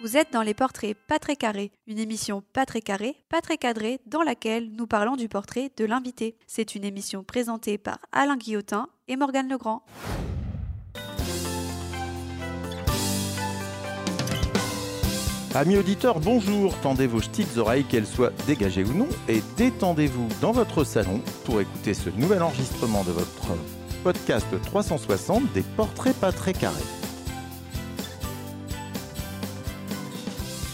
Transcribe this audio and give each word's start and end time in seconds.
Vous 0.00 0.16
êtes 0.16 0.32
dans 0.32 0.42
les 0.42 0.54
portraits 0.54 0.96
pas 1.08 1.18
très 1.18 1.34
carrés, 1.34 1.72
une 1.88 1.98
émission 1.98 2.40
pas 2.52 2.64
très 2.66 2.80
carrée, 2.80 3.16
pas 3.28 3.40
très 3.40 3.56
cadrée, 3.56 3.98
dans 4.06 4.22
laquelle 4.22 4.70
nous 4.70 4.86
parlons 4.86 5.16
du 5.16 5.28
portrait 5.28 5.72
de 5.76 5.84
l'invité. 5.84 6.36
C'est 6.46 6.76
une 6.76 6.84
émission 6.84 7.24
présentée 7.24 7.78
par 7.78 7.98
Alain 8.12 8.36
Guillotin 8.36 8.86
et 9.08 9.16
Morgane 9.16 9.48
Legrand. 9.48 9.82
Amis 15.52 15.76
auditeurs, 15.78 16.20
bonjour. 16.20 16.78
Tendez 16.80 17.08
vos 17.08 17.18
petites 17.18 17.56
oreilles, 17.56 17.82
qu'elles 17.82 18.06
soient 18.06 18.30
dégagées 18.46 18.84
ou 18.84 18.92
non, 18.92 19.08
et 19.28 19.42
détendez-vous 19.56 20.28
dans 20.40 20.52
votre 20.52 20.84
salon 20.84 21.20
pour 21.44 21.60
écouter 21.60 21.94
ce 21.94 22.10
nouvel 22.10 22.44
enregistrement 22.44 23.02
de 23.02 23.10
votre 23.10 23.48
podcast 24.04 24.46
360 24.62 25.52
des 25.54 25.62
portraits 25.62 26.14
pas 26.14 26.30
très 26.30 26.52
carrés. 26.52 27.07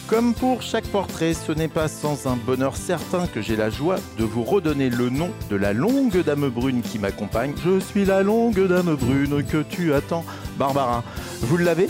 Comme 0.06 0.34
pour 0.34 0.60
chaque 0.60 0.86
portrait, 0.86 1.32
ce 1.32 1.50
n'est 1.50 1.66
pas 1.68 1.88
sans 1.88 2.26
un 2.26 2.36
bonheur 2.36 2.76
certain 2.76 3.26
que 3.26 3.40
j'ai 3.40 3.56
la 3.56 3.70
joie 3.70 3.96
de 4.18 4.24
vous 4.24 4.44
redonner 4.44 4.90
le 4.90 5.08
nom 5.08 5.30
de 5.48 5.56
la 5.56 5.72
longue 5.72 6.22
dame 6.22 6.50
brune 6.50 6.82
qui 6.82 6.98
m'accompagne. 6.98 7.54
Je 7.64 7.80
suis 7.80 8.04
la 8.04 8.22
longue 8.22 8.68
dame 8.68 8.94
brune 8.96 9.42
que 9.42 9.62
tu 9.62 9.94
attends, 9.94 10.24
Barbara. 10.58 11.02
Vous 11.40 11.56
l'avez? 11.56 11.88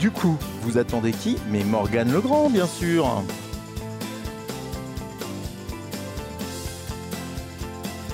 Du 0.00 0.10
coup, 0.10 0.38
vous 0.62 0.78
attendez 0.78 1.12
qui? 1.12 1.36
Mais 1.50 1.62
Morgane 1.62 2.10
Legrand, 2.10 2.48
bien 2.48 2.66
sûr. 2.66 3.22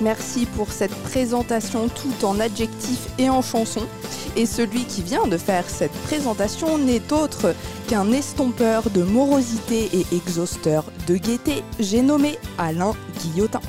Merci 0.01 0.45
pour 0.45 0.71
cette 0.71 0.95
présentation 1.03 1.87
tout 1.89 2.25
en 2.25 2.39
adjectifs 2.39 3.07
et 3.17 3.29
en 3.29 3.41
chansons. 3.41 3.87
Et 4.35 4.45
celui 4.45 4.85
qui 4.85 5.01
vient 5.01 5.25
de 5.25 5.37
faire 5.37 5.67
cette 5.67 5.91
présentation 6.03 6.77
n'est 6.77 7.11
autre 7.11 7.55
qu'un 7.87 8.11
estompeur 8.11 8.89
de 8.91 9.01
morosité 9.01 9.89
et 9.93 10.05
exhausteur 10.15 10.85
de 11.07 11.15
gaieté. 11.15 11.63
J'ai 11.79 12.03
nommé 12.03 12.37
Alain 12.59 12.93
Guillotin. 13.19 13.61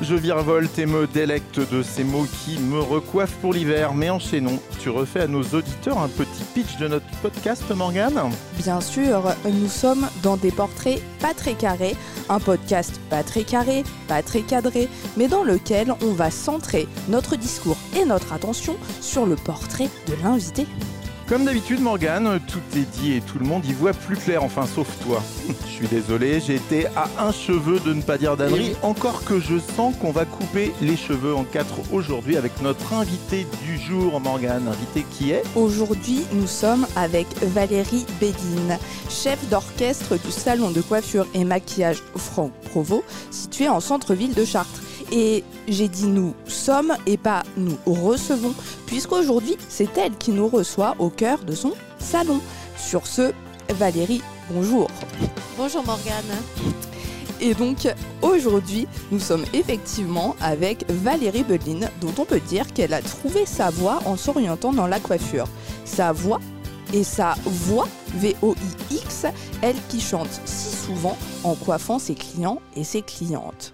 Je 0.00 0.14
virevolte 0.14 0.78
et 0.78 0.86
me 0.86 1.06
délecte 1.06 1.58
de 1.72 1.82
ces 1.82 2.04
mots 2.04 2.26
qui 2.44 2.58
me 2.58 2.80
recoiffent 2.80 3.36
pour 3.40 3.52
l'hiver. 3.52 3.94
Mais 3.94 4.10
enchaînons, 4.10 4.60
tu 4.80 4.90
refais 4.90 5.20
à 5.20 5.26
nos 5.26 5.42
auditeurs 5.42 5.98
un 5.98 6.08
petit 6.08 6.27
pitch 6.54 6.78
de 6.78 6.88
notre 6.88 7.06
podcast, 7.22 7.62
Morgane 7.70 8.20
Bien 8.58 8.80
sûr, 8.80 9.34
nous 9.44 9.68
sommes 9.68 10.08
dans 10.22 10.36
des 10.36 10.50
portraits 10.50 11.00
pas 11.20 11.34
très 11.34 11.54
carrés, 11.54 11.96
un 12.28 12.40
podcast 12.40 13.00
pas 13.10 13.22
très 13.22 13.44
carré, 13.44 13.84
pas 14.06 14.22
très 14.22 14.42
cadré, 14.42 14.88
mais 15.16 15.28
dans 15.28 15.44
lequel 15.44 15.94
on 16.02 16.12
va 16.12 16.30
centrer 16.30 16.88
notre 17.08 17.36
discours 17.36 17.76
et 17.96 18.04
notre 18.04 18.32
attention 18.32 18.76
sur 19.00 19.26
le 19.26 19.36
portrait 19.36 19.88
de 20.06 20.14
l'invité. 20.22 20.66
Comme 21.28 21.44
d'habitude, 21.44 21.82
Morgane, 21.82 22.40
tout 22.46 22.62
est 22.74 22.90
dit 22.98 23.12
et 23.12 23.20
tout 23.20 23.38
le 23.38 23.44
monde 23.44 23.62
y 23.66 23.74
voit 23.74 23.92
plus 23.92 24.16
clair, 24.16 24.42
enfin 24.42 24.64
sauf 24.66 24.88
toi. 25.04 25.22
je 25.66 25.70
suis 25.70 25.86
désolé, 25.86 26.40
j'ai 26.40 26.54
été 26.54 26.86
à 26.96 27.10
un 27.18 27.32
cheveu 27.32 27.80
de 27.80 27.92
ne 27.92 28.00
pas 28.00 28.16
dire 28.16 28.38
d'ânerie, 28.38 28.74
encore 28.80 29.22
que 29.24 29.38
je 29.38 29.58
sens 29.58 29.94
qu'on 30.00 30.10
va 30.10 30.24
couper 30.24 30.72
les 30.80 30.96
cheveux 30.96 31.34
en 31.34 31.44
quatre 31.44 31.74
aujourd'hui 31.92 32.38
avec 32.38 32.62
notre 32.62 32.94
invité 32.94 33.46
du 33.62 33.76
jour, 33.76 34.18
Morgane. 34.20 34.68
Invité 34.68 35.04
qui 35.10 35.32
est 35.32 35.42
Aujourd'hui, 35.54 36.24
nous 36.32 36.46
sommes 36.46 36.86
avec 36.96 37.26
Valérie 37.42 38.06
Béguine, 38.20 38.78
chef 39.10 39.38
d'orchestre 39.50 40.16
du 40.16 40.32
salon 40.32 40.70
de 40.70 40.80
coiffure 40.80 41.26
et 41.34 41.44
maquillage 41.44 42.02
Franck 42.16 42.52
Provo, 42.70 43.04
situé 43.30 43.68
en 43.68 43.80
centre-ville 43.80 44.32
de 44.32 44.46
Chartres. 44.46 44.80
Et 45.10 45.42
j'ai 45.66 45.88
dit 45.88 46.06
nous 46.06 46.34
sommes 46.46 46.94
et 47.06 47.16
pas 47.16 47.42
nous 47.56 47.78
recevons, 47.86 48.54
puisqu'aujourd'hui 48.86 49.56
c'est 49.68 49.96
elle 49.96 50.16
qui 50.16 50.30
nous 50.30 50.48
reçoit 50.48 50.94
au 50.98 51.08
cœur 51.08 51.38
de 51.44 51.54
son 51.54 51.72
salon. 51.98 52.40
Sur 52.76 53.06
ce, 53.06 53.32
Valérie, 53.70 54.22
bonjour. 54.50 54.88
Bonjour 55.56 55.84
Morgane. 55.84 56.36
Et 57.40 57.54
donc 57.54 57.88
aujourd'hui, 58.20 58.86
nous 59.10 59.20
sommes 59.20 59.44
effectivement 59.54 60.34
avec 60.40 60.84
Valérie 60.90 61.44
Beline, 61.44 61.88
dont 62.00 62.12
on 62.18 62.24
peut 62.24 62.40
dire 62.40 62.72
qu'elle 62.72 62.92
a 62.92 63.00
trouvé 63.00 63.46
sa 63.46 63.70
voie 63.70 64.00
en 64.06 64.16
s'orientant 64.16 64.72
dans 64.72 64.88
la 64.88 64.98
coiffure. 64.98 65.46
Sa 65.84 66.12
voix 66.12 66.40
et 66.92 67.04
sa 67.04 67.34
voix, 67.44 67.86
V-O-I-X, 68.14 69.26
elle 69.62 69.76
qui 69.88 70.00
chante 70.00 70.40
si 70.44 70.74
souvent 70.74 71.16
en 71.44 71.54
coiffant 71.54 71.98
ses 71.98 72.14
clients 72.14 72.60
et 72.74 72.84
ses 72.84 73.02
clientes. 73.02 73.72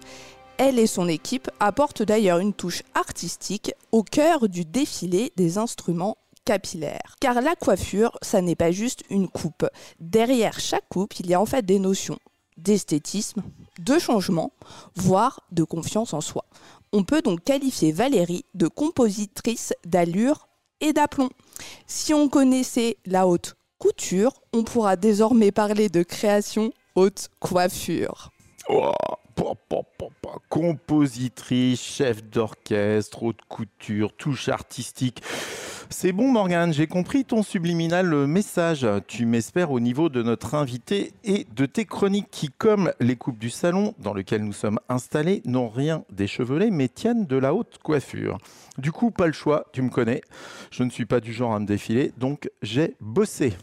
Elle 0.57 0.79
et 0.79 0.87
son 0.87 1.07
équipe 1.07 1.49
apportent 1.59 2.01
d'ailleurs 2.01 2.39
une 2.39 2.53
touche 2.53 2.83
artistique 2.93 3.73
au 3.91 4.03
cœur 4.03 4.47
du 4.47 4.63
défilé 4.63 5.33
des 5.35 5.57
instruments 5.57 6.17
capillaires. 6.45 7.15
Car 7.19 7.41
la 7.41 7.55
coiffure, 7.55 8.17
ça 8.21 8.41
n'est 8.41 8.55
pas 8.55 8.71
juste 8.71 9.03
une 9.09 9.27
coupe. 9.27 9.67
Derrière 9.99 10.59
chaque 10.59 10.87
coupe, 10.87 11.19
il 11.19 11.27
y 11.27 11.33
a 11.33 11.41
en 11.41 11.45
fait 11.45 11.65
des 11.65 11.79
notions 11.79 12.19
d'esthétisme, 12.57 13.43
de 13.79 13.99
changement, 13.99 14.53
voire 14.95 15.41
de 15.51 15.63
confiance 15.63 16.13
en 16.13 16.21
soi. 16.21 16.45
On 16.93 17.03
peut 17.03 17.21
donc 17.21 17.43
qualifier 17.43 17.91
Valérie 17.91 18.45
de 18.53 18.69
compositrice 18.69 19.73
d'allure 19.85 20.47
et 20.79 20.93
d'aplomb. 20.93 21.29
Si 21.85 22.13
on 22.13 22.29
connaissait 22.29 22.95
la 23.05 23.27
haute 23.27 23.55
couture, 23.77 24.31
on 24.53 24.63
pourra 24.63 24.95
désormais 24.95 25.51
parler 25.51 25.89
de 25.89 26.03
création 26.03 26.71
haute 26.95 27.29
coiffure. 27.41 28.31
Compositrice, 30.49 31.81
chef 31.81 32.23
d'orchestre, 32.23 33.23
haute 33.23 33.39
couture, 33.47 34.13
touche 34.13 34.49
artistique. 34.49 35.21
C'est 35.89 36.11
bon 36.11 36.31
Morgane, 36.31 36.73
j'ai 36.73 36.87
compris 36.87 37.25
ton 37.25 37.43
subliminal 37.43 38.27
message. 38.27 38.87
Tu 39.07 39.25
m'espères 39.25 39.71
au 39.71 39.79
niveau 39.79 40.09
de 40.09 40.23
notre 40.23 40.55
invité 40.55 41.13
et 41.23 41.45
de 41.55 41.65
tes 41.65 41.85
chroniques 41.85 42.29
qui, 42.31 42.49
comme 42.49 42.91
les 42.99 43.15
coupes 43.15 43.37
du 43.37 43.49
salon 43.49 43.93
dans 43.99 44.13
lequel 44.13 44.43
nous 44.43 44.53
sommes 44.53 44.79
installés, 44.89 45.41
n'ont 45.45 45.69
rien 45.69 46.03
d'échevelé 46.11 46.71
mais 46.71 46.87
tiennent 46.87 47.25
de 47.25 47.37
la 47.37 47.53
haute 47.53 47.77
coiffure. 47.83 48.37
Du 48.77 48.91
coup, 48.91 49.11
pas 49.11 49.27
le 49.27 49.33
choix, 49.33 49.65
tu 49.73 49.81
me 49.81 49.89
connais. 49.89 50.21
Je 50.71 50.83
ne 50.83 50.89
suis 50.89 51.05
pas 51.05 51.19
du 51.19 51.33
genre 51.33 51.53
à 51.53 51.59
me 51.59 51.65
défiler, 51.65 52.11
donc 52.17 52.49
j'ai 52.61 52.95
bossé. 52.99 53.53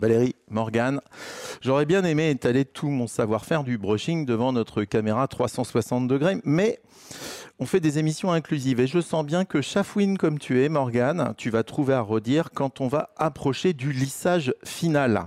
Valérie, 0.00 0.36
Morgane, 0.48 1.00
j'aurais 1.60 1.84
bien 1.84 2.04
aimé 2.04 2.30
étaler 2.30 2.64
tout 2.64 2.88
mon 2.88 3.08
savoir-faire 3.08 3.64
du 3.64 3.78
brushing 3.78 4.24
devant 4.26 4.52
notre 4.52 4.84
caméra 4.84 5.26
360 5.26 6.06
degrés, 6.06 6.36
mais 6.44 6.78
on 7.58 7.66
fait 7.66 7.80
des 7.80 7.98
émissions 7.98 8.30
inclusives 8.30 8.78
et 8.78 8.86
je 8.86 9.00
sens 9.00 9.26
bien 9.26 9.44
que 9.44 9.60
chafouine 9.60 10.16
comme 10.16 10.38
tu 10.38 10.62
es, 10.62 10.68
Morgane, 10.68 11.34
tu 11.36 11.50
vas 11.50 11.64
trouver 11.64 11.94
à 11.94 12.00
redire 12.00 12.50
quand 12.54 12.80
on 12.80 12.86
va 12.86 13.10
approcher 13.16 13.72
du 13.72 13.92
lissage 13.92 14.54
final. 14.62 15.26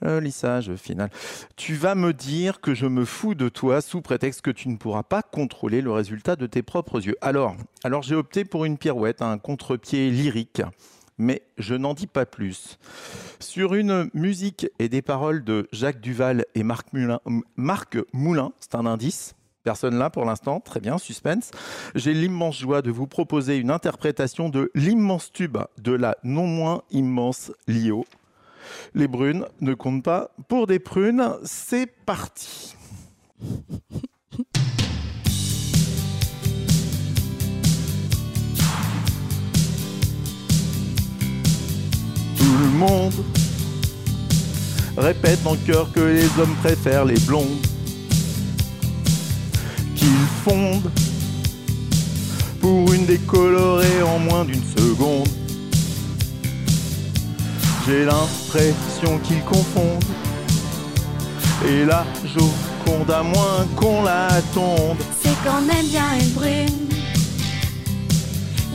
Le 0.00 0.18
lissage 0.18 0.74
final. 0.74 1.08
Tu 1.54 1.74
vas 1.74 1.94
me 1.94 2.12
dire 2.12 2.60
que 2.60 2.74
je 2.74 2.86
me 2.86 3.04
fous 3.04 3.36
de 3.36 3.48
toi 3.48 3.80
sous 3.80 4.02
prétexte 4.02 4.42
que 4.42 4.50
tu 4.50 4.68
ne 4.68 4.76
pourras 4.76 5.04
pas 5.04 5.22
contrôler 5.22 5.80
le 5.80 5.92
résultat 5.92 6.34
de 6.34 6.46
tes 6.46 6.62
propres 6.62 7.06
yeux. 7.06 7.16
Alors, 7.20 7.54
alors 7.84 8.02
j'ai 8.02 8.16
opté 8.16 8.44
pour 8.44 8.64
une 8.64 8.78
pirouette, 8.78 9.22
un 9.22 9.38
contre-pied 9.38 10.10
lyrique 10.10 10.62
mais 11.18 11.42
je 11.58 11.74
n'en 11.74 11.94
dis 11.94 12.06
pas 12.06 12.26
plus. 12.26 12.78
Sur 13.40 13.74
une 13.74 14.10
musique 14.14 14.68
et 14.78 14.88
des 14.88 15.02
paroles 15.02 15.44
de 15.44 15.68
Jacques 15.72 16.00
Duval 16.00 16.44
et 16.54 16.62
Marc 16.62 16.92
Moulin, 16.92 17.20
Marc 17.56 17.98
Moulin 18.12 18.52
c'est 18.60 18.74
un 18.74 18.86
indice. 18.86 19.34
Personne 19.62 19.98
là 19.98 20.10
pour 20.10 20.24
l'instant, 20.24 20.60
très 20.60 20.78
bien, 20.78 20.96
suspense. 20.96 21.50
J'ai 21.96 22.14
l'immense 22.14 22.58
joie 22.58 22.82
de 22.82 22.90
vous 22.92 23.08
proposer 23.08 23.56
une 23.56 23.72
interprétation 23.72 24.48
de 24.48 24.70
l'immense 24.76 25.32
tube 25.32 25.58
de 25.78 25.92
la 25.92 26.16
non 26.22 26.46
moins 26.46 26.82
immense 26.92 27.50
Lio. 27.66 28.04
Les 28.94 29.08
brunes 29.08 29.46
ne 29.60 29.74
comptent 29.74 30.04
pas 30.04 30.30
pour 30.48 30.66
des 30.68 30.78
prunes, 30.78 31.34
c'est 31.44 31.86
parti. 32.04 32.76
le 42.58 42.68
monde 42.68 43.12
répète 44.96 45.46
en 45.46 45.56
chœur 45.56 45.90
que 45.92 46.00
les 46.00 46.26
hommes 46.40 46.54
préfèrent 46.62 47.04
les 47.04 47.18
blondes, 47.20 47.66
qu'ils 49.94 50.08
fondent 50.44 50.90
pour 52.60 52.92
une 52.92 53.04
décolorée 53.04 54.02
en 54.02 54.18
moins 54.18 54.44
d'une 54.44 54.62
seconde. 54.76 55.28
J'ai 57.86 58.04
l'impression 58.04 59.18
qu'ils 59.22 59.44
confondent 59.44 60.04
et 61.68 61.84
la 61.84 62.04
joconde 62.24 63.10
à 63.10 63.22
moins 63.22 63.66
qu'on 63.76 64.02
la 64.02 64.28
tonde. 64.54 64.98
C'est 65.22 65.36
quand 65.44 65.60
même 65.62 65.86
bien 65.86 66.18
une 66.20 66.30
brune. 66.30 66.88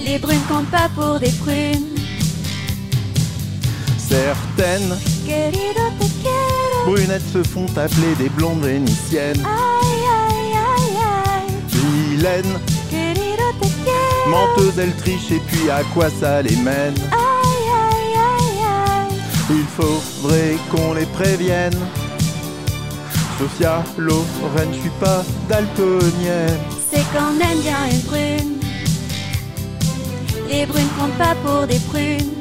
Les 0.06 0.18
brunes 0.18 0.42
comptent 0.50 0.72
pas 0.72 0.90
pour 0.96 1.20
des 1.20 1.32
prunes. 1.32 1.91
Certaines 4.12 4.98
brunettes 6.86 7.30
se 7.32 7.42
font 7.44 7.66
appeler 7.78 8.14
des 8.18 8.28
blondes 8.28 8.62
vénitiennes, 8.62 9.42
vilaines, 11.70 12.60
menteuses 14.28 14.80
elles 14.80 14.96
trichent 14.98 15.32
et 15.32 15.40
puis 15.48 15.70
à 15.70 15.82
quoi 15.94 16.10
ça 16.10 16.42
les 16.42 16.58
mène? 16.58 16.96
Il 19.50 19.66
faudrait 19.78 20.58
qu'on 20.70 20.94
les 20.94 21.06
prévienne. 21.06 21.80
Sophia, 23.40 23.82
Lorraine, 23.98 24.74
je 24.74 24.80
suis 24.82 24.90
pas 25.00 25.24
daltonienne. 25.48 26.60
C'est 26.92 27.06
qu'on 27.14 27.40
aime 27.40 27.62
bien 27.62 27.86
une 27.90 28.02
brune. 28.02 28.60
Les 30.50 30.66
brunes 30.66 30.90
comptent 31.00 31.18
pas 31.18 31.36
pour 31.46 31.66
des 31.66 31.80
prunes. 31.80 32.41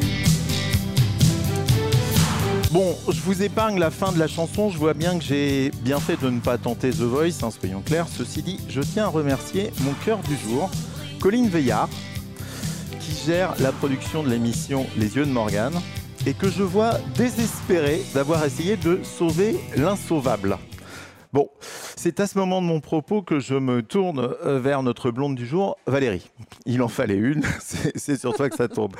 Bon, 2.72 2.96
je 3.08 3.20
vous 3.22 3.42
épargne 3.42 3.80
la 3.80 3.90
fin 3.90 4.12
de 4.12 4.18
la 4.20 4.28
chanson. 4.28 4.70
Je 4.70 4.78
vois 4.78 4.94
bien 4.94 5.18
que 5.18 5.24
j'ai 5.24 5.72
bien 5.82 5.98
fait 5.98 6.16
de 6.16 6.30
ne 6.30 6.38
pas 6.38 6.56
tenter 6.56 6.90
The 6.90 7.00
Voice, 7.00 7.42
hein, 7.42 7.50
soyons 7.50 7.80
clairs. 7.80 8.06
Ceci 8.06 8.44
dit, 8.44 8.60
je 8.68 8.80
tiens 8.80 9.06
à 9.06 9.08
remercier 9.08 9.72
mon 9.80 9.92
cœur 10.04 10.20
du 10.20 10.36
jour, 10.36 10.70
Colline 11.18 11.48
Veillard, 11.48 11.88
qui 13.00 13.12
gère 13.26 13.56
la 13.58 13.72
production 13.72 14.22
de 14.22 14.28
l'émission 14.28 14.86
Les 14.96 15.16
Yeux 15.16 15.26
de 15.26 15.32
Morgane 15.32 15.80
et 16.28 16.32
que 16.32 16.48
je 16.48 16.62
vois 16.62 16.92
désespéré 17.16 18.02
d'avoir 18.14 18.44
essayé 18.44 18.76
de 18.76 19.00
sauver 19.02 19.58
l'insauvable. 19.76 20.56
Bon, 21.32 21.48
c'est 21.96 22.20
à 22.20 22.28
ce 22.28 22.38
moment 22.38 22.62
de 22.62 22.66
mon 22.66 22.78
propos 22.78 23.20
que 23.22 23.40
je 23.40 23.54
me 23.54 23.82
tourne 23.82 24.32
euh, 24.44 24.60
vers 24.60 24.84
notre 24.84 25.10
blonde 25.10 25.34
du 25.34 25.46
jour, 25.46 25.76
Valérie. 25.88 26.30
Il 26.66 26.82
en 26.82 26.88
fallait 26.88 27.16
une, 27.16 27.42
c'est 27.96 28.16
sur 28.16 28.32
toi 28.32 28.48
que 28.48 28.56
ça 28.56 28.68
tourne. 28.68 28.92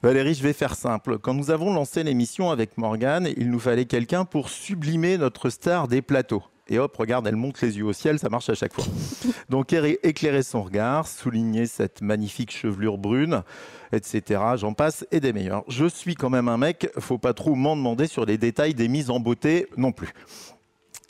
Valérie, 0.00 0.34
je 0.34 0.44
vais 0.44 0.52
faire 0.52 0.76
simple. 0.76 1.18
Quand 1.18 1.34
nous 1.34 1.50
avons 1.50 1.74
lancé 1.74 2.04
l'émission 2.04 2.52
avec 2.52 2.78
Morgane, 2.78 3.28
il 3.36 3.50
nous 3.50 3.58
fallait 3.58 3.84
quelqu'un 3.84 4.24
pour 4.24 4.48
sublimer 4.48 5.18
notre 5.18 5.50
star 5.50 5.88
des 5.88 6.02
plateaux. 6.02 6.44
Et 6.68 6.78
hop, 6.78 6.96
regarde, 6.96 7.26
elle 7.26 7.34
monte 7.34 7.60
les 7.62 7.78
yeux 7.78 7.84
au 7.84 7.92
ciel, 7.92 8.20
ça 8.20 8.28
marche 8.28 8.48
à 8.48 8.54
chaque 8.54 8.74
fois. 8.74 8.84
Donc 9.48 9.72
éclairer 9.72 10.44
son 10.44 10.62
regard, 10.62 11.08
souligner 11.08 11.66
cette 11.66 12.00
magnifique 12.00 12.52
chevelure 12.52 12.96
brune, 12.96 13.42
etc. 13.90 14.40
J'en 14.54 14.72
passe 14.72 15.04
et 15.10 15.18
des 15.18 15.32
meilleurs. 15.32 15.64
Je 15.66 15.86
suis 15.86 16.14
quand 16.14 16.30
même 16.30 16.46
un 16.46 16.58
mec, 16.58 16.88
faut 17.00 17.18
pas 17.18 17.34
trop 17.34 17.56
m'en 17.56 17.74
demander 17.74 18.06
sur 18.06 18.24
les 18.24 18.38
détails 18.38 18.74
des 18.74 18.86
mises 18.86 19.10
en 19.10 19.18
beauté 19.18 19.66
non 19.76 19.90
plus. 19.90 20.12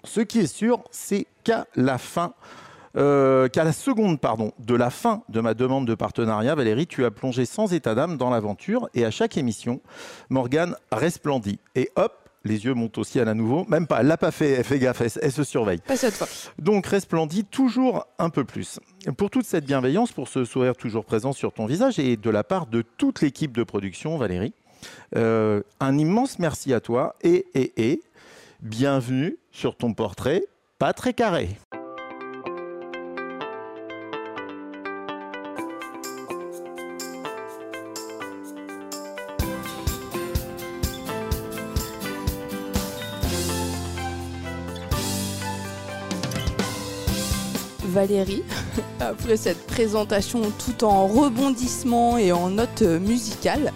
Ce 0.02 0.22
qui 0.22 0.38
est 0.38 0.46
sûr, 0.46 0.82
c'est 0.90 1.26
qu'à 1.44 1.66
la 1.76 1.98
fin, 1.98 2.32
euh, 2.98 3.48
qu'à 3.48 3.64
la 3.64 3.72
seconde 3.72 4.20
pardon, 4.20 4.52
de 4.58 4.74
la 4.74 4.90
fin 4.90 5.22
de 5.28 5.40
ma 5.40 5.54
demande 5.54 5.86
de 5.86 5.94
partenariat, 5.94 6.54
Valérie, 6.54 6.86
tu 6.86 7.04
as 7.04 7.10
plongé 7.10 7.44
sans 7.44 7.72
état 7.72 7.94
d'âme 7.94 8.16
dans 8.16 8.30
l'aventure 8.30 8.88
et 8.94 9.04
à 9.04 9.10
chaque 9.10 9.36
émission, 9.36 9.80
Morgane 10.30 10.74
resplendit. 10.90 11.60
Et 11.76 11.90
hop, 11.96 12.28
les 12.44 12.64
yeux 12.64 12.74
montent 12.74 12.98
au 12.98 13.04
ciel 13.04 13.28
à 13.28 13.34
nouveau. 13.34 13.64
Même 13.68 13.86
pas, 13.86 14.00
elle 14.00 14.06
l'a 14.06 14.16
pas 14.16 14.30
fait, 14.30 14.50
elle 14.50 14.64
fait 14.64 14.78
gaffe, 14.78 15.00
elle, 15.00 15.10
elle 15.22 15.32
se 15.32 15.44
surveille. 15.44 15.78
Pas 15.78 15.96
cette 15.96 16.14
fois. 16.14 16.26
Donc 16.58 16.86
resplendit 16.86 17.44
toujours 17.44 18.06
un 18.18 18.30
peu 18.30 18.44
plus. 18.44 18.80
Pour 19.16 19.30
toute 19.30 19.46
cette 19.46 19.64
bienveillance, 19.64 20.12
pour 20.12 20.28
ce 20.28 20.44
sourire 20.44 20.76
toujours 20.76 21.04
présent 21.04 21.32
sur 21.32 21.52
ton 21.52 21.66
visage 21.66 21.98
et 21.98 22.16
de 22.16 22.30
la 22.30 22.42
part 22.42 22.66
de 22.66 22.82
toute 22.82 23.20
l'équipe 23.20 23.56
de 23.56 23.62
production, 23.62 24.16
Valérie, 24.16 24.54
euh, 25.16 25.62
un 25.80 25.98
immense 25.98 26.38
merci 26.38 26.72
à 26.72 26.80
toi 26.80 27.14
et, 27.22 27.46
et, 27.54 27.90
et 27.90 28.02
bienvenue 28.60 29.36
sur 29.52 29.76
ton 29.76 29.92
portrait 29.92 30.44
pas 30.78 30.92
très 30.92 31.12
carré. 31.12 31.48
Valérie, 47.98 48.44
après 49.00 49.36
cette 49.36 49.66
présentation 49.66 50.40
tout 50.64 50.84
en 50.84 51.08
rebondissement 51.08 52.16
et 52.16 52.30
en 52.30 52.48
notes 52.48 52.82
musicales, 52.82 53.72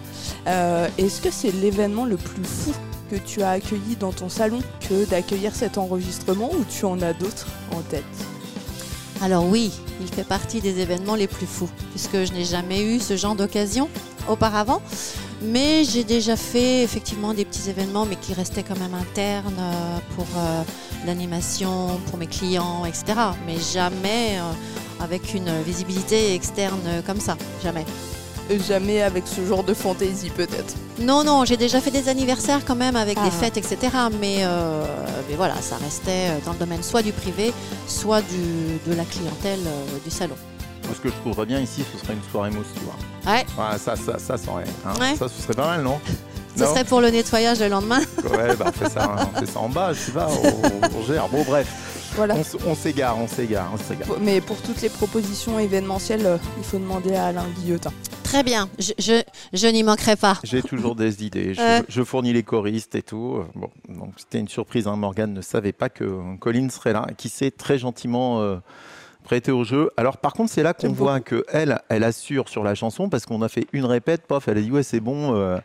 euh, 0.47 0.87
est-ce 0.97 1.21
que 1.21 1.29
c'est 1.29 1.51
l'événement 1.51 2.05
le 2.05 2.15
plus 2.15 2.45
fou 2.45 2.71
que 3.11 3.17
tu 3.17 3.41
as 3.41 3.49
accueilli 3.49 3.97
dans 3.99 4.13
ton 4.13 4.29
salon 4.29 4.61
que 4.87 5.03
d'accueillir 5.09 5.53
cet 5.53 5.77
enregistrement 5.77 6.49
ou 6.53 6.63
tu 6.69 6.85
en 6.85 7.01
as 7.01 7.11
d'autres 7.11 7.47
en 7.75 7.81
tête? 7.81 8.05
Alors 9.21 9.45
oui, 9.45 9.73
il 9.99 10.07
fait 10.07 10.23
partie 10.23 10.61
des 10.61 10.79
événements 10.79 11.15
les 11.15 11.27
plus 11.27 11.45
fous, 11.45 11.69
puisque 11.91 12.23
je 12.23 12.31
n'ai 12.31 12.45
jamais 12.45 12.81
eu 12.81 13.01
ce 13.01 13.17
genre 13.17 13.35
d'occasion 13.35 13.89
auparavant. 14.29 14.81
Mais 15.43 15.83
j'ai 15.83 16.03
déjà 16.03 16.35
fait 16.37 16.83
effectivement 16.83 17.33
des 17.33 17.43
petits 17.45 17.69
événements, 17.69 18.05
mais 18.05 18.15
qui 18.15 18.33
restaient 18.33 18.63
quand 18.63 18.79
même 18.79 18.93
internes 18.93 19.53
euh, 19.59 19.97
pour 20.15 20.25
euh, 20.37 20.61
l'animation, 21.05 21.99
pour 22.07 22.17
mes 22.17 22.27
clients, 22.27 22.85
etc. 22.85 23.03
Mais 23.45 23.57
jamais 23.73 24.39
euh, 24.39 25.03
avec 25.03 25.33
une 25.33 25.51
visibilité 25.63 26.33
externe 26.33 26.79
comme 27.05 27.19
ça, 27.19 27.35
jamais. 27.61 27.85
Jamais 28.67 29.01
avec 29.01 29.23
ce 29.25 29.45
genre 29.45 29.63
de 29.63 29.73
fantaisie 29.73 30.29
peut-être. 30.29 30.75
Non, 30.99 31.23
non, 31.23 31.43
j'ai 31.45 31.57
déjà 31.57 31.79
fait 31.81 31.91
des 31.91 32.07
anniversaires 32.09 32.61
quand 32.65 32.75
même 32.75 32.95
avec 32.95 33.17
Ah. 33.19 33.25
des 33.25 33.31
fêtes, 33.31 33.57
etc. 33.57 33.77
Mais, 34.19 34.39
euh, 34.41 34.85
mais 35.29 35.35
voilà, 35.35 35.55
ça 35.61 35.77
restait 35.77 36.27
dans 36.45 36.51
le 36.53 36.59
domaine 36.59 36.83
soit 36.83 37.01
du 37.01 37.11
privé, 37.13 37.53
soit 37.87 38.21
du, 38.21 38.79
de 38.89 38.95
la 38.95 39.05
clientèle 39.05 39.59
euh, 39.65 39.85
du 40.03 40.11
salon. 40.11 40.35
Ce 40.93 40.99
que 40.99 41.09
je 41.09 41.13
trouverais 41.15 41.45
bien 41.45 41.59
ici, 41.59 41.83
ce 41.91 41.97
serait 41.97 42.13
une 42.13 42.21
soirée 42.31 42.49
mousse, 42.51 42.67
tu 42.75 42.81
vois. 42.81 43.33
Ouais. 43.33 43.45
Ouais, 43.57 43.77
ça, 43.77 43.95
ça, 43.95 44.19
ça, 44.19 44.37
ça, 44.37 44.51
aurait- 44.51 44.63
hein. 44.85 44.93
Ouais. 44.99 45.15
ça, 45.15 45.27
ce 45.27 45.41
serait 45.41 45.53
pas 45.53 45.67
mal, 45.67 45.81
non? 45.83 45.99
Ce 46.55 46.65
serait 46.65 46.83
pour 46.83 47.01
le 47.01 47.09
nettoyage 47.09 47.61
le 47.61 47.67
lendemain. 47.67 47.99
Ouais, 48.29 48.55
bah, 48.55 48.65
on 48.67 48.71
fait 48.71 48.87
ça, 48.89 49.15
on 49.35 49.39
fait 49.39 49.47
ça 49.47 49.59
en 49.59 49.69
bas, 49.69 49.91
je 49.91 49.97
sais 49.99 50.11
pas, 50.11 50.27
on, 50.29 50.99
on 50.99 51.01
gère. 51.03 51.27
Bon, 51.29 51.43
bref, 51.43 51.67
Voilà. 52.15 52.35
on, 52.35 52.69
on 52.69 52.75
s'égare, 52.75 53.17
on 53.17 53.27
s'égare, 53.27 53.71
on 53.73 53.77
s'égare. 53.79 54.07
Mais 54.21 54.39
pour 54.39 54.61
toutes 54.61 54.79
les 54.83 54.89
propositions 54.89 55.57
événementielles, 55.57 56.27
euh, 56.27 56.37
il 56.59 56.63
faut 56.63 56.77
demander 56.77 57.15
à 57.15 57.25
Alain 57.25 57.47
Guillotin. 57.57 57.91
Très 58.23 58.43
bien, 58.43 58.69
je, 58.77 58.91
je, 58.99 59.23
je 59.51 59.67
n'y 59.67 59.81
manquerai 59.81 60.15
pas. 60.15 60.37
J'ai 60.43 60.61
toujours 60.61 60.95
des 60.95 61.25
idées. 61.25 61.55
Je, 61.55 61.59
Euh. 61.61 61.81
je 61.89 62.03
fournis 62.03 62.33
les 62.33 62.43
choristes 62.43 62.93
et 62.93 63.01
tout. 63.01 63.37
Euh, 63.39 63.45
Bon, 63.55 63.69
donc 63.89 64.13
c'était 64.17 64.37
une 64.37 64.47
surprise. 64.47 64.85
Hein. 64.87 64.95
Morgane 64.95 65.33
ne 65.33 65.41
savait 65.41 65.73
pas 65.73 65.89
que 65.89 66.35
Colline 66.39 66.69
serait 66.69 66.93
là, 66.93 67.07
qui 67.17 67.29
s'est 67.29 67.49
très 67.49 67.79
gentiment 67.79 68.41
euh, 68.41 68.57
prêté 69.33 69.51
au 69.51 69.63
jeu. 69.63 69.89
Alors 69.97 70.17
par 70.17 70.33
contre, 70.33 70.51
c'est 70.51 70.61
là 70.61 70.75
qu'on 70.75 70.91
voit 70.91 71.19
que 71.19 71.43
elle, 71.51 71.81
elle 71.89 72.03
assure 72.03 72.49
sur 72.49 72.63
la 72.63 72.75
chanson 72.75 73.09
parce 73.09 73.25
qu'on 73.25 73.41
a 73.41 73.49
fait 73.49 73.65
une 73.73 73.85
répète, 73.85 74.27
pof, 74.27 74.47
elle 74.47 74.59
a 74.59 74.61
dit 74.61 74.69
ouais 74.69 74.83
c'est 74.83 74.99
bon. 74.99 75.33
euh, 75.35 75.57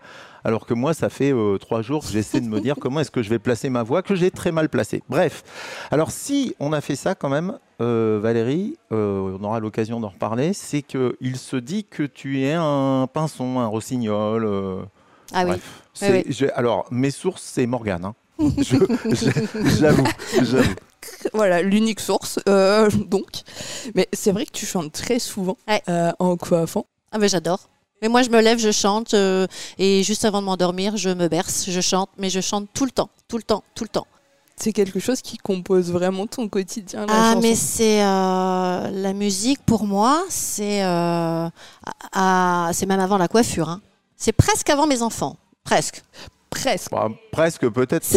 alors 0.43 0.65
que 0.65 0.73
moi, 0.73 0.95
ça 0.95 1.11
fait 1.11 1.35
euh, 1.35 1.59
trois 1.59 1.83
jours 1.83 2.03
que 2.03 2.11
j'essaie 2.11 2.41
de 2.41 2.49
me 2.49 2.61
dire 2.61 2.77
comment 2.81 3.01
est-ce 3.01 3.11
que 3.11 3.23
je 3.23 3.29
vais 3.29 3.39
placer 3.39 3.69
ma 3.69 3.83
voix, 3.83 4.01
que 4.01 4.15
j'ai 4.15 4.31
très 4.31 4.53
mal 4.53 4.71
placée. 4.71 5.03
Bref, 5.11 5.43
alors 5.91 6.11
si 6.11 6.55
on 6.61 6.73
a 6.73 6.81
fait 6.81 6.97
ça 6.97 7.15
quand 7.15 7.29
même, 7.29 7.59
euh, 7.83 8.19
Valérie, 8.23 8.79
on 8.91 9.39
aura 9.43 9.61
l'occasion 9.61 10.01
d'en 10.01 10.09
reparler, 10.09 10.55
c'est 10.55 10.81
qu'il 10.81 11.37
se 11.37 11.57
dit 11.57 11.85
que 11.85 12.05
tu 12.05 12.41
es 12.45 12.55
un 12.55 13.07
pinson, 13.13 13.59
un 13.61 13.67
rossignol. 13.67 14.49
Ah 15.35 15.43
oui. 15.45 15.51
Bref, 15.51 15.83
oui. 16.41 16.49
alors, 16.55 16.87
mes 16.91 17.11
sources, 17.11 17.43
c'est 17.43 17.67
Morgane. 17.67 18.07
hein. 18.07 18.15
J'avoue, 19.79 20.05
j'avoue. 20.43 20.75
Voilà, 21.33 21.63
l'unique 21.63 22.01
source, 22.01 22.39
euh, 22.49 22.89
donc. 22.91 23.27
Mais 23.95 24.09
c'est 24.13 24.31
vrai 24.31 24.45
que 24.47 24.53
tu 24.53 24.67
chantes 24.67 24.93
très 24.93 25.19
souvent 25.19 25.57
Ouais. 25.67 25.83
euh, 25.89 26.13
en 26.19 26.37
coiffant. 26.37 26.87
Ah 27.13 27.19
ben 27.19 27.29
j'adore. 27.29 27.69
Mais 28.03 28.09
moi 28.09 28.23
je 28.23 28.31
me 28.31 28.41
lève, 28.41 28.59
je 28.59 28.71
chante 28.71 29.15
euh, 29.15 29.47
et 29.79 30.03
juste 30.05 30.25
avant 30.25 30.41
de 30.41 30.47
m'endormir, 30.47 30.97
je 30.97 31.09
me 31.11 31.27
berce, 31.29 31.65
je 31.71 31.81
chante, 31.81 32.11
mais 32.19 32.31
je 32.31 32.41
chante 32.41 32.69
tout 32.75 32.85
le 32.85 32.91
temps, 32.91 33.11
tout 33.27 33.37
le 33.37 33.43
temps, 33.43 33.65
tout 33.75 33.85
le 33.85 33.89
temps. 33.89 34.07
C'est 34.57 34.73
quelque 34.73 35.01
chose 35.01 35.21
qui 35.23 35.39
compose 35.39 35.91
vraiment 35.91 36.27
ton 36.27 36.49
quotidien, 36.49 37.07
la 37.07 37.13
Ah 37.13 37.33
chanson. 37.35 37.41
mais 37.41 37.55
c'est 37.55 38.03
euh, 38.03 38.91
la 38.91 39.13
musique 39.15 39.61
pour 39.65 39.85
moi, 39.85 40.25
c'est 40.29 40.85
euh, 40.85 41.49
à- 42.13 42.71
c'est 42.73 42.87
même 42.87 43.01
avant 43.01 43.19
la 43.19 43.29
coiffure. 43.29 43.69
hein. 43.69 43.81
C'est 44.17 44.33
presque 44.33 44.69
avant 44.71 44.87
mes 44.87 45.03
enfants, 45.03 45.37
presque. 45.65 46.03
Presque. 46.51 46.91
Bah, 46.91 47.09
presque, 47.33 47.69
peut-être. 47.69 48.05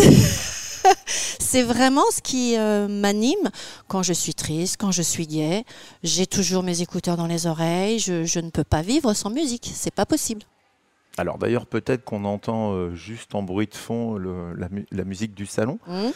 C'est 1.39 1.63
vraiment 1.63 2.03
ce 2.11 2.21
qui 2.21 2.55
euh, 2.57 2.87
m'anime 2.87 3.49
quand 3.87 4.03
je 4.03 4.13
suis 4.13 4.33
triste, 4.33 4.77
quand 4.79 4.91
je 4.91 5.01
suis 5.01 5.27
gaie. 5.27 5.63
J'ai 6.01 6.25
toujours 6.25 6.63
mes 6.63 6.81
écouteurs 6.81 7.17
dans 7.17 7.27
les 7.27 7.45
oreilles. 7.45 7.99
Je, 7.99 8.23
je 8.23 8.39
ne 8.39 8.49
peux 8.49 8.63
pas 8.63 8.81
vivre 8.81 9.13
sans 9.13 9.29
musique. 9.29 9.69
C'est 9.73 9.93
pas 9.93 10.05
possible. 10.05 10.41
Alors, 11.17 11.37
d'ailleurs, 11.37 11.65
peut-être 11.65 12.05
qu'on 12.05 12.23
entend 12.23 12.71
euh, 12.73 12.95
juste 12.95 13.35
en 13.35 13.43
bruit 13.43 13.67
de 13.67 13.75
fond 13.75 14.15
le- 14.15 14.53
la, 14.55 14.69
mu- 14.69 14.87
la 14.91 15.03
musique 15.03 15.33
du 15.35 15.45
salon. 15.45 15.77
Hmm 15.87 16.09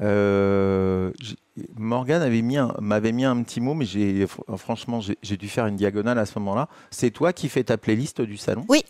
Euh, 0.00 1.10
Morgane 1.76 2.22
avait 2.22 2.40
mis 2.42 2.56
m'avait 2.80 3.10
mis 3.10 3.24
un 3.24 3.42
petit 3.42 3.60
mot, 3.60 3.74
mais 3.74 3.84
j'ai 3.84 4.26
franchement, 4.56 5.00
j'ai 5.00 5.36
dû 5.36 5.48
faire 5.48 5.66
une 5.66 5.74
diagonale 5.76 6.18
à 6.20 6.24
ce 6.26 6.38
moment-là. 6.38 6.68
C'est 6.92 7.10
toi 7.10 7.32
qui 7.32 7.48
fais 7.48 7.64
ta 7.64 7.76
playlist 7.76 8.20
du 8.20 8.36
salon? 8.36 8.64
Oui, 8.68 8.84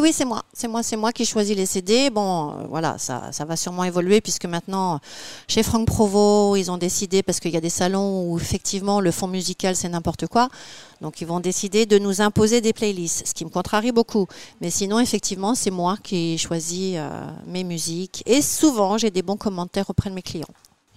oui, 0.00 0.12
c'est 0.12 0.24
moi. 0.24 0.42
C'est 0.52 0.68
moi, 0.68 0.82
c'est 0.82 0.96
moi 0.96 1.12
qui 1.12 1.24
choisis 1.24 1.56
les 1.56 1.66
CD. 1.66 2.10
Bon, 2.10 2.50
euh, 2.50 2.66
voilà, 2.68 2.98
ça, 2.98 3.30
ça 3.32 3.44
va 3.44 3.56
sûrement 3.56 3.84
évoluer 3.84 4.20
puisque 4.20 4.46
maintenant, 4.46 5.00
chez 5.48 5.62
Franck 5.62 5.86
Provo, 5.86 6.56
ils 6.56 6.70
ont 6.70 6.78
décidé, 6.78 7.22
parce 7.22 7.40
qu'il 7.40 7.50
y 7.52 7.56
a 7.56 7.60
des 7.60 7.70
salons 7.70 8.30
où 8.30 8.38
effectivement 8.38 9.00
le 9.00 9.10
fond 9.10 9.26
musical 9.26 9.76
c'est 9.76 9.88
n'importe 9.88 10.26
quoi, 10.26 10.48
donc 11.00 11.20
ils 11.20 11.26
vont 11.26 11.40
décider 11.40 11.86
de 11.86 11.98
nous 11.98 12.20
imposer 12.20 12.60
des 12.60 12.72
playlists, 12.72 13.26
ce 13.26 13.34
qui 13.34 13.44
me 13.44 13.50
contrarie 13.50 13.92
beaucoup. 13.92 14.26
Mais 14.60 14.70
sinon, 14.70 15.00
effectivement, 15.00 15.54
c'est 15.54 15.70
moi 15.70 15.96
qui 16.02 16.38
choisis 16.38 16.94
euh, 16.96 17.08
mes 17.46 17.64
musiques 17.64 18.22
et 18.26 18.42
souvent 18.42 18.98
j'ai 18.98 19.10
des 19.10 19.22
bons 19.22 19.36
commentaires 19.36 19.90
auprès 19.90 20.10
de 20.10 20.14
mes 20.14 20.22
clients. 20.22 20.46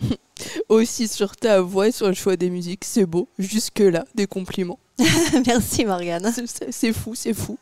Aussi 0.70 1.08
sur 1.08 1.36
ta 1.36 1.62
voix 1.62 1.88
et 1.88 1.92
sur 1.92 2.08
le 2.08 2.14
choix 2.14 2.36
des 2.36 2.50
musiques, 2.50 2.86
c'est 2.86 3.06
beau. 3.06 3.28
Jusque-là, 3.40 4.06
des 4.16 4.28
compliments. 4.28 4.80
Merci 5.46 5.86
Morgane. 5.86 6.32
C'est 6.72 6.94
fou, 6.94 7.14
c'est 7.16 7.34
fou. 7.34 7.58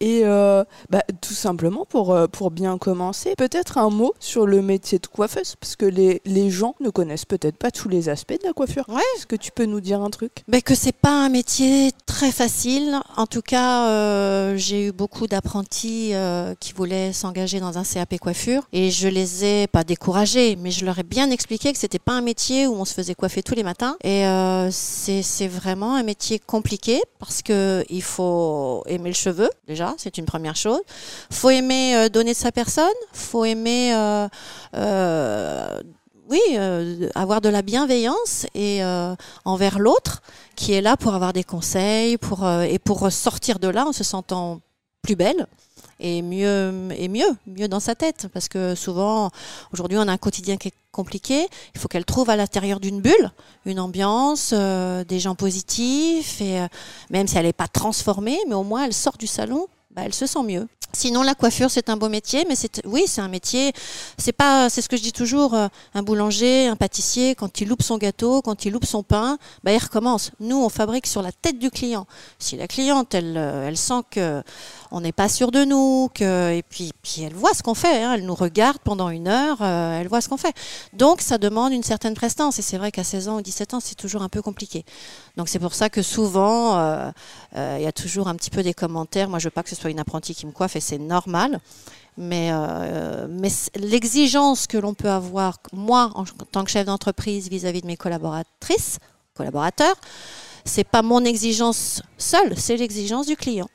Et 0.00 0.22
euh, 0.24 0.64
bah, 0.88 1.02
tout 1.20 1.34
simplement 1.34 1.84
pour, 1.84 2.12
euh, 2.12 2.26
pour 2.26 2.50
bien 2.50 2.78
commencer, 2.78 3.34
peut-être 3.36 3.78
un 3.78 3.90
mot 3.90 4.14
sur 4.18 4.46
le 4.46 4.62
métier 4.62 4.98
de 4.98 5.06
coiffeuse, 5.06 5.56
parce 5.56 5.76
que 5.76 5.86
les, 5.86 6.20
les 6.24 6.50
gens 6.50 6.74
ne 6.80 6.90
connaissent 6.90 7.24
peut-être 7.24 7.56
pas 7.56 7.70
tous 7.70 7.88
les 7.88 8.08
aspects 8.08 8.38
de 8.40 8.46
la 8.46 8.52
coiffure. 8.52 8.84
Ouais. 8.88 9.02
Est-ce 9.16 9.26
que 9.26 9.36
tu 9.36 9.50
peux 9.52 9.66
nous 9.66 9.80
dire 9.80 10.00
un 10.00 10.10
truc? 10.10 10.42
Mais 10.48 10.62
que 10.62 10.74
c'est 10.74 10.92
pas 10.92 11.24
un 11.24 11.28
métier 11.28 11.92
très 12.06 12.32
facile. 12.32 12.98
En 13.16 13.26
tout 13.26 13.42
cas, 13.42 13.88
euh, 13.88 14.56
j'ai 14.56 14.86
eu 14.86 14.92
beaucoup 14.92 15.26
d'apprentis 15.26 16.10
euh, 16.14 16.54
qui 16.58 16.72
voulaient 16.72 17.12
s'engager 17.12 17.60
dans 17.60 17.78
un 17.78 17.84
CAP 17.84 18.18
coiffure 18.18 18.62
et 18.72 18.90
je 18.90 19.08
les 19.08 19.44
ai 19.44 19.66
pas 19.66 19.84
découragés, 19.84 20.56
mais 20.56 20.70
je 20.70 20.84
leur 20.84 20.98
ai 20.98 21.02
bien 21.02 21.30
expliqué 21.30 21.72
que 21.72 21.78
c'était 21.78 21.98
pas 21.98 22.12
un 22.12 22.20
métier 22.20 22.66
où 22.66 22.74
on 22.74 22.84
se 22.84 22.94
faisait 22.94 23.14
coiffer 23.14 23.42
tous 23.42 23.54
les 23.54 23.62
matins. 23.62 23.96
Et 24.04 24.24
c'est 24.70 25.22
c'est 25.22 25.48
vraiment 25.48 25.94
un 25.94 26.02
métier 26.02 26.38
compliqué 26.38 27.00
parce 27.18 27.42
que 27.42 27.84
il 27.88 28.02
faut 28.02 28.82
aimer 28.86 29.08
le 29.10 29.14
cheveu 29.14 29.29
déjà, 29.66 29.94
c'est 29.98 30.18
une 30.18 30.24
première 30.24 30.56
chose. 30.56 30.80
Faut 31.30 31.50
aimer 31.50 31.96
euh, 31.96 32.08
donner 32.08 32.32
de 32.32 32.36
sa 32.36 32.52
personne. 32.52 32.86
Faut 33.12 33.44
aimer 33.44 33.94
euh, 33.94 34.28
euh, 34.76 35.80
oui, 36.28 36.40
avoir 37.16 37.40
de 37.40 37.48
la 37.48 37.60
bienveillance 37.60 38.46
et 38.54 38.82
envers 39.44 39.80
l'autre 39.80 40.22
qui 40.54 40.72
est 40.72 40.80
là 40.80 40.96
pour 40.96 41.12
avoir 41.14 41.32
des 41.32 41.42
conseils 41.42 42.18
pour, 42.18 42.48
et 42.48 42.78
pour 42.78 43.10
sortir 43.10 43.58
de 43.58 43.66
là 43.66 43.84
en 43.84 43.92
se 43.92 44.04
sentant 44.04 44.60
plus 45.02 45.16
belle 45.16 45.48
et 46.00 46.22
mieux 46.22 46.88
et 46.96 47.08
mieux 47.08 47.36
mieux 47.46 47.68
dans 47.68 47.80
sa 47.80 47.94
tête 47.94 48.26
parce 48.32 48.48
que 48.48 48.74
souvent 48.74 49.30
aujourd'hui 49.72 49.98
on 49.98 50.08
a 50.08 50.12
un 50.12 50.18
quotidien 50.18 50.56
qui 50.56 50.68
est 50.68 50.74
compliqué 50.92 51.46
il 51.74 51.80
faut 51.80 51.88
qu'elle 51.88 52.04
trouve 52.04 52.30
à 52.30 52.36
l'intérieur 52.36 52.80
d'une 52.80 53.00
bulle 53.00 53.30
une 53.66 53.78
ambiance 53.78 54.50
euh, 54.52 55.04
des 55.04 55.20
gens 55.20 55.34
positifs 55.34 56.40
et 56.40 56.60
euh, 56.60 56.68
même 57.10 57.28
si 57.28 57.36
elle 57.36 57.46
n'est 57.46 57.52
pas 57.52 57.68
transformée 57.68 58.38
mais 58.48 58.54
au 58.54 58.64
moins 58.64 58.84
elle 58.84 58.94
sort 58.94 59.16
du 59.18 59.26
salon 59.26 59.66
bah, 59.94 60.02
elle 60.04 60.14
se 60.14 60.26
sent 60.26 60.42
mieux 60.42 60.66
Sinon, 60.92 61.22
la 61.22 61.36
coiffure, 61.36 61.70
c'est 61.70 61.88
un 61.88 61.96
beau 61.96 62.08
métier, 62.08 62.44
mais 62.48 62.56
c'est 62.56 62.84
oui, 62.84 63.04
c'est 63.06 63.20
un 63.20 63.28
métier. 63.28 63.72
C'est 64.18 64.32
pas, 64.32 64.68
c'est 64.68 64.82
ce 64.82 64.88
que 64.88 64.96
je 64.96 65.02
dis 65.02 65.12
toujours. 65.12 65.54
euh, 65.54 65.68
Un 65.94 66.02
boulanger, 66.02 66.66
un 66.66 66.74
pâtissier, 66.74 67.36
quand 67.36 67.60
il 67.60 67.68
loupe 67.68 67.82
son 67.82 67.96
gâteau, 67.96 68.42
quand 68.42 68.64
il 68.64 68.72
loupe 68.72 68.84
son 68.84 69.04
pain, 69.04 69.38
bah, 69.62 69.72
il 69.72 69.78
recommence. 69.78 70.32
Nous, 70.40 70.56
on 70.56 70.68
fabrique 70.68 71.06
sur 71.06 71.22
la 71.22 71.30
tête 71.30 71.58
du 71.60 71.70
client. 71.70 72.06
Si 72.40 72.56
la 72.56 72.66
cliente, 72.66 73.14
elle, 73.14 73.36
elle 73.36 73.76
sent 73.76 74.02
que 74.10 74.42
on 74.92 75.00
n'est 75.00 75.12
pas 75.12 75.28
sûr 75.28 75.50
de 75.50 75.64
nous, 75.64 76.08
que 76.14 76.52
et 76.52 76.62
puis, 76.62 76.92
puis 77.02 77.22
elle 77.22 77.34
voit 77.34 77.54
ce 77.54 77.62
qu'on 77.62 77.74
fait. 77.74 78.02
hein, 78.02 78.14
elle 78.14 78.24
nous 78.24 78.34
regarde 78.34 78.78
pendant 78.78 79.08
une 79.08 79.28
heure, 79.28 79.58
euh, 79.60 80.00
elle 80.00 80.08
voit 80.08 80.20
ce 80.20 80.28
qu'on 80.28 80.36
fait. 80.36 80.54
Donc, 80.92 81.20
ça 81.20 81.38
demande 81.38 81.72
une 81.72 81.82
certaine 81.82 82.14
prestance. 82.14 82.58
Et 82.58 82.62
c'est 82.62 82.78
vrai 82.78 82.90
qu'à 82.90 83.04
16 83.04 83.28
ans 83.28 83.36
ou 83.36 83.42
17 83.42 83.74
ans, 83.74 83.80
c'est 83.80 83.94
toujours 83.94 84.22
un 84.22 84.28
peu 84.28 84.42
compliqué. 84.42 84.84
Donc, 85.36 85.48
c'est 85.48 85.58
pour 85.58 85.74
ça 85.74 85.90
que 85.90 86.02
souvent, 86.02 86.78
euh, 86.78 87.10
euh, 87.56 87.76
il 87.78 87.84
y 87.84 87.86
a 87.86 87.92
toujours 87.92 88.28
un 88.28 88.34
petit 88.34 88.50
peu 88.50 88.62
des 88.62 88.74
commentaires. 88.74 89.28
Moi, 89.28 89.38
je 89.38 89.46
veux 89.46 89.50
pas 89.52 89.62
que 89.62 89.70
ce 89.70 89.76
soit 89.76 89.90
une 89.90 90.00
apprentie 90.00 90.34
qui 90.34 90.46
me 90.46 90.52
coiffe 90.52 90.76
et 90.76 90.80
c'est 90.80 90.98
normal. 90.98 91.60
Mais, 92.18 92.50
mais 93.30 93.48
l'exigence 93.76 94.66
que 94.66 94.76
l'on 94.76 94.92
peut 94.92 95.08
avoir, 95.08 95.56
moi, 95.72 96.10
en 96.14 96.24
tant 96.52 96.64
que 96.64 96.70
chef 96.70 96.84
d'entreprise, 96.84 97.48
vis-à-vis 97.48 97.80
de 97.80 97.86
mes 97.86 97.96
collaboratrices, 97.96 98.98
collaborateurs, 99.34 99.94
c'est 100.66 100.84
pas 100.84 101.00
mon 101.00 101.24
exigence 101.24 102.02
seule, 102.18 102.58
c'est 102.58 102.76
l'exigence 102.76 103.26
du 103.26 103.36
client. 103.36 103.68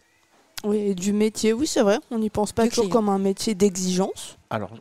Oui, 0.64 0.78
et 0.78 0.96
du 0.96 1.14
métier, 1.14 1.54
oui, 1.54 1.68
c'est 1.68 1.82
vrai. 1.82 2.00
On 2.12 2.18
n'y 2.20 2.30
pense 2.30 2.52
pas 2.52 2.64
Du 2.64 2.70
toujours 2.70 2.86
client. 2.86 2.96
comme 2.96 3.10
un 3.10 3.20
métier 3.20 3.54
d'exigence. 3.56 4.38
Alors, 4.50 4.72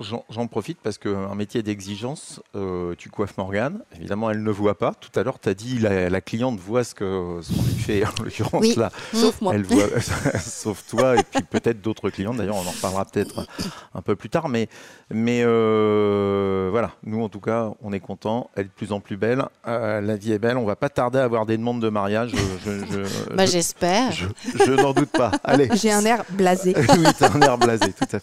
j'en- 0.00 0.46
profite 0.48 0.78
parce 0.82 0.98
qu'un 0.98 1.34
métier 1.34 1.62
d'exigence, 1.62 2.42
euh, 2.56 2.94
tu 2.98 3.08
coiffes 3.08 3.36
Morgane. 3.38 3.80
Évidemment, 3.96 4.30
elle 4.30 4.42
ne 4.42 4.50
voit 4.50 4.76
pas. 4.76 4.92
Tout 4.94 5.10
à 5.18 5.22
l'heure, 5.22 5.38
tu 5.38 5.48
as 5.48 5.54
dit 5.54 5.78
la, 5.78 6.10
la 6.10 6.20
cliente 6.20 6.58
voit 6.58 6.82
ce 6.84 6.94
qu'on 6.94 7.40
lui 7.64 7.74
fait. 7.80 8.04
En 8.04 8.22
l'occurrence, 8.24 8.60
Oui. 8.62 8.74
là, 8.76 8.90
Sauf 9.14 9.40
moi. 9.40 9.54
elle 9.54 9.62
voit, 9.64 9.84
sauf 10.40 10.84
toi 10.88 11.16
et 11.16 11.22
puis 11.22 11.42
peut-être 11.42 11.80
d'autres 11.80 12.10
clientes. 12.10 12.36
D'ailleurs, 12.36 12.56
on 12.56 12.66
en 12.66 12.70
reparlera 12.72 13.04
peut-être 13.04 13.46
un 13.94 14.02
peu 14.02 14.16
plus 14.16 14.28
tard. 14.28 14.48
Mais, 14.48 14.68
mais 15.10 15.42
euh, 15.44 16.68
voilà, 16.70 16.92
nous, 17.04 17.22
en 17.22 17.28
tout 17.28 17.40
cas, 17.40 17.70
on 17.82 17.92
est 17.92 18.00
contents. 18.00 18.50
Elle 18.56 18.62
est 18.62 18.68
de 18.68 18.72
plus 18.72 18.92
en 18.92 19.00
plus 19.00 19.16
belle. 19.16 19.44
Euh, 19.68 20.00
la 20.00 20.16
vie 20.16 20.32
est 20.32 20.38
belle. 20.38 20.56
On 20.56 20.64
va 20.66 20.76
pas 20.76 20.88
tarder 20.88 21.18
à 21.20 21.24
avoir 21.24 21.46
des 21.46 21.56
demandes 21.56 21.80
de 21.80 21.88
mariage. 21.88 22.32
Je, 22.64 22.70
je- 22.70 22.84
je- 23.04 23.34
Bah, 23.34 23.46
je- 23.46 23.52
j'espère. 23.52 24.10
je- 24.12 24.26
je 24.66 24.72
n'en 24.72 24.92
doute 24.92 25.10
pas. 25.12 25.30
Allez. 25.44 25.68
J'ai 25.74 25.92
un 25.92 26.04
air 26.04 26.24
blasé. 26.30 26.74
oui, 26.76 27.04
t'as 27.18 27.30
un 27.32 27.40
air 27.40 27.56
blasé, 27.58 27.92
tout 27.92 28.04
à 28.04 28.18
fait. 28.18 28.22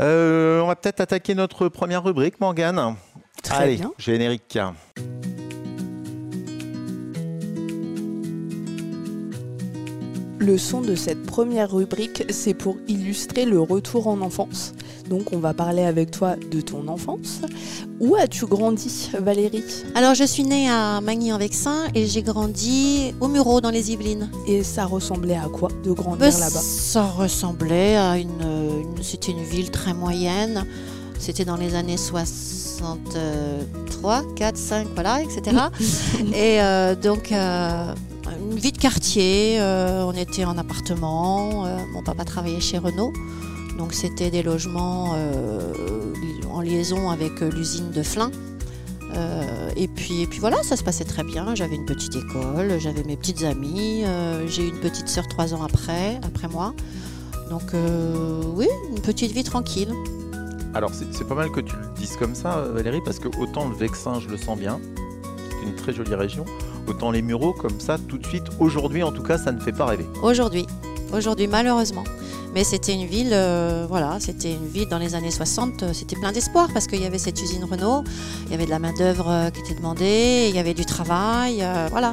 Euh, 0.00 0.60
on 0.60 0.66
va 0.66 0.76
peut-être 0.76 1.00
attaquer 1.00 1.34
notre 1.34 1.68
première 1.68 2.02
rubrique, 2.02 2.40
Morgane. 2.40 2.96
Très 3.42 3.64
Allez, 3.64 3.76
bien. 3.76 3.92
générique. 3.98 4.58
Le 10.42 10.56
son 10.56 10.80
de 10.80 10.94
cette 10.94 11.22
première 11.26 11.70
rubrique, 11.70 12.24
c'est 12.30 12.54
pour 12.54 12.76
illustrer 12.88 13.44
le 13.44 13.60
retour 13.60 14.06
en 14.08 14.22
enfance. 14.22 14.72
Donc 15.08 15.32
on 15.32 15.38
va 15.38 15.52
parler 15.52 15.82
avec 15.82 16.10
toi 16.10 16.34
de 16.50 16.62
ton 16.62 16.88
enfance. 16.88 17.40
Où 18.00 18.14
as-tu 18.16 18.46
grandi, 18.46 19.10
Valérie? 19.20 19.62
Alors, 19.94 20.14
je 20.14 20.24
suis 20.24 20.44
née 20.44 20.66
à 20.70 21.02
Magny-en-Vexin 21.02 21.84
et 21.94 22.06
j'ai 22.06 22.22
grandi 22.22 23.12
au 23.20 23.28
Murau 23.28 23.60
dans 23.60 23.68
les 23.70 23.92
Yvelines. 23.92 24.30
Et 24.46 24.62
ça 24.62 24.86
ressemblait 24.86 25.36
à 25.36 25.48
quoi 25.52 25.68
de 25.84 25.90
Bah, 25.90 25.94
grandir 26.02 26.26
là-bas? 26.38 26.48
ça 26.48 27.02
ressemblait 27.04 27.96
à 27.96 28.16
une, 28.16 28.30
une- 28.40 29.02
c'était 29.02 29.32
une 29.32 29.44
ville 29.44 29.70
très 29.70 29.92
moyenne. 29.92 30.64
C'était 31.18 31.44
dans 31.44 31.56
les 31.56 31.74
années 31.74 31.98
63, 31.98 34.22
4, 34.36 34.56
5, 34.56 34.88
voilà, 34.94 35.20
etc. 35.22 35.54
et 36.34 36.62
euh, 36.62 36.94
donc, 36.94 37.30
euh, 37.30 37.92
une 38.38 38.58
vie 38.58 38.72
de 38.72 38.78
quartier. 38.78 39.60
euh, 39.60 40.04
on 40.04 40.12
était 40.12 40.44
en 40.44 40.58
appartement. 40.58 41.66
euh, 41.66 41.78
mon 41.92 42.02
papa 42.02 42.24
travaillait 42.24 42.60
chez 42.60 42.78
Renault. 42.78 43.12
Donc, 43.78 43.92
c'était 43.94 44.30
des 44.30 44.42
logements 44.42 45.12
euh, 45.14 45.72
en 46.52 46.60
liaison 46.60 47.10
avec 47.10 47.40
l'usine 47.40 47.90
de 47.90 48.02
Flins. 48.02 48.30
Et, 49.76 49.88
puis, 49.88 50.22
et 50.22 50.26
puis 50.26 50.40
voilà, 50.40 50.62
ça 50.62 50.76
se 50.76 50.84
passait 50.84 51.04
très 51.04 51.24
bien. 51.24 51.54
J'avais 51.54 51.74
une 51.74 51.86
petite 51.86 52.14
école, 52.14 52.78
j'avais 52.78 53.02
mes 53.02 53.16
petites 53.16 53.42
amies. 53.44 54.04
J'ai 54.46 54.64
eu 54.64 54.68
une 54.68 54.80
petite 54.80 55.08
sœur 55.08 55.26
trois 55.28 55.54
ans 55.54 55.62
après, 55.62 56.20
après 56.22 56.48
moi. 56.48 56.74
Donc 57.48 57.62
oui, 58.54 58.68
une 58.90 59.00
petite 59.00 59.32
vie 59.32 59.44
tranquille. 59.44 59.92
Alors, 60.74 60.90
c'est 60.92 61.26
pas 61.26 61.34
mal 61.34 61.50
que 61.50 61.60
tu 61.60 61.74
le 61.76 61.88
dises 61.98 62.16
comme 62.16 62.34
ça, 62.34 62.62
Valérie, 62.72 63.00
parce 63.04 63.18
que 63.18 63.28
autant 63.40 63.68
le 63.68 63.74
Vexin, 63.74 64.20
je 64.20 64.28
le 64.28 64.36
sens 64.36 64.58
bien. 64.58 64.80
C'est 65.50 65.68
une 65.68 65.74
très 65.74 65.92
jolie 65.92 66.14
région. 66.14 66.44
Autant 66.90 67.12
les 67.12 67.22
Mureaux, 67.22 67.52
comme 67.52 67.78
ça, 67.78 67.98
tout 68.08 68.18
de 68.18 68.26
suite, 68.26 68.42
aujourd'hui 68.58 69.04
en 69.04 69.12
tout 69.12 69.22
cas, 69.22 69.38
ça 69.38 69.52
ne 69.52 69.60
fait 69.60 69.70
pas 69.70 69.86
rêver. 69.86 70.06
Aujourd'hui, 70.24 70.66
aujourd'hui 71.12 71.46
malheureusement. 71.46 72.02
Mais 72.52 72.64
c'était 72.64 72.94
une 72.94 73.06
ville, 73.06 73.30
euh, 73.30 73.86
voilà, 73.88 74.18
c'était 74.18 74.52
une 74.52 74.66
ville 74.66 74.88
dans 74.88 74.98
les 74.98 75.14
années 75.14 75.30
60, 75.30 75.84
euh, 75.84 75.92
c'était 75.92 76.16
plein 76.16 76.32
d'espoir 76.32 76.68
parce 76.74 76.88
qu'il 76.88 77.00
y 77.00 77.04
avait 77.04 77.18
cette 77.18 77.40
usine 77.40 77.62
Renault, 77.62 78.02
il 78.46 78.50
y 78.50 78.54
avait 78.54 78.64
de 78.64 78.70
la 78.70 78.80
main-d'œuvre 78.80 79.28
euh, 79.28 79.50
qui 79.50 79.60
était 79.60 79.76
demandée, 79.76 80.46
il 80.48 80.56
y 80.56 80.58
avait 80.58 80.74
du 80.74 80.84
travail, 80.84 81.62
euh, 81.62 81.86
voilà. 81.92 82.12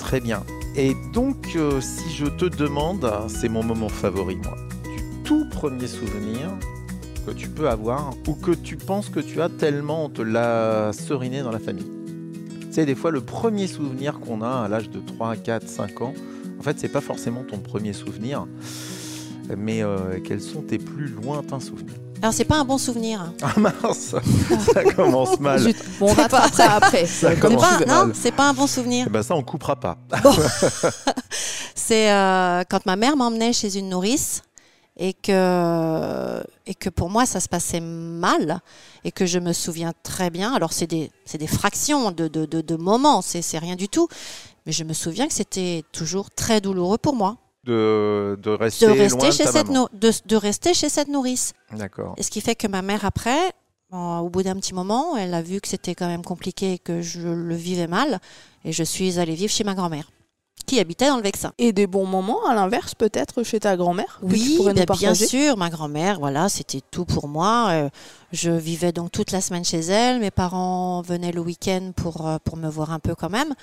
Très 0.00 0.18
bien. 0.18 0.42
Et 0.74 0.96
donc, 1.12 1.52
euh, 1.54 1.80
si 1.80 2.12
je 2.16 2.26
te 2.26 2.46
demande, 2.46 3.08
c'est 3.28 3.48
mon 3.48 3.62
moment 3.62 3.88
favori, 3.88 4.36
moi, 4.42 4.56
du 4.82 5.22
tout 5.22 5.46
premier 5.48 5.86
souvenir 5.86 6.50
que 7.24 7.30
tu 7.30 7.48
peux 7.48 7.68
avoir 7.68 8.10
ou 8.26 8.34
que 8.34 8.50
tu 8.50 8.76
penses 8.76 9.08
que 9.08 9.20
tu 9.20 9.40
as 9.40 9.48
tellement 9.48 10.06
on 10.06 10.08
te 10.08 10.22
l'a 10.22 10.92
seriné 10.92 11.42
dans 11.42 11.52
la 11.52 11.60
famille. 11.60 11.95
Sais, 12.76 12.84
des 12.84 12.94
fois, 12.94 13.10
le 13.10 13.22
premier 13.22 13.68
souvenir 13.68 14.20
qu'on 14.20 14.42
a 14.42 14.64
à 14.64 14.68
l'âge 14.68 14.90
de 14.90 14.98
3, 15.00 15.36
4, 15.36 15.66
5 15.66 16.02
ans, 16.02 16.12
en 16.60 16.62
fait, 16.62 16.78
c'est 16.78 16.90
pas 16.90 17.00
forcément 17.00 17.42
ton 17.42 17.56
premier 17.56 17.94
souvenir, 17.94 18.44
mais 19.56 19.82
euh, 19.82 20.20
quels 20.22 20.42
sont 20.42 20.60
tes 20.60 20.76
plus 20.76 21.06
lointains 21.08 21.58
souvenirs? 21.58 21.94
Alors 22.20 22.34
c'est 22.34 22.44
pas 22.44 22.58
un 22.58 22.64
bon 22.66 22.76
souvenir. 22.76 23.32
Ah 23.40 23.58
mince, 23.58 24.14
ça 24.74 24.84
commence 24.94 25.40
mal. 25.40 25.62
Bon, 25.98 26.10
on 26.10 26.12
va 26.12 26.28
pas- 26.28 26.48
ça 26.52 26.72
après. 26.72 27.06
Ça 27.06 27.34
commence 27.36 27.62
pas, 27.62 27.86
mal. 27.86 28.08
non, 28.08 28.12
c'est 28.14 28.32
pas 28.32 28.50
un 28.50 28.52
bon 28.52 28.66
souvenir. 28.66 29.06
Eh 29.08 29.10
ben 29.10 29.22
ça, 29.22 29.34
on 29.34 29.42
coupera 29.42 29.76
pas. 29.76 29.96
C'est 31.74 32.10
euh, 32.12 32.62
quand 32.68 32.84
ma 32.84 32.96
mère 32.96 33.16
m'emmenait 33.16 33.54
chez 33.54 33.78
une 33.78 33.88
nourrice 33.88 34.42
et 34.96 35.12
que, 35.12 36.42
et 36.66 36.74
que 36.74 36.88
pour 36.88 37.10
moi 37.10 37.26
ça 37.26 37.40
se 37.40 37.48
passait 37.48 37.80
mal 37.80 38.60
et 39.04 39.12
que 39.12 39.26
je 39.26 39.38
me 39.38 39.52
souviens 39.52 39.92
très 40.02 40.30
bien. 40.30 40.54
Alors 40.54 40.72
c'est 40.72 40.86
des, 40.86 41.10
des 41.38 41.46
fractions 41.46 42.10
de, 42.12 42.28
de, 42.28 42.46
de, 42.46 42.60
de 42.60 42.76
moments, 42.76 43.22
c'est, 43.22 43.58
rien 43.58 43.76
du 43.76 43.88
tout. 43.88 44.08
Mais 44.64 44.72
je 44.72 44.84
me 44.84 44.92
souviens 44.94 45.26
que 45.28 45.34
c'était 45.34 45.84
toujours 45.92 46.30
très 46.30 46.60
douloureux 46.60 46.98
pour 46.98 47.14
moi 47.14 47.36
De, 47.64 48.38
de 48.42 48.50
rester, 48.50 48.86
de 48.86 48.90
rester, 48.92 49.30
chez 49.32 49.44
ta 49.44 49.52
cette 49.52 49.68
maman. 49.68 49.88
de, 49.92 50.10
de 50.24 50.36
rester 50.36 50.74
chez 50.74 50.88
cette 50.88 51.08
nourrice. 51.08 51.52
D'accord. 51.72 52.14
Et 52.16 52.22
ce 52.22 52.30
qui 52.30 52.40
fait 52.40 52.54
que 52.56 52.66
ma 52.66 52.82
mère 52.82 53.04
après, 53.04 53.52
au 53.92 54.28
bout 54.28 54.42
d'un 54.42 54.56
petit 54.56 54.74
moment, 54.74 55.16
elle 55.16 55.34
a 55.34 55.42
vu 55.42 55.60
que 55.60 55.68
c'était 55.68 55.94
quand 55.94 56.08
même 56.08 56.24
compliqué 56.24 56.72
et 56.74 56.78
que 56.78 57.00
je 57.02 57.20
le 57.28 57.54
vivais 57.54 57.86
mal. 57.86 58.18
Et 58.64 58.72
je 58.72 58.82
suis 58.82 59.18
allée 59.20 59.34
vivre 59.36 59.52
chez 59.52 59.62
ma 59.64 59.74
grand-mère, 59.74 60.10
qui 60.66 60.80
habitait 60.80 61.08
dans 61.08 61.16
le 61.16 61.22
Vexin. 61.22 61.52
Et 61.58 61.72
des 61.72 61.86
bons 61.86 62.06
moments, 62.06 62.46
à 62.46 62.54
l'inverse, 62.54 62.94
peut-être 62.94 63.42
chez 63.42 63.60
ta 63.60 63.76
grand-mère 63.76 64.18
Oui, 64.22 64.58
bah, 64.64 64.94
bien 64.98 65.14
sûr, 65.14 65.56
ma 65.56 65.70
grand-mère, 65.70 66.18
voilà, 66.18 66.48
c'était 66.48 66.82
tout 66.90 67.04
pour 67.04 67.28
moi. 67.28 67.68
Euh, 67.70 67.88
je 68.32 68.50
vivais 68.50 68.92
donc 68.92 69.12
toute 69.12 69.30
la 69.30 69.40
semaine 69.40 69.64
chez 69.64 69.80
elle. 69.80 70.20
Mes 70.20 70.30
parents 70.30 71.02
venaient 71.02 71.32
le 71.32 71.40
week-end 71.40 71.92
pour, 71.94 72.26
euh, 72.26 72.38
pour 72.44 72.56
me 72.56 72.68
voir 72.68 72.92
un 72.92 72.98
peu 72.98 73.14
quand 73.14 73.30
même. 73.30 73.54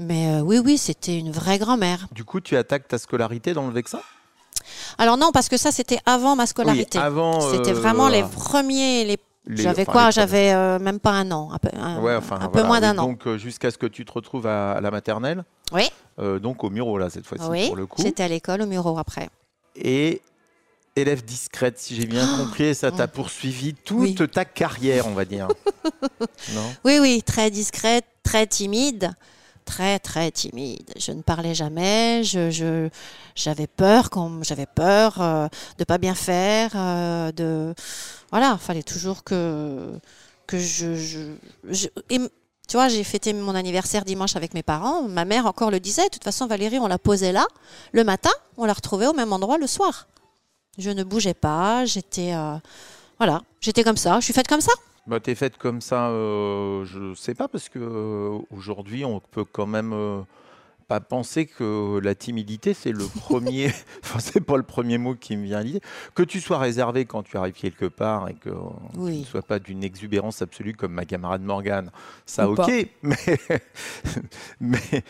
Mais 0.00 0.34
euh, 0.34 0.40
oui, 0.40 0.58
oui, 0.58 0.78
c'était 0.78 1.16
une 1.18 1.30
vraie 1.30 1.58
grand-mère. 1.58 2.08
Du 2.12 2.24
coup, 2.24 2.40
tu 2.40 2.56
attaques 2.56 2.88
ta 2.88 2.96
scolarité 2.96 3.52
dans 3.52 3.66
le 3.66 3.72
Vexin? 3.72 4.00
Alors 4.98 5.18
non, 5.18 5.30
parce 5.30 5.48
que 5.48 5.58
ça, 5.58 5.72
c'était 5.72 5.98
avant 6.06 6.36
ma 6.36 6.46
scolarité. 6.46 6.98
Oui, 6.98 7.04
avant. 7.04 7.40
C'était 7.40 7.72
euh, 7.72 7.74
vraiment 7.74 8.08
les 8.08 8.22
premiers. 8.22 9.04
Les... 9.04 9.18
J'avais 9.56 9.82
enfin, 9.82 9.92
quoi 9.92 10.10
J'avais 10.10 10.52
euh, 10.52 10.78
même 10.78 11.00
pas 11.00 11.12
un 11.12 11.30
an, 11.30 11.50
un 11.52 11.58
peu, 11.58 11.68
un, 11.72 12.00
Ouais, 12.00 12.14
enfin, 12.14 12.36
un 12.36 12.48
peu 12.48 12.60
voilà, 12.60 12.66
moins 12.66 12.80
d'un 12.80 12.98
an. 12.98 13.06
Donc, 13.06 13.26
euh, 13.26 13.38
jusqu'à 13.38 13.70
ce 13.70 13.78
que 13.78 13.86
tu 13.86 14.04
te 14.04 14.12
retrouves 14.12 14.46
à, 14.46 14.72
à 14.72 14.80
la 14.80 14.90
maternelle. 14.90 15.44
Oui. 15.72 15.88
Euh, 16.18 16.38
donc, 16.38 16.64
au 16.64 16.70
Muro, 16.70 16.98
là, 16.98 17.10
cette 17.10 17.26
fois-ci, 17.26 17.44
oui, 17.48 17.66
pour 17.68 17.76
le 17.76 17.86
coup. 17.86 18.02
j'étais 18.02 18.22
à 18.22 18.28
l'école 18.28 18.62
au 18.62 18.66
Muro 18.66 18.98
après. 18.98 19.28
Et 19.76 20.20
élève 20.96 21.24
discrète, 21.24 21.78
si 21.78 21.94
j'ai 21.94 22.06
bien 22.06 22.26
compris, 22.36 22.64
et 22.64 22.74
ça 22.74 22.90
t'a 22.90 23.08
poursuivi 23.08 23.74
toute 23.74 24.20
Oui. 24.20 24.28
ta 24.28 24.44
carrière, 24.44 25.06
on 25.06 25.12
va 25.14 25.24
dire. 25.24 25.48
non? 26.54 26.74
Oui, 26.84 26.98
oui, 27.00 27.22
très 27.24 27.50
discrète, 27.50 28.04
très 28.22 28.46
timide. 28.46 29.12
Très, 29.70 30.00
très 30.00 30.32
timide. 30.32 30.92
Je 30.98 31.12
ne 31.12 31.22
parlais 31.22 31.54
jamais. 31.54 32.24
Je, 32.24 32.88
j'avais 33.36 33.68
peur, 33.68 34.10
j'avais 34.42 34.66
peur 34.66 35.20
euh, 35.20 35.46
de 35.78 35.84
pas 35.84 35.98
bien 35.98 36.16
faire. 36.16 36.72
euh, 36.74 37.30
de, 37.30 37.72
voilà, 38.32 38.58
fallait 38.58 38.82
toujours 38.82 39.22
que, 39.22 39.92
que 40.48 40.58
je. 40.58 41.34
tu 41.70 42.76
vois, 42.76 42.88
j'ai 42.88 43.04
fêté 43.04 43.32
mon 43.32 43.54
anniversaire 43.54 44.04
dimanche 44.04 44.34
avec 44.34 44.54
mes 44.54 44.64
parents. 44.64 45.02
Ma 45.08 45.24
mère 45.24 45.46
encore 45.46 45.70
le 45.70 45.78
disait. 45.78 46.06
De 46.06 46.14
toute 46.14 46.24
façon, 46.24 46.48
Valérie, 46.48 46.80
on 46.80 46.88
la 46.88 46.98
posait 46.98 47.30
là 47.32 47.46
le 47.92 48.02
matin. 48.02 48.32
On 48.56 48.64
la 48.64 48.72
retrouvait 48.72 49.06
au 49.06 49.12
même 49.14 49.32
endroit 49.32 49.56
le 49.56 49.68
soir. 49.68 50.08
Je 50.78 50.90
ne 50.90 51.04
bougeais 51.04 51.34
pas. 51.34 51.84
J'étais. 51.84 52.32
euh, 52.34 52.56
voilà, 53.18 53.42
j'étais 53.60 53.84
comme 53.84 53.96
ça. 53.96 54.18
Je 54.18 54.24
suis 54.24 54.34
faite 54.34 54.48
comme 54.48 54.60
ça. 54.62 54.72
Bah, 55.10 55.20
T'es 55.20 55.34
faite 55.34 55.58
comme 55.58 55.80
ça, 55.80 56.08
euh, 56.08 56.84
je 56.86 57.14
sais 57.14 57.34
pas, 57.34 57.48
parce 57.48 57.68
que 57.68 57.78
euh, 57.78 58.38
aujourd'hui, 58.56 59.04
on 59.04 59.20
peut 59.20 59.44
quand 59.44 59.66
même 59.66 59.92
euh, 59.92 60.20
pas 60.88 61.00
penser 61.00 61.46
que 61.46 61.98
la 62.02 62.14
timidité, 62.14 62.74
c'est 62.74 62.92
le 62.92 63.04
premier. 63.20 63.70
enfin, 64.02 64.18
c'est 64.20 64.40
pas 64.40 64.56
le 64.56 64.62
premier 64.62 64.98
mot 64.98 65.14
qui 65.14 65.36
me 65.36 65.44
vient 65.44 65.58
à 65.58 65.62
l'idée. 65.62 65.80
Que 66.14 66.22
tu 66.22 66.40
sois 66.40 66.58
réservé 66.58 67.04
quand 67.04 67.22
tu 67.22 67.36
arrives 67.36 67.54
quelque 67.54 67.86
part 67.86 68.28
et 68.28 68.34
que 68.34 68.50
Oui. 68.96 69.14
tu 69.16 69.20
ne 69.20 69.24
sois 69.24 69.42
pas 69.42 69.58
d'une 69.58 69.84
exubérance 69.84 70.42
absolue 70.42 70.74
comme 70.74 70.92
ma 70.92 71.04
camarade 71.04 71.42
Morgane, 71.42 71.90
ça, 72.26 72.48
Ou 72.48 72.52
ok. 72.52 72.56
pas. 72.56 72.66
Mais, 73.02 73.38
mais, 74.60 75.02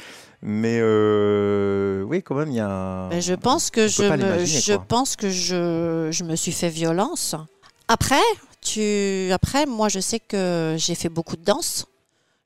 mais 0.42 0.78
euh, 0.80 2.02
oui, 2.02 2.22
quand 2.22 2.34
même, 2.34 2.48
il 2.50 2.54
y 2.56 2.60
a. 2.60 2.68
un- 2.70 3.08
Mais 3.10 3.20
je 3.20 3.34
pense 3.34 3.70
que 3.70 3.88
je 3.88 4.02
me, 4.02 4.44
je 4.44 4.74
quoi. 4.74 4.84
pense 4.88 5.16
que 5.16 5.28
je, 5.28 6.08
je 6.10 6.24
me 6.24 6.34
suis 6.36 6.52
fait 6.52 6.68
violence. 6.70 7.34
Après, 7.88 8.20
après, 9.32 9.66
moi, 9.66 9.88
je 9.88 10.00
sais 10.00 10.20
que 10.20 10.74
j'ai 10.78 10.94
fait 10.94 11.08
beaucoup 11.08 11.36
de 11.36 11.44
danse. 11.44 11.86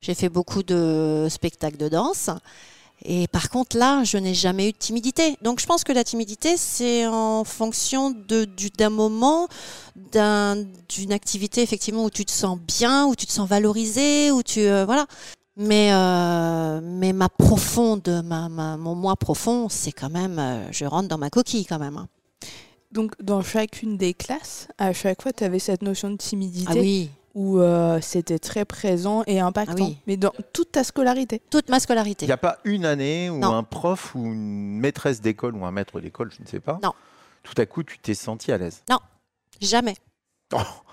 J'ai 0.01 0.15
fait 0.15 0.29
beaucoup 0.29 0.63
de 0.63 1.27
spectacles 1.31 1.79
de 1.79 1.89
danse. 1.89 2.31
Et 3.07 3.27
par 3.29 3.51
contre, 3.51 3.77
là, 3.77 4.03
je 4.05 4.17
n'ai 4.19 4.35
jamais 4.35 4.69
eu 4.69 4.73
de 4.73 4.77
timidité. 4.79 5.37
Donc, 5.43 5.61
je 5.61 5.67
pense 5.67 5.85
que 5.85 5.93
la 5.93 6.05
timidité, 6.05 6.57
c'est 6.57 7.07
en 7.07 7.45
fonction 7.45 8.11
d'un 8.11 8.91
moment, 8.91 9.49
d'un- 10.13 10.57
d'une 10.89 11.13
activité, 11.13 11.63
effectivement, 11.63 12.05
où 12.05 12.11
tu 12.11 12.25
te 12.25 12.33
sens 12.33 12.59
bien, 12.59 13.07
où 13.07 13.15
tu 13.17 13.27
te 13.27 13.33
sens 13.33 13.49
valorisé, 13.49 14.31
où 14.31 14.43
tu. 14.43 14.61
euh, 14.61 14.85
voilà. 14.87 15.07
Mais, 15.57 15.91
euh, 15.93 16.81
mais 16.83 17.13
ma 17.13 17.29
profonde, 17.29 18.23
mon 18.25 18.95
moi 18.95 19.17
profond, 19.17 19.69
c'est 19.69 19.93
quand 19.93 20.11
même. 20.11 20.39
euh, 20.39 20.67
je 20.73 20.85
rentre 20.85 21.09
dans 21.09 21.19
ma 21.19 21.31
coquille 21.31 21.67
quand 21.67 21.79
même. 21.79 21.97
hein. 21.97 22.09
Donc, 22.95 23.13
dans 23.21 23.43
chacune 23.43 23.97
des 23.97 24.15
classes, 24.15 24.69
à 24.79 24.93
chaque 24.93 25.21
fois, 25.21 25.33
tu 25.33 25.43
avais 25.45 25.59
cette 25.59 25.83
notion 25.83 26.11
de 26.11 26.17
timidité 26.17 26.71
Ah 26.73 26.79
oui, 26.81 27.11
où 27.35 27.59
euh, 27.59 27.99
c'était 28.01 28.39
très 28.39 28.65
présent 28.65 29.25
et 29.27 29.41
impactant. 29.41 29.75
Ah 29.79 29.89
oui. 29.89 29.99
Mais 30.07 30.17
dans 30.17 30.33
toute 30.53 30.71
ta 30.73 30.85
scolarité. 30.85 31.43
toute 31.51 31.69
ma 31.69 31.79
Il 31.79 31.81
scolarité. 31.81 32.25
n'y 32.27 32.31
a 32.33 32.37
pas 32.37 32.59
une 32.65 32.85
année 32.85 33.31
où 33.31 33.39
Non. 33.39 33.53
un 33.53 33.65
prof 33.65 34.15
ou 34.15 34.25
une 34.25 34.79
maîtresse 34.79 35.21
d'école 35.21 35.57
ou 35.57 35.65
un 35.65 35.73
maître 35.73 36.01
d'école, 36.01 36.31
je 36.37 36.41
ne 36.43 36.47
sais 36.47 36.61
pas, 36.61 36.79
Non. 36.85 36.93
tout 37.43 37.55
à 37.61 37.67
coup, 37.67 37.83
tu 37.83 37.99
t'es 37.99 38.15
senti 38.15 38.53
à 38.53 38.59
l'aise? 38.59 38.83
Jamais. 39.61 39.97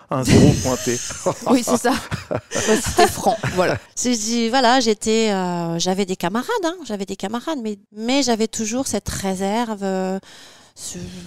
Un 0.10 0.24
zéro 0.24 0.52
pointé. 0.64 0.98
Oui, 1.52 1.62
c'est 1.64 1.78
ça. 1.78 1.94
C'était 2.50 3.08
franc. 3.08 3.38
Voilà. 3.54 3.78
Voilà, 4.50 4.80
j'étais, 4.80 5.30
euh, 5.32 5.78
j'avais 5.78 6.06
des 6.08 6.16
camarades, 6.16 6.50
hein, 6.66 6.76
j'avais 6.84 7.06
des 7.06 7.16
camarades, 7.16 7.60
mais, 7.64 7.78
mais 7.96 8.24
j'avais 8.24 8.48
toujours 8.48 8.88
cette 8.88 9.08
réserve. 9.08 9.84
euh, 9.84 10.20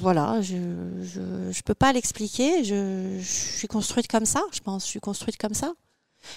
voilà, 0.01 0.41
je, 0.41 0.57
je, 1.03 1.21
je 1.51 1.63
peux 1.63 1.75
pas 1.75 1.93
l'expliquer. 1.93 2.65
Je, 2.65 3.19
je 3.21 3.25
suis 3.59 3.69
construite 3.69 4.09
comme 4.09 4.27
ça, 4.27 4.43
je 4.53 4.61
pense. 4.61 4.85
Je 4.85 4.91
suis 4.91 5.01
construite 5.01 5.37
comme 5.37 5.55
ça. 5.55 5.73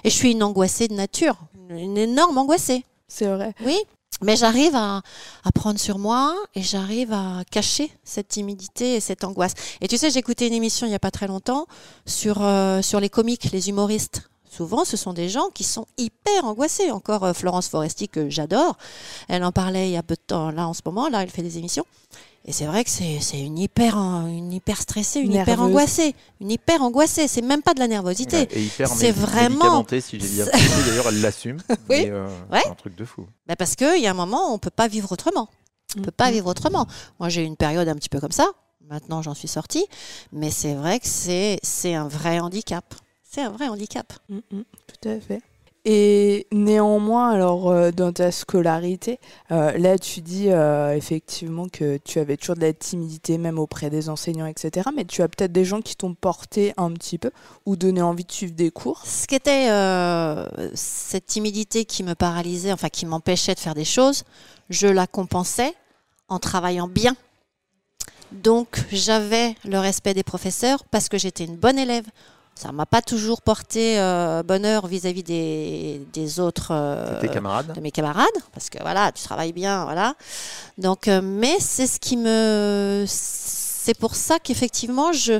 Et 0.03 0.09
je 0.09 0.15
suis 0.15 0.31
une 0.31 0.43
angoissée 0.43 0.87
de 0.87 0.93
nature, 0.93 1.37
une 1.69 1.97
énorme 1.97 2.37
angoissée. 2.37 2.83
C'est 3.07 3.27
vrai. 3.27 3.53
Oui, 3.65 3.77
mais 4.21 4.35
j'arrive 4.35 4.75
à, 4.75 5.01
à 5.43 5.51
prendre 5.53 5.79
sur 5.79 5.97
moi 5.97 6.35
et 6.55 6.61
j'arrive 6.61 7.13
à 7.13 7.43
cacher 7.49 7.91
cette 8.03 8.27
timidité 8.27 8.95
et 8.95 8.99
cette 8.99 9.23
angoisse. 9.23 9.53
Et 9.79 9.87
tu 9.87 9.97
sais, 9.97 10.09
j'ai 10.09 10.19
écouté 10.19 10.47
une 10.47 10.53
émission 10.53 10.87
il 10.87 10.89
n'y 10.89 10.95
a 10.95 10.99
pas 10.99 11.11
très 11.11 11.27
longtemps 11.27 11.67
sur, 12.05 12.43
euh, 12.43 12.81
sur 12.81 12.99
les 12.99 13.09
comiques, 13.09 13.51
les 13.51 13.69
humoristes. 13.69 14.29
Souvent, 14.49 14.85
ce 14.85 14.97
sont 14.97 15.13
des 15.13 15.29
gens 15.29 15.49
qui 15.53 15.63
sont 15.63 15.85
hyper 15.97 16.45
angoissés. 16.45 16.89
Encore 16.91 17.23
euh, 17.25 17.33
Florence 17.33 17.67
Foresti, 17.67 18.09
que 18.09 18.29
j'adore, 18.29 18.77
elle 19.27 19.43
en 19.43 19.51
parlait 19.51 19.89
il 19.89 19.93
y 19.93 19.97
a 19.97 20.03
peu 20.03 20.15
de 20.15 20.21
temps, 20.25 20.49
là 20.51 20.67
en 20.67 20.73
ce 20.73 20.81
moment, 20.83 21.09
là 21.09 21.21
elle 21.21 21.29
fait 21.29 21.43
des 21.43 21.59
émissions. 21.59 21.85
Et 22.49 22.53
c'est 22.53 22.65
vrai 22.65 22.83
que 22.85 22.89
c'est 22.89 23.19
c'est 23.19 23.39
une 23.41 23.57
hyper, 23.57 23.97
en- 23.97 24.25
une 24.27 24.53
hyper 24.53 24.79
stressée, 24.81 25.19
une 25.19 25.33
hyper 25.33 25.61
angoissée. 25.61 26.15
Une 26.39 26.49
hyper 26.49 26.81
angoissée, 26.81 27.27
c'est 27.27 27.41
même 27.41 27.61
pas 27.61 27.73
de 27.73 27.79
la 27.79 27.87
nervosité. 27.89 28.47
Et 28.51 28.63
hyper 28.63 28.87
C'est 28.87 29.11
vraiment- 29.11 29.85
si 29.99 30.17
j'ai 30.19 30.27
bien 30.29 30.45
compris. 30.51 30.83
D'ailleurs, 30.87 31.07
elle 31.09 31.21
l'assume. 31.21 31.57
Oui. 31.89 32.05
euh, 32.07 32.25
Ouais. 32.51 32.61
C'est 32.63 32.69
un 32.71 32.75
truc 32.75 32.95
de 32.95 33.03
fou. 33.05 33.25
Bah, 33.47 33.57
parce 33.57 33.75
qu'il 33.75 33.99
y 34.01 34.07
a 34.07 34.11
un 34.11 34.13
moment, 34.13 34.49
on 34.49 34.53
ne 34.53 34.57
peut 34.59 34.69
pas 34.69 34.87
vivre 34.87 35.11
autrement. 35.11 35.49
On 35.95 35.99
ne 35.99 36.05
peut 36.05 36.11
pas 36.11 36.27
Mhm. 36.27 36.33
vivre 36.33 36.47
autrement. 36.47 36.87
Moi, 37.19 37.27
j'ai 37.29 37.41
eu 37.41 37.45
une 37.45 37.57
période 37.57 37.87
un 37.89 37.95
petit 37.95 38.09
peu 38.09 38.19
comme 38.21 38.31
ça. 38.31 38.47
Maintenant, 38.89 39.21
j'en 39.21 39.33
suis 39.33 39.49
sortie. 39.49 39.85
Mais 40.31 40.49
c'est 40.49 40.73
vrai 40.73 40.99
que 41.01 41.07
c'est 41.07 41.59
c'est 41.63 41.95
un 41.95 42.07
vrai 42.07 42.39
handicap. 42.39 42.95
C'est 43.29 43.41
un 43.41 43.49
vrai 43.49 43.67
handicap. 43.67 44.13
Mm, 44.29 44.37
mm, 44.51 44.61
tout 45.01 45.09
à 45.09 45.19
fait. 45.19 45.41
Et 45.89 46.47
néanmoins, 46.51 47.29
alors 47.29 47.71
euh, 47.71 47.91
dans 47.91 48.11
ta 48.11 48.29
scolarité, 48.29 49.21
euh, 49.51 49.71
là 49.77 49.97
tu 49.97 50.19
dis 50.19 50.49
euh, 50.49 50.93
effectivement 50.93 51.69
que 51.69 51.95
tu 52.03 52.19
avais 52.19 52.35
toujours 52.35 52.57
de 52.57 52.61
la 52.61 52.73
timidité 52.73 53.37
même 53.37 53.57
auprès 53.57 53.89
des 53.89 54.09
enseignants, 54.09 54.47
etc. 54.47 54.89
Mais 54.93 55.05
tu 55.05 55.21
as 55.21 55.29
peut-être 55.29 55.53
des 55.53 55.63
gens 55.63 55.79
qui 55.79 55.95
t'ont 55.95 56.13
porté 56.13 56.73
un 56.75 56.91
petit 56.91 57.17
peu 57.17 57.31
ou 57.65 57.77
donné 57.77 58.01
envie 58.01 58.25
de 58.25 58.31
suivre 58.33 58.53
des 58.53 58.69
cours. 58.69 59.01
Ce 59.05 59.27
qui 59.27 59.35
était 59.35 59.69
euh, 59.69 60.45
cette 60.73 61.27
timidité 61.27 61.85
qui 61.85 62.03
me 62.03 62.15
paralysait, 62.15 62.73
enfin 62.73 62.89
qui 62.89 63.05
m'empêchait 63.05 63.55
de 63.55 63.59
faire 63.61 63.73
des 63.73 63.85
choses, 63.85 64.25
je 64.69 64.87
la 64.87 65.07
compensais 65.07 65.73
en 66.27 66.39
travaillant 66.39 66.89
bien. 66.89 67.15
Donc 68.33 68.83
j'avais 68.91 69.55
le 69.63 69.79
respect 69.79 70.13
des 70.13 70.23
professeurs 70.23 70.83
parce 70.91 71.07
que 71.07 71.17
j'étais 71.17 71.45
une 71.45 71.55
bonne 71.55 71.79
élève. 71.79 72.07
Ça 72.57 72.71
m'a 72.71 72.87
pas 72.87 73.03
toujours 73.03 73.43
porté 73.43 73.99
euh, 73.99 74.41
bonheur 74.41 74.87
vis-à-vis 74.87 75.21
des, 75.21 76.01
des 76.11 76.39
autres 76.39 76.69
euh, 76.71 77.21
Tes 77.21 77.27
camarades 77.27 77.71
de 77.73 77.79
mes 77.81 77.91
camarades, 77.91 78.25
parce 78.51 78.71
que 78.71 78.79
voilà, 78.81 79.11
tu 79.11 79.23
travailles 79.23 79.53
bien, 79.53 79.83
voilà. 79.83 80.15
Donc, 80.79 81.07
euh, 81.07 81.21
mais 81.21 81.57
c'est 81.59 81.85
ce 81.85 81.99
qui 81.99 82.17
me, 82.17 83.05
c'est 83.07 83.95
pour 83.99 84.15
ça 84.15 84.39
qu'effectivement, 84.39 85.11
je, 85.11 85.39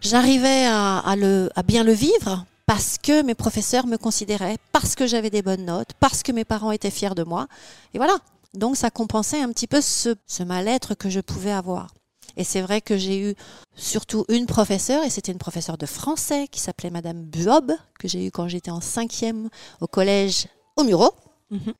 j'arrivais 0.00 0.64
à, 0.66 0.98
à 0.98 1.16
le, 1.16 1.50
à 1.56 1.64
bien 1.64 1.82
le 1.82 1.92
vivre 1.92 2.44
parce 2.66 2.98
que 3.02 3.22
mes 3.22 3.34
professeurs 3.34 3.88
me 3.88 3.96
considéraient, 3.96 4.58
parce 4.70 4.94
que 4.94 5.08
j'avais 5.08 5.30
des 5.30 5.42
bonnes 5.42 5.64
notes, 5.64 5.90
parce 5.98 6.22
que 6.22 6.30
mes 6.30 6.44
parents 6.44 6.70
étaient 6.70 6.92
fiers 6.92 7.16
de 7.16 7.24
moi, 7.24 7.48
et 7.94 7.98
voilà. 7.98 8.16
Donc, 8.54 8.76
ça 8.76 8.90
compensait 8.90 9.42
un 9.42 9.50
petit 9.50 9.66
peu 9.66 9.80
ce, 9.80 10.14
ce 10.28 10.44
mal-être 10.44 10.94
que 10.94 11.10
je 11.10 11.18
pouvais 11.18 11.50
avoir. 11.50 11.88
Et 12.36 12.44
c'est 12.44 12.60
vrai 12.60 12.80
que 12.80 12.96
j'ai 12.96 13.30
eu 13.30 13.34
surtout 13.76 14.24
une 14.28 14.46
professeure, 14.46 15.04
et 15.04 15.10
c'était 15.10 15.32
une 15.32 15.38
professeure 15.38 15.78
de 15.78 15.86
français 15.86 16.48
qui 16.48 16.60
s'appelait 16.60 16.90
Madame 16.90 17.22
Buob, 17.22 17.72
que 17.98 18.08
j'ai 18.08 18.26
eu 18.26 18.30
quand 18.30 18.48
j'étais 18.48 18.70
en 18.70 18.80
cinquième 18.80 19.48
au 19.80 19.86
collège 19.86 20.46
au 20.76 20.84
Muro, 20.84 21.10
Mhm. 21.50 21.72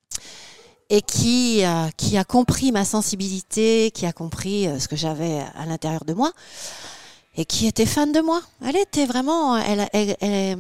et 0.91 1.03
qui, 1.03 1.65
a- 1.65 1.91
qui 1.97 2.17
a 2.17 2.25
compris 2.25 2.71
ma 2.71 2.85
sensibilité, 2.85 3.91
qui 3.93 4.07
a 4.07 4.13
compris 4.13 4.69
euh, 4.69 4.79
ce 4.79 4.87
que 4.89 4.97
j'avais 4.97 5.41
à 5.57 5.67
l'intérieur 5.67 6.05
de 6.05 6.13
moi, 6.15 6.33
et 7.37 7.45
qui 7.45 7.67
était 7.67 7.87
fan 7.87 8.13
de 8.13 8.21
moi. 8.21 8.41
Elle 8.65 8.77
était 8.77 9.07
vraiment, 9.07 9.57
elle, 9.57 9.89
elle, 9.93 10.17
elle, 10.21 10.59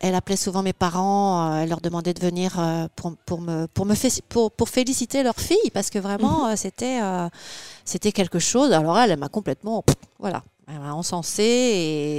elle 0.00 0.14
appelait 0.14 0.36
souvent 0.36 0.62
mes 0.62 0.72
parents, 0.72 1.50
euh, 1.52 1.62
elle 1.62 1.68
leur 1.68 1.80
demandait 1.80 2.14
de 2.14 2.20
venir 2.24 2.58
euh, 2.58 2.86
pour, 2.96 3.16
pour, 3.26 3.40
me, 3.40 3.66
pour, 3.66 3.84
me 3.86 3.94
fé- 3.94 4.22
pour, 4.28 4.50
pour 4.52 4.68
féliciter 4.68 5.22
leur 5.22 5.36
fille, 5.36 5.70
parce 5.74 5.90
que 5.90 5.98
vraiment, 5.98 6.48
euh, 6.48 6.56
c'était, 6.56 7.00
euh, 7.02 7.28
c'était 7.84 8.12
quelque 8.12 8.38
chose. 8.38 8.72
Alors 8.72 8.98
elle, 8.98 9.10
elle 9.10 9.18
m'a 9.18 9.28
complètement, 9.28 9.84
voilà, 10.20 10.42
elle 10.68 10.78
m'a 10.78 10.92
encensée, 10.92 11.42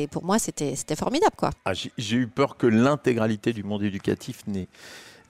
et 0.03 0.07
pour 0.11 0.25
moi, 0.25 0.39
c'était, 0.39 0.75
c'était 0.75 0.95
formidable, 0.97 1.35
quoi. 1.37 1.51
Ah, 1.65 1.73
j'ai 1.73 1.91
j'ai 1.97 2.17
eu 2.17 2.27
peur 2.27 2.57
que 2.57 2.67
l'intégralité 2.67 3.53
du 3.53 3.63
monde 3.63 3.83
éducatif 3.83 4.41
n'ait 4.47 4.67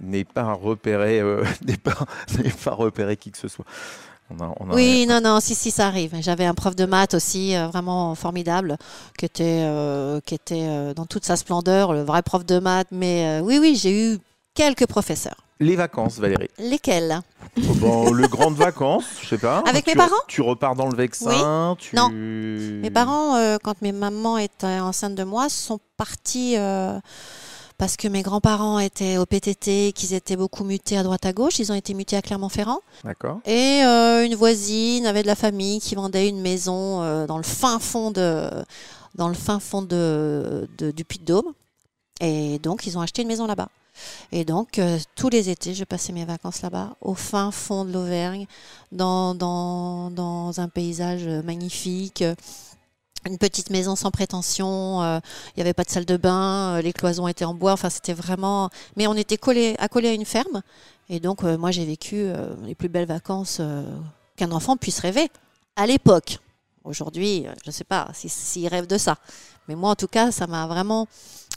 n'ait 0.02 0.24
pas 0.24 0.54
repéré, 0.54 1.20
euh, 1.20 1.44
n'ait 1.68 1.78
pas, 1.78 1.98
n'ait 2.38 2.50
pas 2.64 2.72
repéré 2.72 3.16
qui 3.18 3.32
que 3.32 3.38
ce 3.38 3.48
soit. 3.50 3.66
On 4.32 4.44
a, 4.44 4.54
on 4.60 4.70
a- 4.70 4.74
Oui, 4.76 5.06
non, 5.08 5.22
non, 5.22 5.40
si, 5.40 5.56
si, 5.56 5.72
ça 5.72 5.88
arrive. 5.88 6.16
J'avais 6.22 6.46
un 6.46 6.54
prof 6.54 6.76
de 6.76 6.86
maths 6.86 7.14
aussi, 7.16 7.56
euh, 7.56 7.68
vraiment 7.68 8.14
formidable, 8.16 8.78
qui 9.18 9.26
était, 9.26 9.64
euh, 9.64 10.20
qui 10.26 10.36
était 10.36 10.68
euh, 10.68 10.94
dans 10.94 11.06
toute 11.06 11.26
sa 11.26 11.36
splendeur, 11.36 11.94
le 11.94 12.04
vrai 12.04 12.22
prof 12.22 12.46
de 12.46 12.60
maths. 12.60 12.88
Mais 12.92 13.40
oui, 13.44 13.58
oui, 13.60 13.76
j'ai 13.76 14.14
eu 14.14 14.20
quelques 14.54 14.86
professeurs. 14.86 15.38
Les 15.62 15.76
vacances, 15.76 16.20
Valérie. 16.20 16.48
Lesquelles? 16.58 17.20
Oh, 17.58 17.74
bon, 17.76 18.12
le 18.14 18.28
grande 18.28 18.56
vacances, 18.56 19.04
je 19.22 19.28
sais 19.30 19.38
pas. 19.38 19.62
Avec 19.68 19.84
Tu- 19.84 19.90
mes 19.92 19.96
parents? 19.98 20.16
Tu 20.28 20.42
repars 20.42 20.76
dans 20.76 20.88
le 20.88 20.96
Vexin 20.96 21.76
tu... 21.80 21.96
Non. 21.96 22.10
Mes 22.12 22.90
parents, 22.92 23.36
quand 23.64 23.82
mes 23.82 23.92
mamans 23.92 24.38
étaient 24.38 24.80
enceintes 24.80 25.16
de 25.16 25.24
moi, 25.26 25.50
sont 25.50 25.80
partis 25.98 26.56
parce 27.80 27.98
que 27.98 28.08
mes 28.08 28.22
grands-parents 28.22 28.78
étaient 28.78 29.18
au 29.18 29.26
PTT, 29.26 29.94
qu'ils 29.94 30.14
étaient 30.14 30.36
beaucoup 30.36 30.64
mutés 30.64 30.98
à 30.98 31.02
droite 31.04 31.26
à 31.26 31.34
gauche. 31.34 31.58
Ils 31.58 31.72
ont 31.72 31.76
été 31.76 31.96
mutés 31.96 32.16
à 32.18 32.22
Clermont-Ferrand. 32.22 32.82
D'accord. 33.04 33.40
Et 33.46 33.82
euh, 33.84 34.24
une 34.26 34.36
voisine 34.36 35.08
avait 35.08 35.24
de 35.24 35.28
la 35.28 35.36
famille 35.36 35.80
qui 35.80 35.96
vendait 35.96 36.28
une 36.30 36.42
maison 36.42 37.02
euh, 37.02 37.26
dans 37.26 37.38
le 37.38 37.44
fin 37.44 37.80
fond 37.80 38.12
de, 38.12 38.50
dans 39.16 39.30
le 39.30 39.34
fin 39.34 39.60
fond 39.60 39.82
de, 39.82 40.68
de- 40.78 40.92
du 40.92 41.04
Puy-de-Dôme. 41.06 41.54
Et 42.22 42.60
donc, 42.60 42.86
ils 42.86 42.98
ont 42.98 43.02
acheté 43.02 43.22
une 43.22 43.30
maison 43.30 43.48
là-bas. 43.48 43.70
Et 44.32 44.46
donc, 44.46 44.78
euh, 44.80 44.98
tous 45.16 45.30
les 45.30 45.50
étés, 45.50 45.74
je 45.74 45.84
passais 45.84 46.14
mes 46.14 46.24
vacances 46.26 46.62
là-bas, 46.62 46.96
au 47.02 47.16
fin 47.16 47.52
fond 47.52 47.84
de 47.86 47.92
l'Auvergne, 47.92 48.46
dans, 48.92 49.36
dans, 49.36 50.10
dans 50.12 50.60
un 50.60 50.68
paysage 50.70 51.26
magnifique. 51.46 52.24
Une 53.26 53.38
petite 53.38 53.70
maison 53.70 53.98
sans 53.98 54.12
prétention, 54.12 55.04
euh, 55.04 55.20
il 55.50 55.58
n'y 55.58 55.62
avait 55.62 55.74
pas 55.74 55.84
de 55.84 55.90
salle 55.90 56.06
de 56.06 56.16
bain, 56.16 56.76
euh, 56.76 56.82
les 56.82 56.94
cloisons 56.94 57.28
étaient 57.28 57.44
en 57.44 57.54
bois, 57.54 57.74
enfin 57.74 57.90
c'était 57.90 58.14
vraiment... 58.14 58.70
Mais 58.96 59.08
on 59.08 59.14
était 59.14 59.38
collés, 59.38 59.76
accolés 59.78 60.08
à 60.08 60.14
une 60.14 60.24
ferme, 60.24 60.62
et 61.10 61.20
donc 61.20 61.44
euh, 61.44 61.58
moi 61.58 61.72
j'ai 61.72 61.84
vécu 61.84 62.28
les 62.64 62.76
plus 62.76 62.88
belles 62.88 63.08
vacances 63.08 63.62
qu'un 64.38 64.52
enfant 64.52 64.78
puisse 64.78 65.00
rêver, 65.00 65.30
à 65.76 65.86
l'époque. 65.86 66.40
Aujourd'hui, 66.86 67.46
je 67.66 67.70
ne 67.70 67.74
sais 67.74 67.84
pas 67.84 68.08
s'il 68.14 68.68
rêve 68.70 68.88
de 68.88 68.98
ça, 68.98 69.18
mais 69.68 69.76
moi 69.76 69.90
en 69.90 69.96
tout 69.96 70.08
cas, 70.08 70.32
ça 70.32 70.48
m'a 70.48 70.66
vraiment 70.66 71.08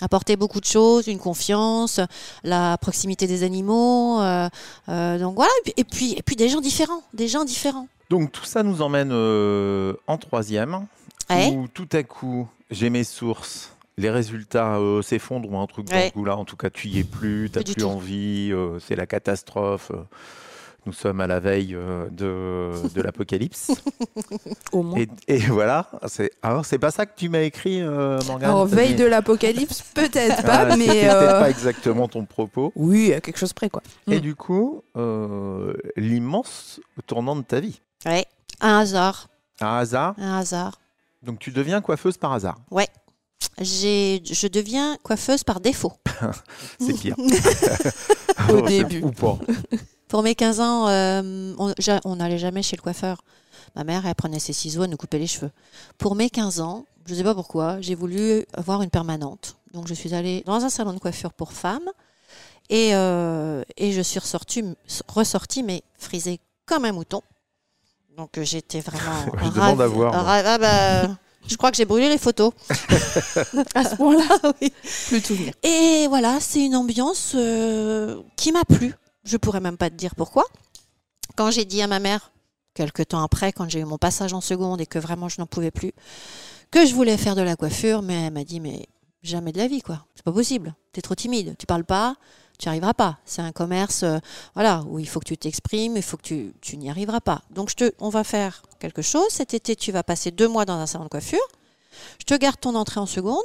apporté 0.01 0.35
beaucoup 0.35 0.59
de 0.59 0.67
choses, 0.67 1.07
une 1.07 1.21
confiance, 1.21 2.01
la 2.43 2.77
proximité 2.77 3.29
des 3.29 3.45
animaux, 3.45 4.19
donc 4.89 5.37
voilà, 5.37 5.53
et 5.61 5.63
puis, 5.63 5.75
et 5.77 5.85
puis, 5.85 6.13
et 6.19 6.23
puis 6.23 6.35
des 6.35 6.49
gens 6.49 6.61
différents, 6.61 7.03
des 7.15 7.29
gens 7.29 7.45
différents. 7.45 7.87
Donc 8.11 8.33
tout 8.33 8.45
ça 8.45 8.65
nous 8.65 8.83
emmène 8.83 9.13
en 9.13 10.19
troisième, 10.19 10.87
Ouais. 11.31 11.49
où 11.49 11.69
tout 11.69 11.89
à 11.93 12.03
coup, 12.03 12.49
j'ai 12.71 12.91
mes 12.91 13.05
sources. 13.05 13.71
Les 13.99 14.11
résultats 14.11 14.77
euh, 14.79 15.03
s'effondrent 15.03 15.51
ou 15.53 15.59
un 15.59 15.67
truc 15.67 15.87
dans 15.87 15.95
Ouais. 15.97 16.09
ce 16.09 16.15
goût-là. 16.15 16.37
En 16.37 16.45
tout 16.45 16.57
cas, 16.57 16.71
tu 16.71 16.89
y 16.89 16.99
es 16.99 17.05
plus, 17.05 17.51
tu 17.53 17.59
n'as 17.59 17.65
Plus 17.65 17.75
tout. 17.75 17.85
envie, 17.85 18.51
euh, 18.53 18.79
c'est 18.81 18.97
la 18.97 19.07
catastrophe. 19.07 19.93
Nous 20.85 20.93
sommes 20.93 21.21
à 21.21 21.29
la 21.29 21.39
veille 21.39 21.77
euh, 21.77 22.09
de, 22.11 22.73
de 22.89 23.03
l'apocalypse. 23.03 23.71
Au 24.73 24.83
moins. 24.83 24.99
et, 24.99 25.09
et 25.29 25.39
voilà, 25.39 25.89
c'est 26.09 26.33
ah, 26.43 26.63
c'est 26.65 26.79
pas 26.79 26.91
ça 26.91 27.07
que 27.07 27.13
tu 27.15 27.29
m'as 27.29 27.43
écrit, 27.43 27.81
euh, 27.83 28.19
Morgane? 28.27 28.51
Alors, 28.51 28.67
veille 28.67 28.95
de 28.97 29.05
l'apocalypse, 29.05 29.83
peut-être 29.95 30.41
Ah, 30.41 30.67
pas, 30.67 30.77
mais. 30.77 30.87
c'était 30.87 31.09
euh, 31.11 31.19
peut-être 31.21 31.39
pas 31.41 31.51
exactement 31.51 32.09
ton 32.09 32.25
propos. 32.25 32.73
Oui, 32.75 33.13
à 33.13 33.21
quelque 33.21 33.39
chose 33.39 33.53
près, 33.53 33.71
quoi. 33.71 33.83
Et 34.11 34.17
Mm. 34.17 34.21
du 34.21 34.35
coup, 34.35 34.83
l'immense 35.97 36.81
tournant 37.07 37.37
de 37.37 37.43
ta 37.43 37.61
vie. 37.61 37.81
Ouais. 38.07 38.27
Un 38.61 38.79
hasard, 38.79 39.29
Un 39.61 39.77
hasard? 39.79 40.15
un 40.19 40.39
hasard. 40.39 40.81
Donc 41.23 41.39
tu 41.39 41.51
deviens 41.51 41.81
coiffeuse 41.81 42.17
par 42.17 42.33
hasard. 42.33 42.59
J'ai, 43.61 44.23
je 44.25 44.47
deviens 44.47 44.97
coiffeuse 45.03 45.45
par 45.45 45.61
défaut. 45.61 45.93
C'est 46.81 46.95
pire. 46.95 47.17
Au 48.51 48.61
début. 48.67 49.03
Ou 49.03 49.11
pas. 49.11 49.39
Pour 50.09 50.23
mes 50.23 50.35
15 50.35 50.61
ans, 50.61 50.89
euh, 50.89 51.55
on 52.05 52.17
n'allait 52.17 52.39
jamais 52.39 52.63
chez 52.63 52.77
le 52.77 52.83
coiffeur. 52.83 53.23
Ma 53.75 53.85
mère, 53.85 54.07
elle 54.07 54.15
prenait 54.15 54.39
ses 54.39 54.53
ciseaux, 54.53 54.85
elle 54.85 54.91
nous 54.91 54.97
coupait 54.97 55.19
les 55.19 55.27
cheveux. 55.27 55.51
Pour 55.99 56.15
mes 56.15 56.29
15 56.29 56.61
ans, 56.61 56.85
je 57.07 57.13
ne 57.13 57.19
sais 57.19 57.25
pas 57.25 57.35
pourquoi, 57.35 57.81
j'ai 57.81 57.95
voulu 57.95 58.45
avoir 58.53 58.83
une 58.83 58.91
permanente. 58.91 59.57
Donc 59.73 59.87
je 59.89 59.95
suis 59.95 60.15
allée 60.15 60.43
dans 60.47 60.65
un 60.65 60.69
salon 60.69 60.93
de 60.93 60.99
coiffure 60.99 61.33
pour 61.33 61.53
femmes 61.53 61.89
et, 62.69 62.95
euh, 62.95 63.63
et 63.77 63.93
je 63.93 64.01
suis 64.03 64.19
ressortie, 64.19 64.65
ressortie, 65.09 65.63
mais 65.63 65.83
frisée 65.97 66.41
comme 66.67 66.85
un 66.85 66.93
mouton. 66.93 67.23
Donc 68.17 68.39
euh, 68.39 68.45
j'étais 68.45 68.81
vraiment. 68.81 69.25
Je 69.45 69.49
demande 69.51 69.81
à 69.81 69.85
ravie- 69.87 69.93
voir, 69.95 70.13
ah 70.29 70.59
bah, 70.59 71.17
je 71.49 71.57
crois 71.57 71.71
que 71.71 71.77
j'ai 71.77 71.85
brûlé 71.85 72.09
les 72.09 72.19
photos. 72.19 72.53
À 73.75 73.85
ce 73.85 73.97
point-là, 73.97 74.53
Oui. 74.63 74.73
plus 75.09 75.21
souvenirs. 75.21 75.55
Et 75.63 76.07
voilà, 76.09 76.39
c'est 76.41 76.65
une 76.65 76.77
ambiance 76.77 77.33
euh, 77.35 78.21
qui 78.37 78.53
m'a 78.53 78.65
plu. 78.65 78.95
Je 79.25 79.37
pourrais 79.37 79.61
même 79.61 79.77
pas 79.77 79.91
te 79.91 79.95
dire 79.95 80.15
pourquoi. 80.15 80.45
Quand 81.37 81.51
j'ai 81.51 81.65
dit 81.65 81.81
à 81.83 81.87
ma 81.87 81.99
mère, 82.01 82.33
quelques 82.75 83.09
temps 83.09 83.23
après, 83.23 83.53
quand 83.53 83.69
j'ai 83.69 83.81
eu 83.81 83.85
mon 83.85 83.99
passage 83.99 84.33
en 84.35 84.41
seconde 84.41 84.81
et 84.81 84.87
que 84.87 84.99
vraiment 84.99 85.29
je 85.29 85.41
n'en 85.41 85.47
pouvais 85.47 85.71
plus, 85.71 85.93
que 86.71 86.87
je 86.87 86.95
voulais 86.95 87.17
faire 87.17 87.35
de 87.37 87.43
la 87.43 87.57
coiffure, 87.57 88.03
mais 88.03 88.27
elle 88.27 88.33
m'a 88.33 88.45
dit 88.45 88.61
mais 88.61 88.87
jamais 89.23 89.53
de 89.53 89.59
la 89.59 89.69
vie 89.69 89.81
quoi, 89.83 90.05
c'est 90.15 90.25
pas 90.25 90.33
possible. 90.33 90.75
T'es 90.93 91.01
trop 91.01 91.15
timide, 91.15 91.55
tu 91.59 91.67
parles 91.67 91.85
pas, 91.85 92.15
tu 92.63 92.69
n'y 92.69 92.71
arriveras 92.71 92.95
pas. 92.95 93.19
C'est 93.25 93.43
un 93.43 93.51
commerce, 93.51 94.05
euh, 94.05 94.19
voilà, 94.55 94.85
où 94.87 95.01
il 95.01 95.09
faut 95.09 95.19
que 95.19 95.25
tu 95.25 95.37
t'exprimes, 95.37 95.97
il 95.97 96.03
faut 96.03 96.17
que 96.17 96.23
tu, 96.23 96.55
tu 96.61 96.77
n'y 96.77 96.89
arriveras 96.91 97.21
pas. 97.21 97.43
Donc 97.51 97.71
je 97.71 97.75
te, 97.75 97.93
on 97.99 98.09
va 98.09 98.23
faire 98.23 98.63
quelque 98.79 99.03
chose. 99.03 99.27
Cet 99.31 99.53
été, 99.53 99.75
tu 99.75 99.91
vas 99.91 100.05
passer 100.05 100.31
deux 100.31 100.47
mois 100.47 100.65
dans 100.65 100.79
un 100.79 100.87
salon 100.87 101.05
de 101.05 101.09
coiffure. 101.09 101.41
Je 102.21 102.25
te 102.25 102.35
garde 102.35 102.61
ton 102.61 102.77
entrée 102.77 103.01
en 103.01 103.07
seconde. 103.07 103.43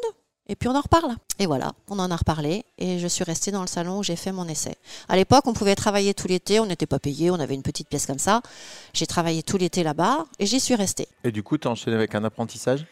Et 0.49 0.56
puis 0.56 0.69
on 0.69 0.75
en 0.75 0.82
reparle. 0.82 1.15
Et 1.39 1.45
voilà, 1.45 1.73
on 1.89 1.99
en 1.99 2.10
a 2.10 2.15
reparlé 2.15 2.63
et 2.77 2.99
je 2.99 3.08
suis 3.08 3.25
restée 3.25 3.51
dans 3.51 3.60
le 3.62 3.67
salon 3.67 3.99
où 3.99 4.03
j'ai 4.03 4.15
fait 4.15 4.32
mon 4.32 4.47
essai. 4.47 4.75
À 5.10 5.17
l'époque, 5.17 5.45
on 5.45 5.53
pouvait 5.53 5.75
travailler 5.75 6.13
tout 6.13 6.30
l'été, 6.30 6.62
on 6.62 6.65
n'était 6.65 6.86
pas 6.86 6.99
payé, 6.99 7.30
on 7.30 7.39
avait 7.39 7.53
une 7.53 7.63
petite 7.63 7.89
pièce 7.89 8.06
comme 8.06 8.17
ça. 8.17 8.41
J'ai 8.93 9.08
travaillé 9.08 9.43
tout 9.43 9.58
l'été 9.58 9.84
là-bas 9.84 10.25
et 10.39 10.45
j'y 10.45 10.62
suis 10.62 10.75
restée. 10.75 11.10
Et 11.25 11.32
du 11.34 11.43
coup, 11.43 11.58
tu 11.58 11.67
as 11.67 11.71
enchaîné 11.71 11.97
avec 11.97 12.15
un 12.15 12.23
apprentissage? 12.23 12.86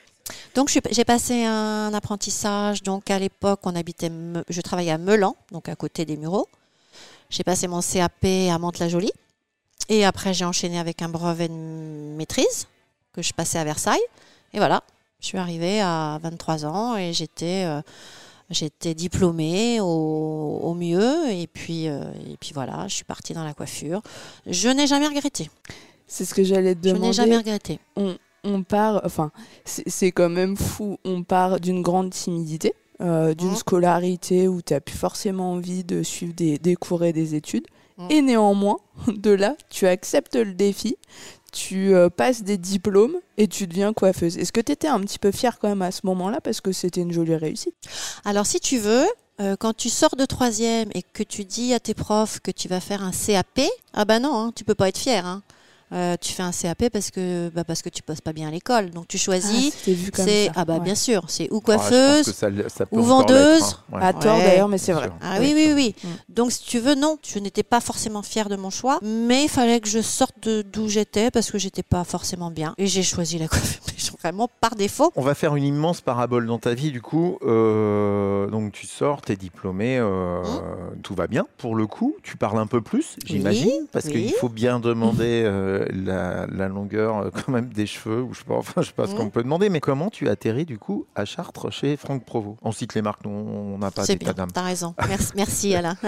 Donc 0.56 0.70
je 0.70 0.80
j'ai 0.92 1.06
passé 1.06 1.44
un 1.44 1.94
apprentissage. 1.94 2.82
Donc 2.84 3.10
à 3.12 3.20
l'époque, 3.20 3.60
on 3.64 3.76
habitait, 3.76 4.12
je 4.50 4.62
travaillais 4.62 4.92
à 4.92 4.98
Melan, 4.98 5.36
donc 5.52 5.70
à 5.70 5.76
côté 5.76 6.06
des 6.06 6.18
Mureaux. 6.18 6.48
J'ai 7.30 7.44
passé 7.44 7.68
mon 7.68 7.82
CAP 7.82 8.24
à 8.52 8.58
Mantes-la-Jolie. 8.58 9.12
Et 9.90 10.06
après, 10.06 10.34
j'ai 10.34 10.46
enchaîné 10.46 10.80
avec 10.80 11.02
un 11.02 11.10
brevet 11.10 11.48
de 11.48 11.54
maîtrise 11.54 12.68
que 13.14 13.22
je 13.22 13.34
passais 13.34 13.60
à 13.60 13.64
Versailles. 13.64 14.02
Et 14.54 14.58
voilà, 14.58 14.84
je 15.20 15.28
suis 15.28 15.38
arrivée 15.38 15.82
à 15.82 16.20
23 16.24 16.66
ans 16.66 16.96
et 16.98 17.14
j'étais 17.14 17.66
euh, 17.66 17.82
j'étais 18.50 18.94
diplômée 18.96 19.80
au, 19.82 20.60
au 20.64 20.74
mieux. 20.74 21.30
Et 21.32 21.48
puis, 21.48 21.88
euh, 21.88 22.04
et 22.32 22.38
puis 22.38 22.52
voilà, 22.54 22.88
je 22.88 22.96
suis 22.96 23.04
partie 23.04 23.34
dans 23.34 23.44
la 23.44 23.54
coiffure. 23.54 24.02
Je 24.48 24.70
n'ai 24.70 24.88
jamais 24.88 25.08
regretté. 25.08 25.50
C'est 26.08 26.26
ce 26.26 26.34
que 26.34 26.44
j'allais 26.44 26.74
te 26.76 26.88
Je 26.88 26.94
demander. 26.94 27.08
n'ai 27.08 27.14
jamais 27.14 27.38
regretté. 27.38 27.80
on 27.96 28.16
part, 28.64 29.02
enfin, 29.06 29.32
c'est 29.66 30.12
quand 30.12 30.30
même 30.30 30.56
fou. 30.58 30.98
On 31.06 31.24
part 31.24 31.60
d'une 31.60 31.82
grande 31.82 32.12
timidité, 32.12 32.74
euh, 33.02 33.34
d'une 33.34 33.50
Mhm. 33.52 33.56
scolarité 33.56 34.48
où 34.48 34.62
tu 34.62 34.74
n'as 34.74 34.80
plus 34.80 34.96
forcément 34.98 35.52
envie 35.54 35.84
de 35.84 36.04
suivre 36.04 36.34
des, 36.34 36.58
des 36.58 36.76
cours 36.76 37.04
et 37.04 37.14
des 37.14 37.36
études. 37.36 37.66
Mhm. 37.98 38.08
Et 38.12 38.22
néanmoins, 38.22 38.78
de 39.08 39.32
là, 39.32 39.56
tu 39.70 39.88
acceptes 39.88 40.36
le 40.36 40.54
défi, 40.54 40.98
tu 41.52 41.94
euh, 41.94 42.10
passes 42.10 42.44
des 42.44 42.58
diplômes 42.58 43.16
et 43.38 43.48
tu 43.48 43.68
deviens 43.68 43.94
coiffeuse. 43.94 44.38
Est-ce 44.38 44.52
que 44.52 44.60
tu 44.62 44.72
étais 44.74 44.88
un 44.90 45.00
petit 45.00 45.20
peu 45.20 45.32
fière 45.32 45.58
quand 45.60 45.70
même 45.70 45.82
à 45.82 45.92
ce 45.92 46.02
moment-là 46.06 46.42
parce 46.42 46.60
que 46.62 46.72
c'était 46.72 47.02
une 47.02 47.14
jolie 47.14 47.36
réussite? 47.36 47.74
Alors, 48.26 48.46
si 48.46 48.60
tu 48.60 48.78
veux, 48.78 49.06
euh, 49.40 49.56
quand 49.58 49.74
tu 49.76 49.90
sors 49.90 50.16
de 50.18 50.26
troisième 50.26 50.90
et 50.94 51.02
que 51.02 51.24
tu 51.24 51.46
dis 51.46 51.74
à 51.74 51.80
tes 51.80 51.94
profs 51.94 52.40
que 52.42 52.52
tu 52.52 52.68
vas 52.68 52.82
faire 52.82 53.02
un 53.04 53.12
CAP, 53.12 53.62
ah 53.94 54.04
bah 54.06 54.20
non, 54.20 54.36
hein, 54.38 54.52
tu 54.54 54.64
peux 54.66 54.76
pas 54.76 54.90
être 54.90 54.98
fier. 54.98 55.26
hein. 55.26 55.42
Euh, 55.93 56.15
tu 56.19 56.34
fais 56.34 56.41
un 56.43 56.52
CAP 56.52 56.89
parce 56.91 57.12
que 57.12 57.50
bah 57.54 57.63
parce 57.63 57.82
que 57.84 57.89
tu 57.89 58.02
passes 58.02 58.19
pas 58.21 58.34
bien 58.34 58.48
à 58.48 58.52
l'école. 58.52 58.89
Donc 58.89 59.08
tu 59.08 59.17
choisis. 59.19 59.71
c'était 59.74 59.93
vu 59.93 60.12
comme 60.12 60.26
c'est 60.26 60.45
ça. 60.48 60.52
ah 60.56 60.65
bah 60.65 60.74
Ouais. 60.76 60.80
bien 60.80 60.95
sûr, 60.95 61.24
c'est 61.28 61.48
ou 61.52 61.62
coiffeuse. 61.62 62.26
ça, 62.26 62.48
ça 62.67 62.86
ou 62.91 63.02
vendeuse. 63.02 63.62
hein. 63.91 63.95
Ouais. 63.98 64.04
À 64.04 64.13
tort 64.13 64.38
Ouais, 64.38 64.43
d'ailleurs, 64.45 64.67
mais 64.67 64.80
c'est 64.80 64.93
vrai. 64.93 65.10
Ah 65.21 65.38
oui, 65.39 65.52
oui, 65.56 65.71
oui. 65.76 65.95
Mm. 66.04 66.08
Donc, 66.34 66.52
si 66.52 66.63
tu 66.63 66.80
veux, 66.80 66.95
non, 66.95 67.17
je 67.26 67.38
n'étais 67.39 67.62
pas 67.63 67.80
forcément 67.82 68.24
fière 68.24 68.50
de 68.50 68.56
mon 68.56 68.71
choix, 68.71 69.00
mais 69.04 69.43
il 69.43 69.50
fallait 69.50 69.80
que 69.80 69.88
je 69.88 70.02
sorte 70.02 70.34
de- 70.41 70.63
d'où 70.63 70.89
j'étais 70.89 71.30
parce 71.30 71.52
que 71.52 71.60
j'étais 71.60 71.84
pas 71.84 72.04
forcément 72.04 72.50
bien. 72.50 72.74
Et 72.80 72.88
j'ai 72.88 73.04
choisi 73.04 73.38
la 73.38 73.48
coiffure 73.48 74.15
vraiment 74.21 74.50
par 74.60 74.76
défaut. 74.76 75.12
On 75.15 75.21
va 75.21 75.36
faire 75.36 75.56
une 75.56 75.63
immense 75.63 76.02
parabole 76.02 76.48
dans 76.48 76.58
ta 76.60 76.74
vie, 76.74 76.91
du 76.91 77.02
coup. 77.02 77.38
Euh, 77.43 78.48
donc, 78.48 78.71
tu 78.71 78.88
sors, 78.88 79.21
tu 79.21 79.32
es 79.32 79.36
diplômé, 79.36 79.98
euh, 80.00 80.41
tout 81.04 81.13
va 81.15 81.28
bien. 81.28 81.45
Pour 81.58 81.76
le 81.76 81.86
coup, 81.88 82.15
tu 82.24 82.38
parles 82.38 82.58
un 82.60 82.67
peu 82.67 82.82
plus, 82.82 83.17
j'imagine, 83.26 83.86
parce 83.91 84.06
oui. 84.06 84.12
qu'il 84.28 84.34
faut 84.34 84.50
bien 84.50 84.80
demander 84.80 85.43
euh, 85.82 85.86
la, 85.94 86.46
la 86.48 86.68
longueur 86.68 87.18
euh, 87.18 87.30
quand 87.32 87.52
même 87.52 87.70
des 87.70 87.86
cheveux, 87.86 88.22
ou 88.22 88.34
je 88.34 88.40
sais 88.40 88.46
pas, 88.46 88.56
enfin, 88.56 88.82
je 88.82 88.88
sais 88.88 88.94
pas 88.94 89.08
ce 89.08 89.16
qu'on 89.16 89.30
peut 89.30 89.44
demander. 89.44 89.70
Mais 89.70 89.80
comment 89.80 90.10
tu 90.10 90.28
atterris, 90.30 90.66
du 90.66 90.78
coup, 90.80 91.06
à 91.16 91.26
Chartres 91.26 91.72
chez 91.72 91.98
Franck 91.98 92.26
Provost? 92.26 92.58
On 92.64 92.72
cite 92.72 92.94
les 92.96 93.02
marques, 93.02 93.24
nous, 93.26 93.32
on 93.32 93.78
n'a 93.78 93.92
pas 93.92 94.06
C'est 94.06 94.16
d'état 94.16 94.34
bien, 94.34 94.44
d'âme. 94.46 94.52
t'as 94.54 94.62
raison. 94.64 94.94
Merci, 95.08 95.32
merci 95.36 95.76
Alain. 95.76 95.96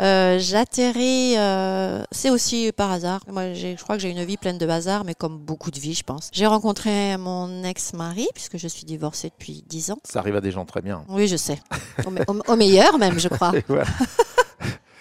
Euh, 0.00 0.38
J'atterris, 0.38 1.34
euh, 1.38 2.04
c'est 2.12 2.30
aussi 2.30 2.70
par 2.70 2.92
hasard. 2.92 3.20
Moi, 3.32 3.52
je 3.54 3.74
crois 3.82 3.96
que 3.96 4.02
j'ai 4.02 4.10
une 4.10 4.22
vie 4.22 4.36
pleine 4.36 4.56
de 4.56 4.64
bazar, 4.64 5.04
mais 5.04 5.14
comme 5.14 5.38
beaucoup 5.38 5.72
de 5.72 5.78
vies, 5.80 5.94
je 5.94 6.04
pense. 6.04 6.30
J'ai 6.32 6.46
rencontré 6.46 7.16
mon 7.16 7.64
ex-mari, 7.64 8.28
puisque 8.32 8.58
je 8.58 8.68
suis 8.68 8.84
divorcée 8.84 9.30
depuis 9.36 9.64
10 9.68 9.90
ans. 9.90 9.98
Ça 10.04 10.20
arrive 10.20 10.36
à 10.36 10.40
des 10.40 10.52
gens 10.52 10.64
très 10.66 10.82
bien. 10.82 11.02
Oui, 11.08 11.26
je 11.26 11.34
sais. 11.36 11.60
Au, 12.06 12.10
me- 12.10 12.20
au- 12.28 12.52
au 12.52 12.54
meilleur 12.56 12.96
même, 12.98 13.18
je 13.18 13.26
crois. 13.26 13.50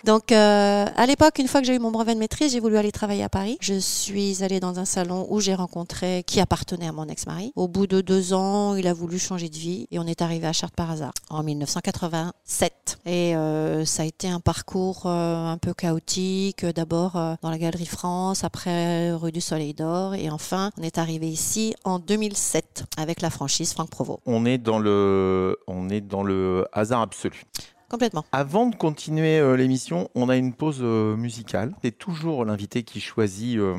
Donc, 0.08 0.32
euh, 0.32 0.86
à 0.96 1.06
l'époque, 1.06 1.38
une 1.38 1.50
fois 1.50 1.60
que 1.60 1.68
j'ai 1.68 1.76
eu 1.76 1.80
mon 1.80 1.92
brevet 1.92 2.14
de 2.14 2.20
maîtrise, 2.20 2.54
j'ai 2.54 2.62
voulu 2.62 2.78
aller 2.78 2.94
travailler 2.94 3.26
à 3.26 3.30
Paris. 3.30 3.58
Je 3.60 3.74
suis 3.74 4.42
allée 4.42 4.62
dans 4.62 4.80
un 4.80 4.86
salon 4.86 5.28
où 5.30 5.42
j'ai 5.42 5.54
rencontré 5.54 6.24
qui 6.26 6.40
appartenait 6.40 6.88
à 6.88 6.94
mon 6.94 7.10
ex-mari. 7.10 7.52
Au 7.58 7.68
bout 7.68 7.88
de 7.88 8.00
deux 8.00 8.34
ans, 8.34 8.76
il 8.76 8.88
a 8.88 8.94
voulu 8.94 9.20
changer 9.20 9.50
de 9.50 9.58
vie 9.58 9.86
et 9.92 10.00
on 10.00 10.08
est 10.08 10.22
arrivé 10.22 10.48
à 10.48 10.54
Chartres 10.54 10.78
par 10.78 10.92
hasard 10.92 11.12
en 11.30 11.44
1987. 11.44 13.00
Et 13.06 13.36
euh, 13.36 13.84
ça 13.84 14.04
a 14.04 14.06
été 14.06 14.30
un 14.30 14.40
parcours 14.40 15.08
euh, 15.08 15.52
un 15.52 15.58
peu 15.58 15.74
chaotique. 15.74 16.66
D'abord 16.66 17.20
dans 17.42 17.50
la 17.50 17.58
Galerie 17.58 17.86
France, 17.86 18.46
après 18.46 19.12
rue 19.12 19.34
du 19.34 19.42
Soleil 19.42 19.74
d'Or 19.74 20.16
et 20.16 20.30
enfin, 20.30 20.72
on 20.80 20.84
est 20.84 21.00
arrivé 21.00 21.28
ici 21.28 21.76
en 21.84 22.00
2007 22.00 22.86
avec 22.96 23.20
la 23.20 23.30
franchise 23.30 23.74
Franck 23.74 23.90
Provo. 23.90 24.22
On 24.26 24.46
est 24.46 24.58
dans 24.58 24.80
le, 24.80 25.58
on 25.68 25.90
est 25.90 26.00
dans 26.00 26.24
le 26.24 26.66
hasard 26.72 27.02
absolu. 27.02 27.44
Complètement. 27.90 28.26
Avant 28.34 28.68
de 28.68 28.76
continuer 28.76 29.40
euh, 29.40 29.56
l'émission, 29.56 30.10
on 30.14 30.28
a 30.28 30.36
une 30.36 30.54
pause 30.54 30.80
euh, 30.82 31.16
musicale. 31.16 31.74
C'est 31.82 31.98
toujours 31.98 32.44
l'invité 32.44 32.84
qui 32.84 33.00
choisit, 33.00 33.58
euh, 33.58 33.76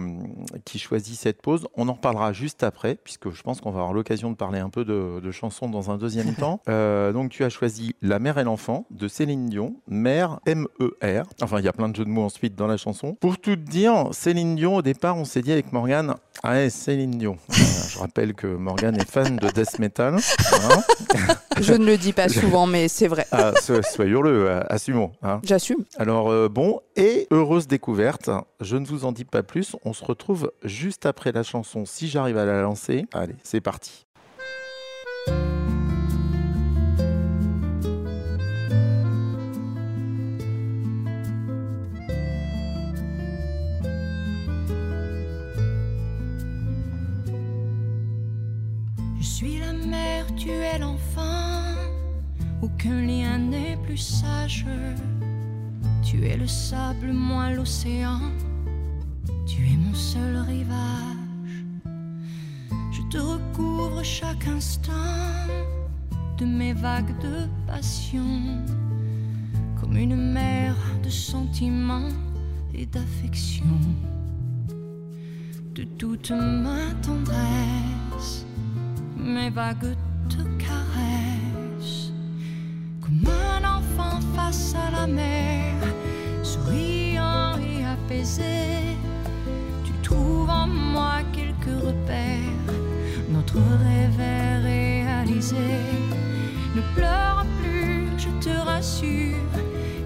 qui 0.65 0.79
choisit 0.79 1.19
cette 1.19 1.43
pause. 1.43 1.69
On 1.77 1.89
en 1.89 1.93
reparlera 1.93 2.33
juste 2.33 2.63
après, 2.63 2.95
puisque 2.95 3.31
je 3.31 3.43
pense 3.43 3.61
qu'on 3.61 3.71
va 3.71 3.81
avoir 3.81 3.93
l'occasion 3.93 4.31
de 4.31 4.37
parler 4.37 4.61
un 4.61 4.71
peu 4.71 4.87
de, 4.87 5.21
de 5.21 5.31
chansons 5.31 5.69
dans 5.69 5.91
un 5.91 5.99
deuxième 5.99 6.35
temps. 6.37 6.61
Donc 6.67 7.31
tu 7.31 7.45
as 7.45 7.51
choisi 7.51 7.95
La 8.01 8.19
mère 8.19 8.39
et 8.39 8.45
l'enfant 8.45 8.87
de 8.91 9.09
Céline 9.09 9.47
Dion, 9.47 9.77
mère 9.87 10.41
M-E-R. 10.47 11.27
Enfin, 11.43 11.59
il 11.59 11.65
y 11.65 11.69
a 11.69 11.73
plein 11.73 11.89
de 11.89 11.97
jeux 11.97 12.05
de 12.05 12.11
mots 12.11 12.25
ensuite 12.25 12.55
dans 12.55 12.67
la 12.67 12.77
chanson. 12.77 13.15
Pour 13.21 13.39
tout 13.39 13.57
te 13.57 13.71
dire, 13.71 14.09
Céline 14.13 14.57
Dion, 14.57 14.77
au 14.77 14.83
départ, 14.83 15.17
on 15.17 15.25
s'est 15.25 15.43
dit 15.43 15.53
avec 15.53 15.73
Morgane, 15.73 16.15
ah 16.43 16.53
ouais, 16.53 16.71
Céline 16.71 17.11
Dion. 17.11 17.37
Je 17.51 17.99
rappelle 17.99 18.35
que 18.35 18.47
Morgane 18.47 18.97
est 18.97 19.11
fan 19.11 19.37
de 19.37 19.49
death 19.49 19.79
metal. 19.79 20.17
Hein 20.17 21.35
Je 21.61 21.73
ne 21.75 21.85
le 21.85 21.97
dis 21.97 22.13
pas 22.13 22.29
souvent, 22.29 22.67
mais 22.67 22.89
c'est 22.89 23.09
vrai. 23.09 23.27
ah, 23.33 23.53
so- 23.61 23.83
soyons-le, 23.83 24.49
euh, 24.49 24.61
assumons. 24.69 25.13
hein. 25.23 25.41
J'assume. 25.45 25.85
Alors 25.99 26.31
euh, 26.31 26.49
bon, 26.49 26.81
et 26.97 27.27
heureuse 27.31 27.67
découverte, 27.67 28.31
je 28.61 28.77
ne 28.77 28.87
vous 28.87 29.05
en 29.05 29.13
dis 29.13 29.25
pas 29.25 29.43
plus, 29.43 29.77
on 29.85 29.93
se 29.93 30.05
retrouve 30.05 30.53
juste 30.65 31.07
après 31.07 31.33
la 31.33 31.43
chanson 31.43 31.85
si 31.85 32.09
j'arrive 32.09 32.39
à 32.39 32.45
la 32.45 32.63
lancer. 32.63 33.07
Allez, 33.13 33.35
c'est 33.43 33.61
parti. 33.61 34.07
Je 49.21 49.25
suis 49.27 49.59
la 49.59 49.73
mère, 49.73 50.27
tu 50.37 50.51
es 50.51 50.79
l'enfant. 50.79 51.48
Aucun 52.75 53.01
lien 53.03 53.39
n'est 53.39 53.79
plus 53.85 53.97
sage. 53.97 54.67
Tu 56.03 56.27
es 56.27 56.37
le 56.37 56.47
sable, 56.47 57.13
moi 57.13 57.51
l'océan. 57.53 58.21
Tu 59.47 59.63
es 59.63 59.77
mon 59.77 59.95
seul 59.95 60.37
rivage. 60.37 61.65
Je 62.93 63.03
te 63.11 63.19
recouvre 63.19 64.03
chaque 64.05 64.47
instant 64.47 64.93
de 66.37 66.45
mes 66.45 66.75
vagues 66.75 67.19
de 67.21 67.49
passion. 67.67 68.63
Comme 69.81 69.97
une 69.97 70.17
mer 70.17 70.77
de 71.03 71.11
sentiments 71.11 72.11
et 72.75 72.87
d'affection. 72.87 73.79
De 75.75 75.85
toute 75.85 76.31
ma 76.31 76.93
tendresse 77.03 78.45
mes 79.17 79.51
vagues 79.51 79.97
te 80.29 80.43
caressent 80.59 80.98
face 84.49 84.75
à 84.75 84.91
la 84.91 85.07
mer, 85.07 85.75
souriant 86.43 87.59
et 87.59 87.85
apaisé. 87.85 88.97
Tu 89.85 89.93
trouves 90.03 90.49
en 90.49 90.67
moi 90.67 91.17
quelques 91.33 91.79
repères, 91.89 92.69
notre 93.29 93.61
rêve 93.85 94.21
est 94.21 94.59
réalisé. 94.73 95.71
Ne 96.77 96.83
pleure 96.97 97.45
plus, 97.61 98.09
je 98.17 98.31
te 98.45 98.55
rassure, 98.71 99.53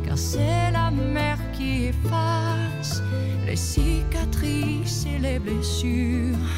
car 0.04 0.18
c'est 0.18 0.70
la 0.72 0.90
mer 0.90 1.38
qui 1.52 1.84
efface 1.92 3.00
les 3.46 3.60
cicatrices 3.72 5.06
et 5.06 5.18
les 5.18 5.38
blessures 5.38 6.48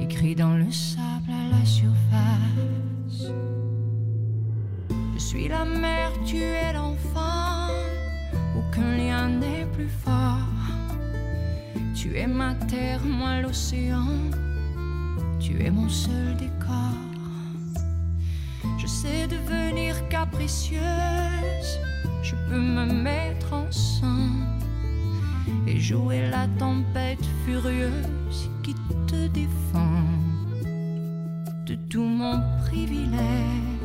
écrit 0.00 0.34
dans 0.34 0.54
le 0.54 0.70
sable 0.72 1.07
la 5.46 5.64
mère, 5.64 6.10
tu 6.24 6.38
es 6.38 6.72
l'enfant, 6.72 7.68
aucun 8.56 8.96
lien 8.96 9.28
n'est 9.28 9.66
plus 9.66 9.88
fort. 9.88 10.38
Tu 11.94 12.16
es 12.16 12.26
ma 12.26 12.54
terre, 12.54 13.00
moi 13.04 13.40
l'océan, 13.40 14.08
tu 15.38 15.62
es 15.62 15.70
mon 15.70 15.88
seul 15.88 16.36
décor. 16.36 16.98
Je 18.78 18.86
sais 18.86 19.28
devenir 19.28 20.08
capricieuse, 20.08 21.78
je 22.22 22.34
peux 22.48 22.60
me 22.60 22.86
mettre 22.86 23.52
en 23.52 23.70
sang 23.70 24.30
et 25.66 25.78
jouer 25.78 26.28
la 26.30 26.48
tempête 26.58 27.24
furieuse 27.44 28.50
qui 28.62 28.74
te 29.06 29.28
défend 29.28 30.02
de 31.66 31.74
tout 31.88 32.02
mon 32.02 32.40
privilège. 32.66 33.77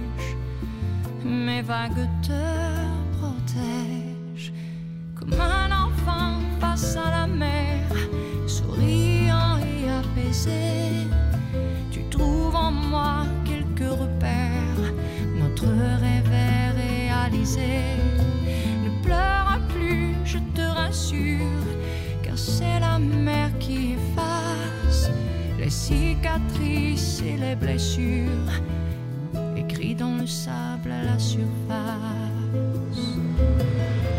Mes 1.26 1.62
vagues 1.62 2.10
te 2.22 2.42
protègent 3.18 4.52
comme 5.16 5.34
un 5.34 5.72
enfant 5.72 6.42
face 6.60 6.98
à 6.98 7.12
la 7.12 7.28
mer, 7.28 7.88
souriant 8.46 9.58
et 9.60 9.90
apaisé. 9.90 11.08
Tu 11.92 12.02
trouves 12.10 12.56
en 12.56 12.72
moi 12.72 13.26
quelques 13.46 13.90
repères, 13.90 14.94
notre 15.40 15.68
rêve 15.68 16.30
est 16.34 16.72
réalisé. 16.72 17.80
Ne 18.84 19.02
pleure 19.02 19.60
plus, 19.70 20.16
je 20.26 20.40
te 20.54 20.62
rassure, 20.62 21.68
car 22.22 22.38
c'est 22.38 22.82
la 22.82 23.00
mer 23.00 23.50
qui 23.60 23.94
efface 23.94 25.10
les 25.58 25.70
cicatrices 25.70 27.22
et 27.26 27.38
les 27.38 27.56
blessures, 27.56 28.52
sable 30.28 30.92
à 30.92 31.04
la 31.04 31.20
surface. 31.20 31.44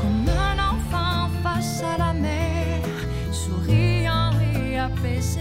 Comme 0.01 0.29
un 0.29 0.59
enfant 0.73 1.31
face 1.43 1.83
à 1.83 1.99
la 1.99 2.13
mer, 2.13 2.83
souriant 3.33 4.33
et 4.55 4.79
apaisé, 4.79 5.41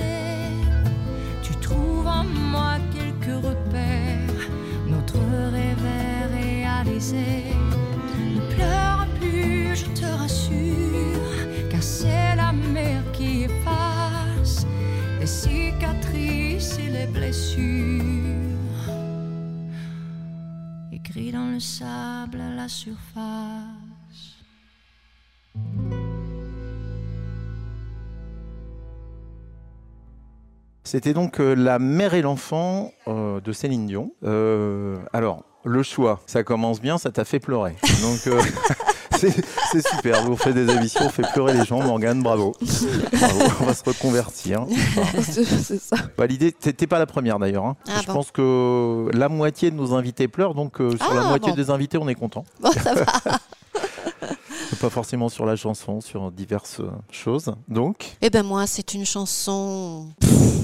tu 1.42 1.54
trouves 1.56 2.08
en 2.08 2.24
moi 2.24 2.78
quelques 2.94 3.44
repères, 3.44 4.50
notre 4.88 5.20
rêve 5.52 5.86
est 5.86 6.26
réalisé. 6.34 7.56
Ne 8.36 8.56
pleure 8.56 9.08
plus, 9.20 9.76
je 9.76 9.86
te 10.00 10.06
rassure, 10.06 11.70
car 11.70 11.84
c'est 11.84 12.36
la 12.36 12.54
mer 12.54 13.02
qui 13.12 13.44
efface 13.44 14.66
les 15.20 15.28
cicatrices 15.28 16.78
et 16.80 16.90
les 16.90 17.08
blessures. 17.08 18.13
Le 21.54 21.60
sable 21.60 22.42
à 22.42 22.56
la 22.56 22.68
surface. 22.68 23.04
C'était 30.84 31.14
donc 31.14 31.40
euh, 31.40 31.54
La 31.54 31.78
mère 31.78 32.16
et 32.16 32.24
l'enfant 32.24 32.92
euh, 33.08 33.40
de 33.40 33.52
Céline 33.52 33.86
Dion. 33.86 34.14
Euh, 34.24 34.98
alors, 35.14 35.44
le 35.64 35.84
choix, 35.84 36.22
ça 36.26 36.44
commence 36.44 36.82
bien, 36.82 36.98
ça 36.98 37.12
t'a 37.12 37.24
fait 37.24 37.40
pleurer. 37.40 37.76
c'est 39.72 39.88
super. 39.88 40.24
Vous 40.24 40.36
faites 40.38 40.54
des 40.56 40.70
émissions, 40.74 41.02
on 41.06 41.10
fait 41.10 41.24
pleurer 41.34 41.54
les 41.54 41.66
gens. 41.66 41.82
Morgane, 41.82 42.22
bravo. 42.22 42.54
Bravo, 43.14 43.40
On 43.62 43.66
va 43.66 43.74
se 43.74 43.84
reconvertir. 43.84 44.66
C'est 45.22 45.80
ça. 45.80 45.96
bah, 46.18 46.26
L'idée, 46.28 46.52
t'es 46.52 46.88
pas 46.88 47.00
la 47.00 47.06
première 47.06 47.40
d'ailleurs. 47.40 47.66
hein. 47.66 47.76
Ah 47.88 48.00
Je 48.02 48.08
bon. 48.08 48.14
pense 48.14 48.32
que 48.32 49.10
la 49.14 49.30
moitié 49.30 49.72
de 49.72 49.76
nos 49.76 49.94
invités 49.94 50.28
pleurent, 50.28 50.56
donc 50.56 50.80
euh, 50.82 50.96
sur 50.98 51.14
la 51.14 51.22
Ah, 51.22 51.28
moitié 51.30 51.52
bon. 51.52 51.56
des 51.58 51.70
invités, 51.70 51.98
on 51.98 52.08
est 52.08 52.16
content. 52.16 52.46
Bon, 52.62 52.72
ça 52.72 52.94
va. 52.94 53.06
Pas 54.84 54.90
forcément 54.90 55.30
sur 55.30 55.46
la 55.46 55.56
chanson, 55.56 56.02
sur 56.02 56.30
diverses 56.30 56.82
euh, 56.82 56.92
choses. 57.10 57.56
Donc, 57.70 58.18
Eh 58.22 58.30
ben 58.30 58.44
moi, 58.44 58.68
c'est 58.68 58.94
une 58.94 59.06
chanson. 59.06 60.10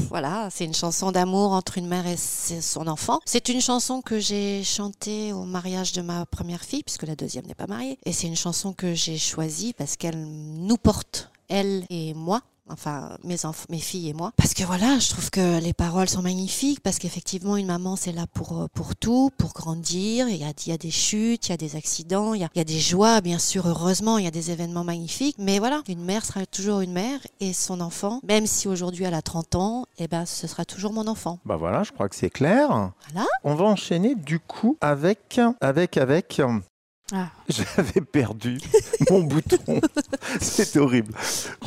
voilà, 0.09 0.49
c'est 0.51 0.65
une 0.65 0.73
chanson 0.73 1.13
d'amour 1.13 1.53
entre 1.53 1.77
une 1.77 1.87
mère 1.87 2.05
et 2.05 2.17
son 2.17 2.87
enfant. 2.87 3.21
C'est 3.23 3.47
une 3.47 3.61
chanson 3.61 4.01
que 4.01 4.19
j'ai 4.19 4.61
chantée 4.65 5.31
au 5.31 5.45
mariage 5.45 5.93
de 5.93 6.01
ma 6.01 6.25
première 6.25 6.63
fille, 6.63 6.83
puisque 6.83 7.03
la 7.03 7.15
deuxième 7.15 7.45
n'est 7.45 7.55
pas 7.55 7.67
mariée. 7.67 7.97
Et 8.05 8.11
c'est 8.11 8.27
une 8.27 8.35
chanson 8.35 8.73
que 8.73 8.93
j'ai 8.93 9.17
choisie 9.17 9.71
parce 9.71 9.95
qu'elle 9.95 10.21
nous 10.21 10.75
porte, 10.75 11.31
elle 11.47 11.85
et 11.89 12.13
moi. 12.13 12.41
Enfin 12.69 13.17
mes 13.23 13.79
filles 13.79 14.09
et 14.09 14.13
moi, 14.13 14.31
parce 14.35 14.53
que 14.53 14.63
voilà, 14.63 14.99
je 14.99 15.09
trouve 15.09 15.29
que 15.29 15.59
les 15.61 15.73
paroles 15.73 16.09
sont 16.09 16.21
magnifiques, 16.21 16.81
parce 16.81 16.99
qu'effectivement 16.99 17.57
une 17.57 17.67
maman 17.67 17.95
c'est 17.95 18.11
là 18.11 18.25
pour 18.33 18.61
euh, 18.61 18.67
pour 18.73 18.95
tout, 18.95 19.31
pour 19.37 19.53
grandir. 19.53 20.29
Il 20.29 20.37
y 20.37 20.43
a, 20.43 20.53
il 20.65 20.69
y 20.69 20.73
a 20.73 20.77
des 20.77 20.91
chutes, 20.91 21.47
il 21.47 21.51
y 21.51 21.53
a 21.53 21.57
des 21.57 21.75
accidents, 21.75 22.33
il 22.33 22.41
y 22.41 22.43
a, 22.43 22.49
il 22.55 22.57
y 22.57 22.61
a 22.61 22.65
des 22.65 22.79
joies, 22.79 23.21
bien 23.21 23.39
sûr, 23.39 23.67
heureusement, 23.67 24.17
il 24.17 24.25
y 24.25 24.27
a 24.27 24.31
des 24.31 24.51
événements 24.51 24.83
magnifiques, 24.83 25.37
mais 25.39 25.59
voilà, 25.59 25.81
une 25.87 26.03
mère 26.03 26.25
sera 26.25 26.45
toujours 26.45 26.81
une 26.81 26.93
mère 26.93 27.19
et 27.39 27.53
son 27.53 27.81
enfant, 27.81 28.21
même 28.23 28.45
si 28.45 28.67
aujourd'hui 28.67 29.05
elle 29.05 29.13
a 29.13 29.21
30 29.21 29.55
ans, 29.55 29.85
eh 29.97 30.07
ben 30.07 30.25
ce 30.25 30.47
sera 30.47 30.65
toujours 30.65 30.93
mon 30.93 31.07
enfant. 31.07 31.39
Bah 31.45 31.55
voilà, 31.55 31.83
je 31.83 31.91
crois 31.91 32.09
que 32.09 32.15
c'est 32.15 32.29
clair. 32.29 32.91
Voilà. 33.11 33.27
On 33.43 33.55
va 33.55 33.65
enchaîner 33.65 34.15
du 34.15 34.39
coup 34.39 34.77
avec, 34.81 35.39
avec, 35.61 35.97
avec. 35.97 36.41
Ah. 37.13 37.27
J'avais 37.49 38.01
perdu 38.01 38.59
mon 39.09 39.21
bouton. 39.23 39.81
C'est 40.39 40.77
horrible. 40.77 41.13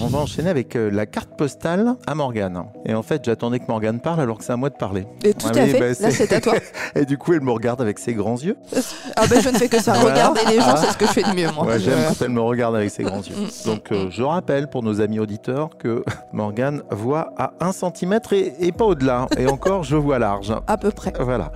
On 0.01 0.07
va 0.07 0.19
enchaîner 0.21 0.51
avec 0.51 0.77
euh, 0.77 0.91
la 0.91 1.07
carte 1.07 1.31
postale 1.37 1.97
à 2.07 2.15
Morgane. 2.15 2.63
Et 2.87 2.95
en 2.95 3.03
fait, 3.03 3.23
j'attendais 3.25 3.59
que 3.59 3.67
Morgane 3.67 4.01
parle 4.01 4.21
alors 4.21 4.39
que 4.39 4.45
c'est 4.45 4.53
à 4.53 4.57
moi 4.57 4.71
de 4.71 4.77
parler. 4.77 5.07
Et 5.25 5.35
tout 5.35 5.47
Ah 5.55 5.59
à 5.59 5.67
fait. 5.67 5.81
bah, 5.81 5.87
Là, 5.89 6.11
c'est- 6.11 6.33
à 6.33 6.41
toi. 6.41 6.55
Et 6.95 7.05
du 7.05 7.19
coup, 7.19 7.33
elle 7.33 7.41
me 7.41 7.51
regarde 7.51 7.81
avec 7.81 7.99
ses 7.99 8.15
grands 8.15 8.37
yeux. 8.39 8.57
Ah 9.17 9.27
ben, 9.29 9.41
je 9.43 9.49
ne 9.51 9.57
fais 9.59 9.69
que 9.69 9.81
ça. 9.81 9.93
Regarder 9.95 10.41
les 10.49 10.57
gens, 10.57 10.75
Ah. 10.75 10.77
c'est 10.77 10.93
ce 10.93 10.97
que 10.99 11.07
je 11.07 11.13
fais 11.13 11.23
de 11.23 11.35
mieux, 11.35 11.51
moi. 11.53 11.67
Ouais, 11.67 11.79
j'aime 11.79 11.99
Je- 11.99 12.09
quand 12.19 12.25
elle 12.25 12.31
me 12.31 12.41
regarde 12.41 12.75
avec 12.77 12.91
ses 12.91 13.03
grands 13.03 13.21
yeux. 13.21 13.35
Mm, 13.37 13.67
Donc, 13.67 13.91
mm, 13.91 13.95
euh, 13.95 14.07
je 14.11 14.23
rappelle 14.23 14.69
pour 14.69 14.83
nos 14.83 15.01
amis 15.01 15.19
auditeurs 15.19 15.77
que 15.79 16.05
Morgane 16.33 16.83
voit 16.91 17.33
à 17.37 17.53
1 17.61 17.73
cm 17.73 18.19
et, 18.33 18.55
et 18.67 18.73
pas 18.73 18.85
au-delà. 18.87 19.27
Et 19.37 19.47
encore, 19.47 19.83
je 19.85 19.97
vois 19.97 20.19
large. 20.19 20.53
À 20.67 20.77
peu 20.79 20.91
près. 20.91 21.13
Voilà. 21.21 21.53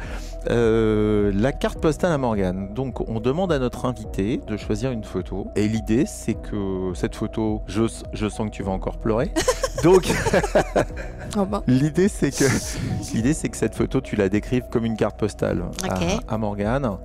Euh, 0.50 1.32
la 1.34 1.52
carte 1.52 1.80
postale 1.80 2.12
à 2.12 2.18
Morgane. 2.18 2.72
Donc, 2.74 3.08
on 3.08 3.20
demande 3.20 3.52
à 3.52 3.58
notre 3.58 3.84
invité 3.84 4.40
de 4.46 4.56
choisir 4.56 4.90
une 4.90 5.04
photo. 5.04 5.48
Et 5.56 5.68
l'idée, 5.68 6.04
c'est 6.06 6.34
que 6.34 6.92
cette 6.94 7.16
photo, 7.16 7.62
je, 7.66 7.82
je 8.12 8.28
sens 8.28 8.46
que 8.48 8.54
tu 8.54 8.62
vas 8.62 8.72
encore 8.72 8.98
pleurer. 8.98 9.30
Donc, 9.84 10.08
Ah 11.36 11.44
ben. 11.44 11.62
l'idée, 11.66 12.08
c'est 12.08 12.30
que 12.30 12.44
l'idée, 13.14 13.34
c'est 13.34 13.48
que 13.48 13.56
cette 13.56 13.74
photo, 13.74 14.00
tu 14.00 14.16
la 14.16 14.28
décrives 14.28 14.64
comme 14.70 14.84
une 14.84 14.96
carte 14.96 15.18
postale 15.18 15.64
à, 15.88 16.34
à 16.34 16.38
Morgane. 16.38 16.96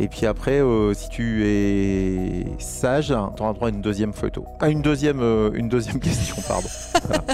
Et 0.00 0.08
puis 0.08 0.26
après, 0.26 0.60
euh, 0.60 0.94
si 0.94 1.08
tu 1.08 1.44
es 1.46 2.46
sage, 2.58 3.08
tu 3.08 3.42
auras 3.42 3.52
droit 3.52 3.68
à 3.68 3.70
une 3.70 3.80
deuxième 3.80 4.12
photo. 4.12 4.44
Ah, 4.60 4.68
une 4.68 4.82
deuxième, 4.82 5.20
euh, 5.20 5.50
une 5.54 5.68
deuxième 5.68 6.00
question, 6.00 6.36
pardon. 6.46 6.68
Voilà. 7.06 7.24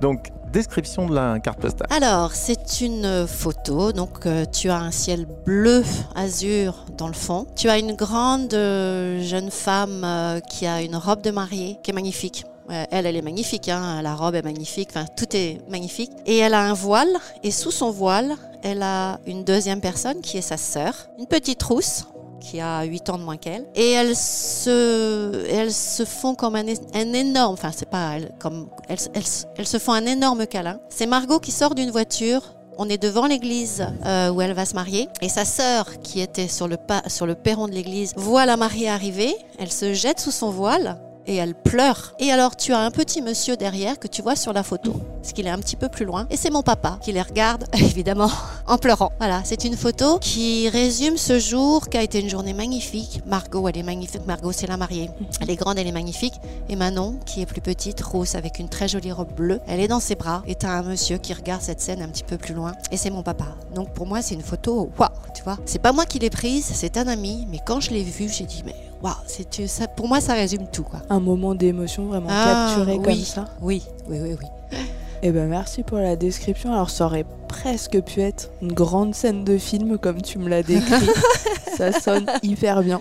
Donc, 0.00 0.28
description 0.54 1.06
de 1.08 1.14
la 1.14 1.38
carte 1.40 1.60
postale. 1.60 1.88
Alors, 1.90 2.32
c'est 2.32 2.80
une 2.80 3.26
photo. 3.26 3.92
Donc, 3.92 4.24
euh, 4.24 4.44
tu 4.50 4.70
as 4.70 4.78
un 4.78 4.90
ciel 4.90 5.26
bleu 5.44 5.84
azur 6.14 6.86
dans 6.96 7.08
le 7.08 7.12
fond. 7.26 7.46
Tu 7.56 7.68
as 7.68 7.78
une 7.78 7.94
grande 7.94 8.54
euh, 8.54 9.20
jeune 9.22 9.50
femme 9.50 10.02
euh, 10.04 10.40
qui 10.40 10.66
a 10.66 10.80
une 10.80 10.96
robe 10.96 11.20
de 11.22 11.30
mariée 11.30 11.76
qui 11.82 11.90
est 11.90 11.94
magnifique. 11.94 12.44
Elle, 12.90 13.04
elle 13.04 13.16
est 13.16 13.22
magnifique. 13.22 13.68
hein. 13.68 14.00
La 14.00 14.14
robe 14.14 14.36
est 14.36 14.42
magnifique. 14.42 14.88
Enfin, 14.94 15.04
tout 15.18 15.36
est 15.36 15.58
magnifique. 15.68 16.10
Et 16.24 16.38
elle 16.38 16.54
a 16.54 16.62
un 16.62 16.72
voile. 16.72 17.14
Et 17.42 17.50
sous 17.50 17.70
son 17.70 17.90
voile, 17.90 18.36
elle 18.62 18.82
a 18.82 19.18
une 19.26 19.44
deuxième 19.44 19.82
personne 19.82 20.22
qui 20.22 20.38
est 20.38 20.48
sa 20.52 20.56
sœur. 20.56 20.94
Une 21.18 21.26
petite 21.26 21.62
rousse 21.62 22.04
qui 22.44 22.60
a 22.60 22.84
8 22.84 23.10
ans 23.10 23.18
de 23.18 23.24
moins 23.24 23.36
qu'elle. 23.36 23.66
Et 23.74 23.90
elles 23.92 24.14
se, 24.14 25.46
elles 25.48 25.72
se 25.72 26.04
font 26.04 26.34
comme 26.34 26.54
un, 26.54 26.64
un 26.66 27.12
énorme, 27.12 27.54
enfin 27.54 27.70
c'est 27.74 27.88
pas 27.88 28.16
elles, 28.16 28.32
comme 28.38 28.68
elles, 28.88 28.98
elles, 29.14 29.22
elles 29.56 29.66
se 29.66 29.78
font 29.78 29.92
un 29.92 30.06
énorme 30.06 30.46
câlin. 30.46 30.78
C'est 30.90 31.06
Margot 31.06 31.40
qui 31.40 31.50
sort 31.52 31.74
d'une 31.74 31.90
voiture. 31.90 32.42
On 32.76 32.88
est 32.88 33.00
devant 33.00 33.26
l'église 33.26 33.86
euh, 34.04 34.30
où 34.30 34.40
elle 34.40 34.52
va 34.52 34.66
se 34.66 34.74
marier 34.74 35.08
et 35.22 35.28
sa 35.28 35.44
sœur 35.44 36.00
qui 36.02 36.20
était 36.20 36.48
sur 36.48 36.66
le, 36.66 36.76
pas, 36.76 37.02
sur 37.06 37.24
le 37.24 37.36
perron 37.36 37.68
de 37.68 37.72
l'église 37.72 38.12
voit 38.16 38.46
la 38.46 38.56
mariée 38.56 38.88
arriver. 38.88 39.34
Elle 39.60 39.70
se 39.70 39.94
jette 39.94 40.18
sous 40.18 40.32
son 40.32 40.50
voile 40.50 40.98
et 41.26 41.36
elle 41.36 41.54
pleure. 41.54 42.14
Et 42.18 42.30
alors 42.30 42.56
tu 42.56 42.72
as 42.72 42.78
un 42.78 42.90
petit 42.90 43.22
monsieur 43.22 43.56
derrière 43.56 43.98
que 43.98 44.08
tu 44.08 44.22
vois 44.22 44.36
sur 44.36 44.52
la 44.52 44.62
photo, 44.62 44.94
parce 45.20 45.32
qu'il 45.32 45.46
est 45.46 45.50
un 45.50 45.58
petit 45.58 45.76
peu 45.76 45.88
plus 45.88 46.04
loin. 46.04 46.26
Et 46.30 46.36
c'est 46.36 46.50
mon 46.50 46.62
papa 46.62 46.98
qui 47.02 47.12
les 47.12 47.22
regarde, 47.22 47.64
évidemment, 47.74 48.30
en 48.66 48.78
pleurant. 48.78 49.12
Voilà, 49.18 49.42
c'est 49.44 49.64
une 49.64 49.76
photo 49.76 50.18
qui 50.18 50.68
résume 50.68 51.16
ce 51.16 51.38
jour 51.38 51.88
qui 51.88 51.96
a 51.96 52.02
été 52.02 52.20
une 52.20 52.28
journée 52.28 52.54
magnifique. 52.54 53.20
Margot, 53.26 53.68
elle 53.68 53.78
est 53.78 53.82
magnifique. 53.82 54.26
Margot, 54.26 54.52
c'est 54.52 54.66
la 54.66 54.76
mariée. 54.76 55.10
Elle 55.40 55.50
est 55.50 55.56
grande, 55.56 55.78
elle 55.78 55.86
est 55.86 55.92
magnifique. 55.92 56.34
Et 56.68 56.76
Manon, 56.76 57.18
qui 57.26 57.42
est 57.42 57.46
plus 57.46 57.60
petite, 57.60 58.00
rousse, 58.00 58.34
avec 58.34 58.58
une 58.58 58.68
très 58.68 58.88
jolie 58.88 59.12
robe 59.12 59.32
bleue, 59.34 59.60
elle 59.66 59.80
est 59.80 59.88
dans 59.88 60.00
ses 60.00 60.14
bras. 60.14 60.42
Et 60.46 60.54
t'as 60.54 60.70
un 60.70 60.82
monsieur 60.82 61.18
qui 61.18 61.32
regarde 61.32 61.62
cette 61.62 61.80
scène 61.80 62.02
un 62.02 62.08
petit 62.08 62.24
peu 62.24 62.38
plus 62.38 62.54
loin. 62.54 62.72
Et 62.90 62.96
c'est 62.96 63.10
mon 63.10 63.22
papa. 63.22 63.46
Donc 63.74 63.92
pour 63.92 64.06
moi, 64.06 64.22
c'est 64.22 64.34
une 64.34 64.42
photo, 64.42 64.90
waouh, 64.98 65.08
tu 65.34 65.42
vois. 65.42 65.58
C'est 65.64 65.78
pas 65.78 65.92
moi 65.92 66.06
qui 66.06 66.18
l'ai 66.18 66.30
prise, 66.30 66.64
c'est 66.64 66.96
un 66.96 67.08
ami. 67.08 67.46
Mais 67.50 67.58
quand 67.64 67.80
je 67.80 67.90
l'ai 67.90 68.02
vue, 68.02 68.28
j'ai 68.28 68.44
dit, 68.44 68.62
mais 68.64 68.74
waouh, 69.04 69.14
c'est 69.26 69.66
ça. 69.66 69.86
Pour 69.86 70.08
moi, 70.08 70.20
ça 70.20 70.32
résume 70.34 70.66
tout, 70.72 70.82
quoi. 70.82 71.00
Un 71.10 71.20
moment 71.20 71.54
d'émotion 71.54 72.06
vraiment 72.06 72.28
Ah, 72.30 72.72
capturé 72.74 72.96
comme 72.96 73.12
oui. 73.12 73.24
ça. 73.24 73.44
Oui, 73.60 73.82
oui, 74.08 74.18
oui, 74.20 74.36
oui. 74.40 74.78
Eh 75.26 75.30
ben 75.30 75.48
merci 75.48 75.82
pour 75.82 75.98
la 75.98 76.16
description. 76.16 76.72
Alors 76.72 76.90
ça 76.90 77.06
aurait 77.06 77.24
presque 77.48 77.98
pu 78.02 78.20
être 78.20 78.50
une 78.60 78.72
grande 78.72 79.14
scène 79.14 79.42
de 79.42 79.56
film 79.56 79.96
comme 79.96 80.20
tu 80.20 80.38
me 80.38 80.48
l'as 80.50 80.62
décrit. 80.62 81.08
ça 81.78 81.92
sonne 81.92 82.26
hyper 82.42 82.82
bien. 82.82 83.00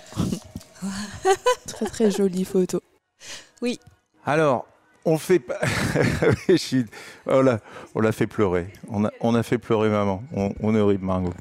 très 1.68 1.86
très 1.86 2.12
jolie 2.12 2.46
photo. 2.46 2.80
Alors, 4.26 4.66
on 5.06 5.18
fait 5.18 5.40
pas. 5.40 5.60
Oui, 6.48 6.86
oh 7.30 7.42
là, 7.42 7.60
on 7.96 8.00
l'a 8.00 8.12
fait 8.14 8.28
pleurer. 8.28 8.68
On 8.90 9.04
a, 9.06 9.10
on 9.20 9.36
a 9.36 9.44
fait 9.44 9.58
pleurer 9.58 9.90
maman. 9.90 10.24
On, 10.34 10.54
on 10.62 10.76
est 10.76 10.80
horrible, 10.80 11.06
Margot. 11.06 11.34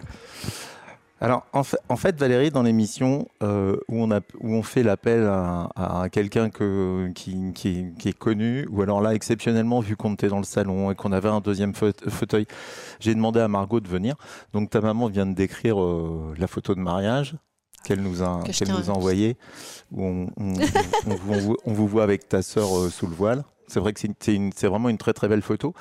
Alors, 1.25 1.47
en 1.53 1.63
fait, 1.63 1.77
en 1.89 1.97
fait, 1.97 2.19
Valérie, 2.19 2.51
dans 2.51 2.65
l'émission 2.65 3.29
euh, 3.45 3.77
où, 3.89 4.03
on 4.03 4.11
a- 4.11 4.21
où 4.41 4.55
on 4.55 4.63
fait 4.65 4.83
l'appel 4.83 5.23
à, 5.25 5.69
à 6.03 6.09
quelqu'un 6.09 6.51
que- 6.51 7.11
qui, 7.15 7.53
qui 7.55 7.69
est- 7.69 7.99
qui 7.99 8.09
est 8.09 8.19
connu, 8.19 8.67
ou 8.71 8.83
alors 8.83 9.01
là, 9.01 9.15
exceptionnellement, 9.15 9.79
vu 9.79 9.95
qu'on 9.97 10.15
était 10.15 10.27
dans 10.29 10.39
le 10.39 10.45
salon 10.45 10.91
et 10.91 10.97
qu'on 10.97 11.13
avait 11.13 11.29
un 11.29 11.41
deuxième 11.41 11.75
faute- 11.75 12.11
fauteuil, 12.11 12.47
j'ai 12.99 13.15
demandé 13.15 13.39
à 13.39 13.47
Margot 13.47 13.79
de 13.79 13.87
venir. 13.89 14.17
Donc, 14.53 14.71
ta 14.71 14.81
maman 14.81 15.07
vient 15.07 15.27
de 15.27 15.35
décrire 15.35 15.81
euh, 15.81 16.35
la 16.39 16.49
photo 16.49 16.75
de 16.75 16.81
mariage 16.81 17.37
qu'elle 17.85 18.01
nous 18.03 18.23
a, 18.23 18.41
Que 18.45 18.53
nous 18.73 18.91
a 18.91 18.93
envoyée, 18.95 19.37
où 19.93 20.05
on, 20.05 20.27
on- 20.37 20.55
on 21.07 21.15
vous- 21.15 21.33
on 21.33 21.39
vous- 21.39 21.57
on 21.67 21.73
vous 21.73 21.87
voit 21.87 22.03
avec 22.03 22.29
ta 22.29 22.43
sœur 22.43 22.67
euh, 22.77 22.89
sous 22.91 23.07
le 23.07 23.15
voile. 23.15 23.45
C'est 23.69 23.81
vrai 23.81 23.93
que 23.93 24.01
c'est 24.21 24.67
vraiment 24.67 24.89
une 24.89 24.99
très 24.99 25.13
très 25.13 25.29
belle 25.29 25.43
photo. 25.43 25.73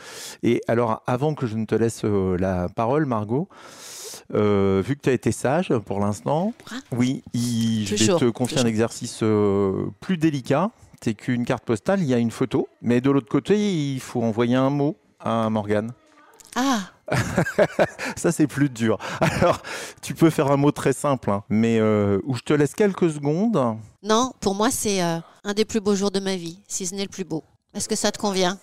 Et 0.44 0.62
alors, 0.68 1.02
avant 1.08 1.34
que 1.36 1.46
je 1.48 1.58
ne 1.58 1.66
te 1.66 1.76
laisse 1.76 2.02
euh, 2.06 2.38
la 2.38 2.70
parole, 2.70 3.06
Margot, 3.06 3.50
euh, 4.34 4.82
vu 4.86 4.96
que 4.96 5.02
tu 5.02 5.10
as 5.10 5.14
été 5.14 5.32
sage 5.32 5.74
pour 5.86 6.00
l'instant, 6.00 6.54
oui, 6.92 7.24
il- 7.34 7.86
je 7.86 7.96
vais 7.96 8.06
te 8.20 8.30
confier 8.30 8.60
un 8.60 8.66
exercice 8.66 9.20
euh, 9.24 9.88
plus 10.00 10.18
délicat. 10.18 10.70
C'est 11.04 11.16
qu'une 11.16 11.46
carte 11.46 11.64
postale, 11.66 12.00
il 12.02 12.06
y 12.08 12.14
a 12.14 12.18
une 12.20 12.32
photo, 12.32 12.68
mais 12.82 13.02
de 13.02 13.10
l'autre 13.10 13.30
côté, 13.30 13.58
il 13.58 14.00
faut 14.00 14.22
envoyer 14.24 14.56
un 14.56 14.70
mot 14.70 14.96
à 15.20 15.50
Morgane. 15.50 15.92
Ah, 16.56 16.80
Ça, 18.16 18.32
c'est 18.32 18.48
plus 18.48 18.70
dur. 18.70 18.98
Alors, 19.22 19.62
tu 20.02 20.14
peux 20.14 20.30
faire 20.30 20.52
un 20.52 20.58
mot 20.58 20.72
très 20.72 20.94
simple, 20.94 21.30
hein, 21.32 21.44
mais 21.50 21.80
euh, 21.80 22.20
où 22.26 22.36
je 22.36 22.42
te 22.42 22.54
laisse 22.54 22.74
quelques 22.74 23.10
secondes. 23.10 23.78
non, 24.04 24.32
pour 24.40 24.56
moi, 24.56 24.70
c'est 24.72 25.02
un 25.02 25.54
des 25.56 25.66
plus 25.66 25.80
beaux 25.82 25.96
jours 25.96 26.12
de 26.12 26.20
ma 26.20 26.36
vie, 26.36 26.60
si 26.68 26.86
ce 26.86 26.96
n'est 26.96 27.04
le 27.04 27.10
plus 27.10 27.24
beau. 27.26 27.44
Est-ce 27.74 27.88
que 27.88 27.96
ça 27.96 28.12
te 28.12 28.18
convient? 28.20 28.58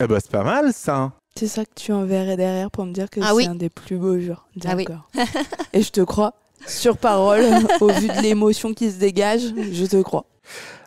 Eh 0.00 0.06
ben, 0.06 0.18
c'est 0.20 0.30
pas 0.30 0.44
mal, 0.44 0.72
ça. 0.72 1.12
C'est 1.36 1.48
ça 1.48 1.64
que 1.64 1.70
tu 1.74 1.92
enverrais 1.92 2.36
derrière 2.36 2.70
pour 2.70 2.84
me 2.86 2.92
dire 2.92 3.08
que 3.10 3.20
Ah 3.22 3.28
c'est 3.28 3.32
oui. 3.34 3.46
un 3.46 3.54
des 3.54 3.68
plus 3.70 3.96
beaux 3.96 4.18
jours. 4.18 4.46
Ah 4.64 4.74
oui. 4.76 4.84
D'accord. 4.84 5.08
Et 5.72 5.82
je 5.82 5.90
te 5.90 6.00
crois. 6.00 6.34
Sur 6.66 6.96
parole, 6.98 7.44
au 7.80 7.88
vu 7.88 8.08
de 8.08 8.20
l'émotion 8.20 8.74
qui 8.74 8.90
se 8.90 8.98
dégage, 8.98 9.42
je 9.72 9.86
te 9.86 10.02
crois. 10.02 10.24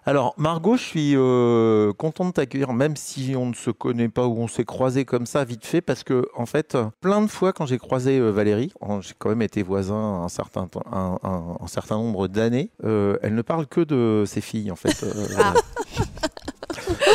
Alors, 0.06 0.34
Margot, 0.38 0.76
je 0.78 0.82
suis 0.84 1.14
euh, 1.16 1.94
content 1.94 2.26
de 2.26 2.32
t'accueillir, 2.32 2.74
même 2.74 2.96
si 2.96 3.36
on 3.38 3.46
ne 3.46 3.54
se 3.54 3.70
connaît 3.70 4.10
pas 4.10 4.26
ou 4.26 4.36
on 4.40 4.48
s'est 4.48 4.66
croisé 4.66 5.06
comme 5.06 5.28
ça 5.28 5.44
vite 5.44 5.64
fait, 5.66 5.80
parce 5.80 6.04
que, 6.04 6.26
en 6.36 6.48
fait, 6.48 6.76
plein 7.02 7.22
de 7.22 7.28
fois, 7.28 7.54
quand 7.54 7.68
j'ai 7.68 7.78
croisé 7.78 8.18
euh, 8.18 8.32
Valérie, 8.32 8.74
j'ai 9.02 9.14
quand 9.20 9.30
même 9.30 9.44
été 9.44 9.62
voisin 9.62 10.24
un 10.24 10.28
certain, 10.30 10.66
temps- 10.68 10.82
un, 10.92 11.20
un- 11.24 11.58
un 11.62 11.68
certain 11.68 11.98
nombre 11.98 12.28
d'années, 12.28 12.72
euh, 12.84 13.18
elle 13.22 13.36
ne 13.36 13.44
parle 13.44 13.68
que 13.68 13.82
de 13.82 14.24
ses 14.26 14.42
filles, 14.42 14.72
en 14.72 14.76
fait. 14.76 15.04
euh, 15.04 15.28
voilà. 15.30 15.54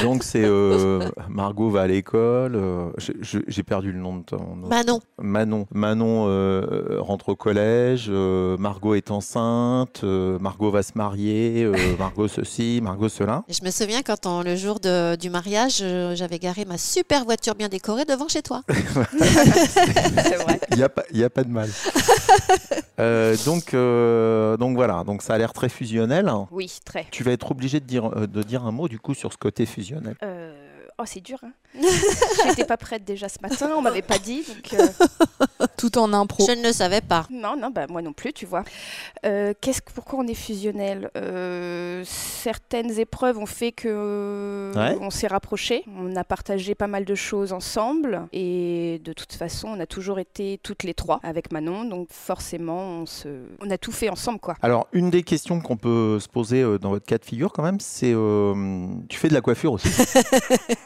Donc, 0.02 0.22
c'est 0.24 0.44
euh, 0.44 1.08
Margot 1.28 1.70
va 1.70 1.82
à 1.82 1.86
l'école, 1.86 2.54
euh, 2.56 2.90
j'ai 3.20 3.62
perdu 3.62 3.92
le 3.92 3.98
nom 3.98 4.16
de 4.18 4.24
ton. 4.24 4.56
Manon. 4.68 5.00
Manon. 5.18 5.66
Manon 5.72 6.26
euh, 6.28 6.96
rentre 7.00 7.30
au 7.30 7.36
collège, 7.36 8.06
euh, 8.08 8.56
Margot 8.58 8.94
est 8.94 9.10
enceinte, 9.10 10.00
euh, 10.04 10.38
Margot 10.38 10.70
va 10.70 10.82
se 10.82 10.92
marier, 10.94 11.64
euh, 11.64 11.74
Margot 11.98 12.28
ceci, 12.28 12.80
Margot 12.82 13.08
cela. 13.08 13.44
Et 13.48 13.52
je 13.52 13.64
me 13.64 13.70
souviens 13.70 14.02
quand 14.02 14.26
on- 14.26 14.42
le 14.42 14.56
jour 14.56 14.80
de- 14.80 15.16
du 15.16 15.30
mariage, 15.30 15.78
euh, 15.82 16.14
j'avais 16.14 16.38
garé 16.38 16.64
ma 16.64 16.78
super 16.78 17.24
voiture 17.24 17.54
bien 17.54 17.68
décorée 17.68 18.04
devant 18.04 18.28
chez 18.28 18.42
toi. 18.42 18.62
C'est 18.68 20.36
vrai. 20.36 20.60
Il 20.70 20.76
n'y 20.76 20.82
a, 20.82 20.88
pas- 20.88 21.04
y 21.12 21.24
a 21.24 21.30
pas 21.30 21.44
de 21.44 21.50
mal. 21.50 21.68
Euh, 22.98 23.36
donc, 23.44 23.74
euh, 23.74 24.56
donc 24.56 24.74
voilà, 24.76 25.04
donc 25.04 25.20
ça 25.22 25.34
a 25.34 25.38
l'air 25.38 25.52
très 25.52 25.68
fusionnel. 25.68 26.30
Oui, 26.50 26.72
très. 26.84 27.06
Tu 27.10 27.22
vas 27.24 27.32
être 27.32 27.50
obligé 27.50 27.78
de 27.80 27.84
dire, 27.84 28.06
euh, 28.16 28.26
de 28.26 28.42
dire 28.42 28.64
un 28.64 28.70
mot 28.72 28.88
du 28.88 28.98
coup 28.98 29.12
sur 29.14 29.32
ce 29.32 29.38
côté 29.38 29.66
fusionnel. 29.86 30.16
Euh, 30.22 30.55
Oh, 30.98 31.02
c'est 31.04 31.20
dur. 31.20 31.38
Hein. 31.42 31.52
J'étais 32.46 32.64
pas 32.64 32.78
prête 32.78 33.04
déjà 33.04 33.28
ce 33.28 33.36
matin, 33.42 33.70
on 33.76 33.82
m'avait 33.82 34.00
pas 34.00 34.18
dit. 34.18 34.42
Donc, 34.48 34.72
euh, 34.80 35.66
Tout 35.76 35.98
en 35.98 36.10
impro. 36.14 36.46
Je 36.46 36.52
ne 36.52 36.62
le 36.66 36.72
savais 36.72 37.02
pas. 37.02 37.26
Non, 37.30 37.54
non, 37.54 37.68
bah, 37.70 37.86
moi 37.90 38.00
non 38.00 38.14
plus, 38.14 38.32
tu 38.32 38.46
vois. 38.46 38.64
Euh, 39.26 39.52
qu'est-ce 39.60 39.82
que, 39.82 39.92
pourquoi 39.92 40.20
on 40.20 40.26
est 40.26 40.32
fusionnel? 40.34 41.10
Euh, 41.18 42.02
Certaines 42.06 42.98
épreuves 42.98 43.36
ont 43.36 43.44
fait 43.46 43.72
que 43.72 44.72
Ouais. 44.74 44.96
on 45.02 45.10
s'est 45.10 45.26
rapprochés. 45.26 45.84
On 45.98 46.16
a 46.16 46.24
partagé 46.24 46.74
pas 46.74 46.86
mal 46.86 47.04
de 47.04 47.14
choses 47.14 47.52
ensemble. 47.52 48.26
Et 48.32 49.00
de 49.04 49.12
toute 49.12 49.34
façon, 49.34 49.68
on 49.68 49.80
a 49.80 49.86
toujours 49.86 50.18
été 50.18 50.58
toutes 50.62 50.82
les 50.82 50.94
trois 50.94 51.20
avec 51.22 51.52
Manon. 51.52 51.84
Donc 51.84 52.08
forcément, 52.10 52.78
on, 53.02 53.06
se... 53.06 53.28
on 53.60 53.68
a 53.70 53.76
tout 53.76 53.92
fait 53.92 54.08
ensemble, 54.08 54.38
quoi. 54.38 54.54
Alors, 54.62 54.86
une 54.92 55.10
des 55.10 55.22
questions 55.22 55.60
qu'on 55.60 55.76
peut 55.76 56.18
se 56.20 56.28
poser 56.28 56.62
euh, 56.62 56.78
dans 56.78 56.88
votre 56.88 57.04
cas 57.04 57.18
de 57.18 57.24
figure, 57.26 57.52
quand 57.52 57.62
même, 57.62 57.80
c'est 57.80 58.12
euh, 58.14 58.86
tu 59.10 59.18
fais 59.18 59.28
de 59.28 59.34
la 59.34 59.42
coiffure 59.42 59.72
aussi. 59.72 59.88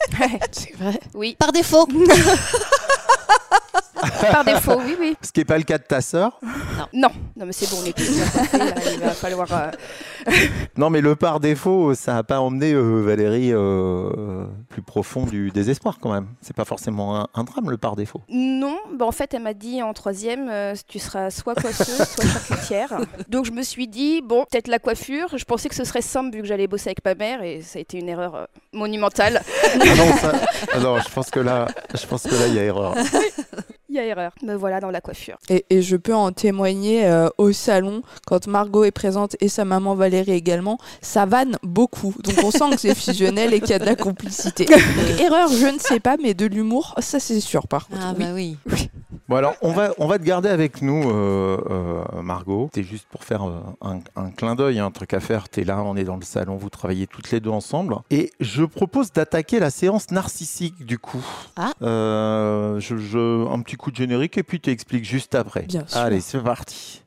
C'est 0.51 0.75
vrai. 0.75 0.99
oui, 1.13 1.35
Par 1.37 1.51
défaut. 1.51 1.87
par 4.31 4.43
défaut, 4.43 4.79
oui, 4.83 4.95
oui. 4.99 5.15
Ce 5.21 5.31
qui 5.31 5.39
n'est 5.41 5.45
pas 5.45 5.57
le 5.57 5.63
cas 5.63 5.77
de 5.77 5.83
ta 5.83 6.01
sœur. 6.01 6.39
Non, 6.93 7.09
non, 7.35 7.45
mais 7.45 7.51
c'est 7.53 7.69
bon, 7.69 7.77
on 7.81 7.85
est 7.85 7.93
tous 7.95 8.03
Il 8.93 8.99
va 8.99 9.11
falloir. 9.11 9.47
euh, 9.51 9.71
Non, 10.77 10.89
mais 10.89 11.01
le 11.01 11.15
par 11.15 11.39
défaut, 11.39 11.93
ça 11.93 12.13
n'a 12.13 12.23
pas 12.23 12.39
emmené 12.39 12.73
euh, 12.73 13.01
Valérie 13.01 13.51
euh, 13.53 14.45
plus 14.69 14.81
profond 14.81 15.25
du 15.25 15.51
désespoir, 15.51 15.97
quand 16.01 16.11
même. 16.11 16.27
C'est 16.41 16.55
pas 16.55 16.65
forcément 16.65 17.19
un, 17.19 17.27
un 17.35 17.43
drame, 17.43 17.69
le 17.69 17.77
par 17.77 17.95
défaut. 17.95 18.21
Non, 18.29 18.77
bah 18.93 19.05
en 19.05 19.11
fait, 19.11 19.33
elle 19.33 19.43
m'a 19.43 19.53
dit 19.53 19.83
en 19.83 19.93
troisième, 19.93 20.49
euh, 20.49 20.73
tu 20.87 20.97
seras 20.99 21.29
soit 21.29 21.53
coiffeuse, 21.55 22.03
soit 22.07 22.25
charcutière. 22.25 23.01
Donc 23.29 23.45
je 23.45 23.51
me 23.51 23.61
suis 23.61 23.87
dit, 23.87 24.21
bon, 24.21 24.45
peut-être 24.49 24.67
la 24.67 24.79
coiffure. 24.79 25.37
Je 25.37 25.45
pensais 25.45 25.69
que 25.69 25.75
ce 25.75 25.83
serait 25.83 26.01
simple 26.01 26.35
vu 26.35 26.41
que 26.41 26.47
j'allais 26.47 26.67
bosser 26.67 26.89
avec 26.89 27.03
ma 27.05 27.13
mère 27.15 27.43
et 27.43 27.61
ça 27.61 27.77
a 27.77 27.81
été 27.81 27.99
une 27.99 28.09
erreur 28.09 28.35
euh, 28.35 28.45
monumentale. 28.73 29.41
Ah 29.91 29.95
non, 29.95 30.17
ça- 30.17 30.41
ah 30.73 30.79
non, 30.79 30.97
je 30.99 31.09
pense 31.13 31.29
que 31.29 31.39
là, 31.39 31.67
je 31.99 32.05
pense 32.07 32.23
que 32.23 32.35
là, 32.35 32.47
il 32.47 32.53
y 32.55 32.59
a 32.59 32.63
erreur. 32.63 32.95
Il 33.89 33.95
y 33.95 33.99
a 33.99 34.05
erreur. 34.05 34.31
Me 34.41 34.55
voilà 34.55 34.79
dans 34.79 34.89
la 34.89 35.01
coiffure. 35.01 35.37
Et, 35.49 35.65
et 35.69 35.81
je 35.81 35.97
peux 35.97 36.13
en 36.15 36.31
témoigner 36.31 37.05
euh, 37.05 37.27
au 37.37 37.51
salon, 37.51 38.03
quand 38.25 38.47
Margot 38.47 38.85
est 38.85 38.91
présente 38.91 39.35
et 39.41 39.49
sa 39.49 39.65
maman 39.65 39.95
Valérie 39.95 40.31
également, 40.31 40.77
ça 41.01 41.25
vanne 41.25 41.57
beaucoup. 41.61 42.15
Donc 42.23 42.35
on 42.43 42.51
sent 42.51 42.69
que 42.71 42.77
c'est 42.79 42.95
fusionnel 42.95 43.53
et 43.53 43.59
qu'il 43.59 43.71
y 43.71 43.73
a 43.73 43.79
de 43.79 43.85
la 43.85 43.95
complicité. 43.97 44.63
Donc, 44.65 44.79
erreur, 45.19 45.49
je 45.49 45.65
ne 45.67 45.77
sais 45.79 45.99
pas, 45.99 46.15
mais 46.21 46.33
de 46.33 46.45
l'humour, 46.45 46.95
ça 46.99 47.19
c'est 47.19 47.41
sûr 47.41 47.67
par 47.67 47.87
contre. 47.87 48.01
Ah 48.01 48.13
oui. 48.17 48.23
bah 48.23 48.31
oui. 48.33 48.89
Bon 49.31 49.37
alors, 49.37 49.55
on 49.61 49.71
va, 49.71 49.91
on 49.97 50.07
va 50.07 50.19
te 50.19 50.25
garder 50.25 50.49
avec 50.49 50.81
nous, 50.81 51.09
euh, 51.09 51.57
euh, 51.69 52.21
Margot. 52.21 52.69
C'est 52.75 52.83
juste 52.83 53.07
pour 53.09 53.23
faire 53.23 53.47
euh, 53.47 53.61
un, 53.79 53.99
un 54.17 54.29
clin 54.29 54.55
d'œil, 54.55 54.79
un 54.79 54.91
truc 54.91 55.13
à 55.13 55.21
faire. 55.21 55.47
T'es 55.47 55.63
là, 55.63 55.81
on 55.81 55.95
est 55.95 56.03
dans 56.03 56.17
le 56.17 56.23
salon, 56.25 56.57
vous 56.57 56.69
travaillez 56.69 57.07
toutes 57.07 57.31
les 57.31 57.39
deux 57.39 57.49
ensemble. 57.49 57.95
Et 58.09 58.29
je 58.41 58.65
propose 58.65 59.13
d'attaquer 59.13 59.59
la 59.61 59.69
séance 59.69 60.11
narcissique 60.11 60.85
du 60.85 60.99
coup. 60.99 61.23
Ah. 61.55 61.71
Euh, 61.81 62.77
je, 62.81 62.97
je- 62.97 63.47
un 63.47 63.61
petit 63.61 63.77
coup 63.77 63.89
de 63.91 63.95
générique 63.95 64.37
et 64.37 64.43
puis 64.43 64.59
tu 64.59 64.69
expliques 64.69 65.05
juste 65.05 65.33
après. 65.33 65.61
Bien 65.61 65.87
sûr. 65.87 65.97
Allez, 65.97 66.19
c'est 66.19 66.43
parti. 66.43 67.01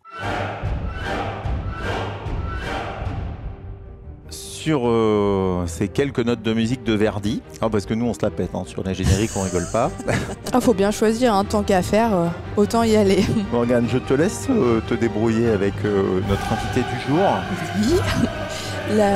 Sur 4.64 4.88
euh, 4.88 5.64
ces 5.66 5.88
quelques 5.88 6.20
notes 6.20 6.40
de 6.40 6.54
musique 6.54 6.84
de 6.84 6.94
Verdi, 6.94 7.42
Ah, 7.60 7.68
parce 7.68 7.84
que 7.84 7.92
nous 7.92 8.06
on 8.06 8.14
se 8.14 8.20
la 8.22 8.30
pète 8.30 8.48
hein, 8.54 8.62
sur 8.64 8.82
les 8.82 8.94
génériques, 8.94 9.32
on 9.36 9.42
rigole 9.42 9.66
pas. 9.70 9.90
Ah, 10.54 10.60
faut 10.62 10.72
bien 10.72 10.90
choisir, 10.90 11.34
hein, 11.34 11.44
tant 11.44 11.62
qu'à 11.62 11.82
faire, 11.82 12.14
euh, 12.14 12.28
autant 12.56 12.82
y 12.82 12.96
aller. 12.96 13.22
Morgane, 13.52 13.86
je 13.92 13.98
te 13.98 14.14
laisse 14.14 14.46
euh, 14.48 14.80
te 14.88 14.94
débrouiller 14.94 15.50
avec 15.50 15.74
notre 15.84 16.50
invité 16.50 16.80
du 16.80 17.12
jour. 17.12 17.28
Oui. 17.76 18.00
La, 18.96 19.14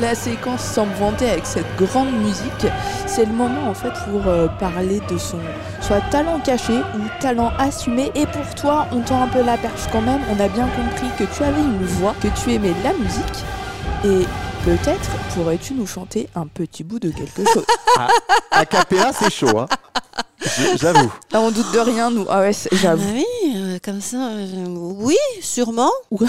la 0.00 0.14
séquence 0.14 0.62
semble 0.62 0.92
vanter 0.98 1.28
avec 1.28 1.44
cette 1.44 1.76
grande 1.78 2.12
musique. 2.12 2.66
C'est 3.06 3.26
le 3.26 3.32
moment 3.32 3.68
en 3.68 3.74
fait 3.74 3.92
pour 4.10 4.22
parler 4.58 5.00
de 5.10 5.18
son 5.18 5.36
soit 5.82 6.00
talent 6.10 6.40
caché 6.40 6.72
ou 6.72 7.20
talent 7.20 7.52
assumé. 7.58 8.10
Et 8.14 8.24
pour 8.24 8.54
toi, 8.54 8.86
on 8.92 9.00
tend 9.00 9.22
un 9.22 9.26
peu 9.26 9.42
la 9.42 9.58
perche 9.58 9.86
quand 9.92 10.00
même. 10.00 10.20
On 10.30 10.42
a 10.42 10.48
bien 10.48 10.66
compris 10.68 11.08
que 11.18 11.24
tu 11.24 11.42
avais 11.42 11.60
une 11.60 11.84
voix, 11.84 12.14
que 12.22 12.28
tu 12.42 12.54
aimais 12.54 12.72
la 12.82 12.94
musique. 12.94 13.44
Et 14.02 14.24
peut-être 14.64 15.10
pourrais-tu 15.34 15.74
nous 15.74 15.86
chanter 15.86 16.28
un 16.34 16.46
petit 16.46 16.84
bout 16.84 16.98
de 16.98 17.10
quelque 17.10 17.44
chose. 17.52 17.64
A 18.50 18.66
cappella, 18.66 19.12
c'est 19.12 19.32
chaud, 19.32 19.58
hein. 19.58 19.66
J'avoue. 20.76 21.12
On 21.34 21.50
doute 21.50 21.72
de 21.72 21.78
rien, 21.80 22.10
nous. 22.10 22.26
Ah 22.28 22.40
ouais, 22.40 22.52
c'est- 22.52 22.70
Ah 22.72 22.76
j'avoue. 22.80 23.12
oui, 23.14 23.24
euh, 23.56 23.78
comme 23.84 24.00
ça. 24.00 24.16
euh, 24.32 24.66
oui, 24.68 25.16
sûrement. 25.42 25.90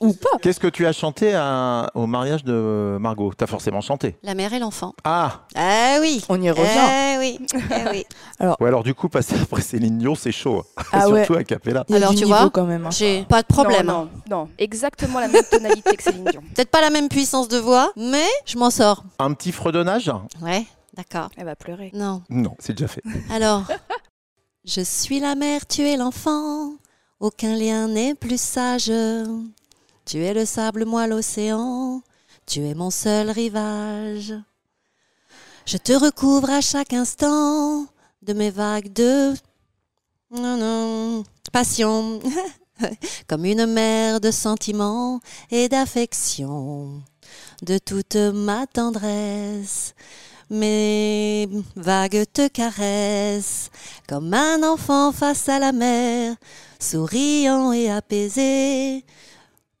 Ou 0.00 0.12
pas. 0.12 0.28
Qu'est-ce 0.40 0.60
que 0.60 0.68
tu 0.68 0.86
as 0.86 0.92
chanté 0.92 1.34
à- 1.34 1.90
au 1.94 2.06
mariage 2.06 2.44
de 2.44 2.96
Margot? 3.00 3.32
T'as 3.36 3.48
forcément 3.48 3.80
chanté. 3.80 4.16
La 4.22 4.34
mère 4.34 4.52
et 4.52 4.60
l'enfant. 4.60 4.94
Ah 5.02 5.40
Ah 5.56 5.96
oui. 6.00 6.22
On 6.28 6.40
y 6.40 6.48
revient. 6.50 6.62
Eh 6.64 7.18
oui. 7.18 7.38
Eh 7.52 7.90
oui. 7.90 8.06
Ouais, 8.60 8.68
alors 8.68 8.84
du 8.84 8.94
coup, 8.94 9.08
passer 9.08 9.34
après 9.42 9.60
Céline 9.60 9.98
Dion, 9.98 10.14
c'est 10.14 10.30
chaud. 10.30 10.64
Ah 10.92 11.08
ouais. 11.08 11.24
Surtout 11.24 11.40
à 11.40 11.42
cappella. 11.44 11.84
Il 11.88 11.92
y 11.92 11.94
a 11.94 11.96
Alors, 11.98 12.10
du 12.10 12.16
tu 12.18 12.24
niveau 12.26 12.38
vois, 12.38 12.50
quand 12.50 12.64
même. 12.64 12.86
hein. 12.86 12.90
J'ai 12.92 13.24
pas 13.28 13.42
de 13.42 13.48
problème. 13.48 13.86
Non, 13.86 14.08
non, 14.30 14.36
non. 14.44 14.48
Exactement 14.58 15.18
la 15.18 15.26
même 15.26 15.42
tonalité 15.50 15.96
que 15.96 16.02
Céline 16.04 16.24
Dion. 16.30 16.42
Peut-être 16.54 16.70
pas 16.70 16.80
la 16.80 16.90
même 16.90 17.08
puissance 17.08 17.48
de 17.48 17.58
voix, 17.58 17.90
mais 17.96 18.26
je 18.46 18.56
m'en 18.56 18.70
sors. 18.70 19.02
Un 19.18 19.32
petit 19.32 19.50
fredonnage? 19.50 20.12
Ouais, 20.40 20.64
d'accord. 20.98 21.30
Elle 21.36 21.46
va 21.46 21.56
pleurer. 21.56 21.90
Non. 21.94 22.22
Non, 22.28 22.54
c'est 22.58 22.74
déjà 22.74 22.88
fait. 22.88 23.02
Alors, 23.30 23.64
je 24.64 24.82
suis 24.82 25.20
la 25.20 25.34
mère, 25.34 25.66
tu 25.66 25.82
es 25.82 25.96
l'enfant. 25.96 26.74
Aucun 27.20 27.56
lien 27.56 27.88
n'est 27.88 28.14
plus 28.14 28.40
sage. 28.40 28.92
Tu 30.04 30.18
es 30.18 30.34
le 30.34 30.44
sable, 30.44 30.84
moi 30.84 31.06
l'océan. 31.06 32.02
Tu 32.46 32.66
es 32.66 32.74
mon 32.74 32.90
seul 32.90 33.30
rivage. 33.30 34.34
Je 35.66 35.76
te 35.76 35.92
recouvre 35.92 36.50
à 36.50 36.60
chaque 36.60 36.92
instant 36.92 37.86
de 38.22 38.32
mes 38.32 38.50
vagues 38.50 38.92
de 38.92 39.34
non, 40.30 40.56
non, 40.56 41.24
passion, 41.52 42.20
comme 43.28 43.44
une 43.44 43.66
mer 43.66 44.20
de 44.20 44.30
sentiments 44.30 45.20
et 45.50 45.68
d'affection, 45.68 47.02
de 47.62 47.78
toute 47.78 48.16
ma 48.16 48.66
tendresse. 48.66 49.94
Mes 50.50 51.46
vagues 51.76 52.24
te 52.32 52.48
caressent 52.48 53.70
comme 54.08 54.32
un 54.32 54.62
enfant 54.62 55.12
face 55.12 55.46
à 55.50 55.58
la 55.58 55.72
mer, 55.72 56.36
souriant 56.80 57.72
et 57.72 57.90
apaisé. 57.90 59.04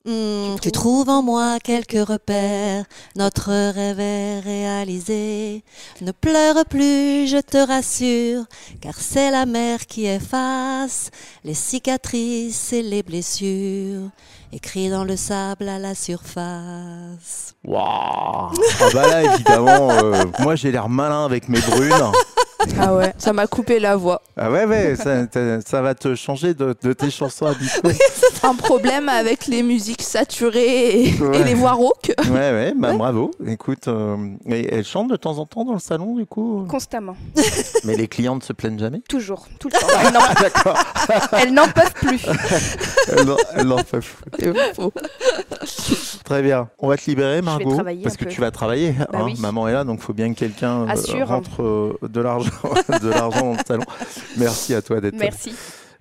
Hmm, 0.04 0.56
tu 0.60 0.70
trouves 0.70 1.08
en 1.08 1.22
moi 1.22 1.58
quelques 1.58 2.06
repères, 2.06 2.84
notre 3.16 3.50
rêve 3.50 3.98
est 3.98 4.40
réalisé. 4.40 5.64
Ne 6.02 6.12
pleure 6.12 6.64
plus, 6.66 7.26
je 7.28 7.40
te 7.40 7.56
rassure, 7.56 8.44
car 8.82 8.94
c'est 8.94 9.30
la 9.30 9.46
mer 9.46 9.86
qui 9.86 10.06
efface 10.06 11.10
les 11.44 11.54
cicatrices 11.54 12.74
et 12.74 12.82
les 12.82 13.02
blessures, 13.02 14.10
écrit 14.52 14.88
dans 14.90 15.04
le 15.04 15.16
sable 15.16 15.68
à 15.68 15.78
la 15.78 15.94
surface. 15.94 17.54
Waouh 17.64 17.82
Ah 18.80 18.88
bah 18.94 19.06
là, 19.08 19.34
évidemment, 19.34 19.90
euh, 19.90 20.24
moi 20.38 20.54
j'ai 20.56 20.70
l'air 20.70 20.88
malin 20.88 21.24
avec 21.24 21.48
mes 21.48 21.60
brunes. 21.60 22.12
Ah 22.80 22.94
ouais, 22.94 23.14
ça 23.18 23.32
m'a 23.32 23.46
coupé 23.46 23.78
la 23.78 23.96
voix. 23.96 24.20
Ah 24.36 24.50
ouais, 24.50 24.64
ouais, 24.64 24.96
ça, 24.96 25.82
va 25.82 25.94
te 25.94 26.14
changer 26.14 26.54
de, 26.54 26.74
de 26.82 26.92
tes 26.92 27.10
chansons 27.10 27.46
habituelles. 27.46 27.94
Un 28.42 28.54
problème 28.54 29.08
avec 29.08 29.46
les 29.46 29.62
musiques 29.62 30.02
saturées 30.02 31.06
et, 31.06 31.14
Ouais. 31.20 31.40
et 31.40 31.44
les 31.44 31.54
voix 31.54 31.72
rauques. 31.72 32.12
Ouais, 32.30 32.32
ouais, 32.52 32.72
bah 32.76 32.92
bravo. 32.94 33.30
Écoute, 33.46 33.88
euh, 33.88 34.16
et 34.46 34.72
elle 34.74 34.84
chante 34.84 35.08
de 35.08 35.16
temps 35.16 35.38
en 35.38 35.46
temps 35.46 35.64
dans 35.64 35.72
le 35.72 35.78
salon, 35.80 36.14
du 36.16 36.26
coup? 36.26 36.64
Constamment. 36.68 37.16
Mais 37.84 37.96
les 37.96 38.08
clientes 38.08 38.42
se 38.44 38.52
plaignent 38.52 38.78
jamais? 38.78 39.00
Toujours. 39.08 39.46
Tout 39.58 39.68
le 39.68 39.78
temps. 39.78 39.86
Elles 40.04 40.12
n'en- 40.12 40.20
Ah 40.22 40.34
d'accord, 40.40 40.78
Elles 41.32 41.52
n'en 41.52 41.68
peuvent 41.68 41.92
plus. 41.94 42.20
elles 43.54 43.66
n'en- 43.66 43.76
peuvent 43.82 44.14
plus. 44.32 44.52
Très 46.24 46.42
bien. 46.42 46.68
On 46.78 46.88
va 46.88 46.96
te 46.96 47.06
libérer, 47.08 47.42
Margot, 47.42 47.76
parce 47.76 48.14
un 48.14 48.16
que 48.18 48.24
peu. 48.24 48.30
tu 48.30 48.40
vas 48.40 48.50
travailler. 48.50 48.92
Bah 48.98 49.06
hein. 49.14 49.22
oui. 49.24 49.34
Maman 49.38 49.68
est 49.68 49.72
là, 49.72 49.84
donc 49.84 49.98
il 50.00 50.04
faut 50.04 50.12
bien 50.12 50.32
que 50.32 50.38
quelqu'un 50.38 50.82
euh, 50.82 50.88
Assure. 50.88 51.28
rentre 51.28 51.62
euh, 51.62 51.98
de 52.02 52.20
l'argent, 52.20 52.47
de 53.02 53.08
l'argent 53.08 53.52
dans 53.52 53.52
le 53.52 53.64
salon. 53.66 53.84
Merci 54.36 54.74
à 54.74 54.82
toi 54.82 55.00
d'être 55.00 55.16
Merci. 55.18 55.54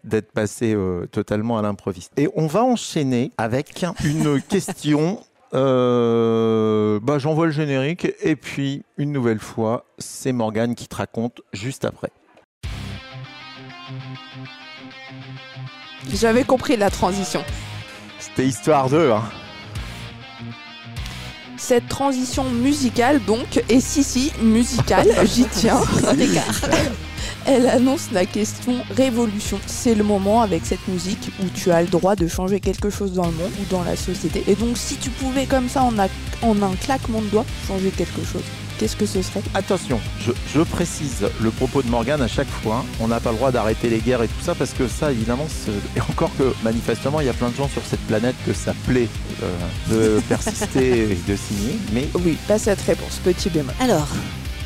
d'être 0.03 0.31
passé 0.31 0.73
euh, 0.73 1.05
totalement 1.07 1.57
à 1.57 1.61
l'improviste. 1.61 2.11
Et 2.17 2.29
on 2.35 2.47
va 2.47 2.63
enchaîner 2.63 3.31
avec 3.37 3.83
une 4.03 4.41
question. 4.49 5.19
Euh, 5.53 6.99
bah, 7.01 7.19
J'envoie 7.19 7.45
le 7.45 7.51
générique 7.53 8.07
et 8.21 8.35
puis 8.35 8.83
une 8.97 9.11
nouvelle 9.13 9.39
fois, 9.39 9.85
c'est 9.97 10.33
Morgane 10.33 10.75
qui 10.75 10.87
te 10.87 10.95
raconte 10.95 11.41
juste 11.53 11.85
après. 11.85 12.09
J'avais 16.13 16.43
compris 16.43 16.77
la 16.77 16.89
transition. 16.89 17.43
C'était 18.19 18.45
histoire 18.45 18.89
2. 18.89 19.11
Hein. 19.11 19.23
Cette 21.67 21.89
transition 21.89 22.45
musicale, 22.45 23.19
donc, 23.27 23.61
et 23.67 23.81
si, 23.81 24.01
si, 24.01 24.31
musicale, 24.41 25.09
j'y 25.25 25.43
tiens. 25.51 25.81
Elle 27.45 27.67
annonce 27.67 28.07
la 28.13 28.25
question 28.25 28.75
révolution. 28.95 29.59
C'est 29.65 29.93
le 29.93 30.05
moment 30.05 30.41
avec 30.41 30.65
cette 30.65 30.85
musique 30.87 31.29
où 31.41 31.45
tu 31.53 31.71
as 31.71 31.81
le 31.81 31.87
droit 31.89 32.15
de 32.15 32.25
changer 32.27 32.61
quelque 32.61 32.89
chose 32.89 33.11
dans 33.13 33.25
le 33.25 33.31
monde 33.33 33.51
ou 33.59 33.65
dans 33.69 33.83
la 33.83 33.97
société. 33.97 34.43
Et 34.47 34.55
donc, 34.55 34.77
si 34.77 34.95
tu 34.95 35.09
pouvais, 35.09 35.45
comme 35.45 35.67
ça, 35.67 35.83
en, 35.83 35.97
a- 35.99 36.07
en 36.41 36.61
un 36.61 36.73
claquement 36.75 37.21
de 37.21 37.27
doigts, 37.27 37.45
changer 37.67 37.89
quelque 37.89 38.23
chose, 38.23 38.43
qu'est-ce 38.77 38.95
que 38.95 39.05
ce 39.05 39.21
serait? 39.21 39.41
Attention, 39.53 39.99
je, 40.21 40.31
je 40.53 40.61
précise 40.61 41.27
le 41.41 41.49
propos 41.51 41.81
de 41.81 41.89
Morgane 41.89 42.21
à 42.21 42.27
chaque 42.27 42.47
fois. 42.47 42.83
On 42.99 43.07
n'a 43.07 43.19
pas 43.19 43.31
le 43.31 43.37
droit 43.37 43.51
d'arrêter 43.51 43.89
les 43.89 43.99
guerres 43.99 44.23
et 44.23 44.27
tout 44.27 44.41
ça 44.41 44.55
parce 44.55 44.71
que 44.71 44.87
ça, 44.87 45.11
évidemment, 45.11 45.47
et 45.95 46.01
encore 46.01 46.31
que 46.37 46.53
manifestement, 46.63 47.19
il 47.21 47.27
y 47.27 47.29
a 47.29 47.33
plein 47.33 47.49
de 47.49 47.55
gens 47.55 47.67
sur 47.69 47.81
cette 47.85 48.01
planète 48.07 48.35
que 48.45 48.53
ça 48.53 48.73
plaît 48.85 49.07
euh, 49.43 50.17
de 50.17 50.21
persister 50.29 51.11
et 51.11 51.17
de 51.27 51.35
signer. 51.35 51.77
Mais 51.93 52.07
Oui, 52.15 52.37
pas 52.47 52.57
cette 52.59 52.81
réponse, 52.81 53.19
petit 53.23 53.49
bémol. 53.49 53.73
Alors, 53.79 54.07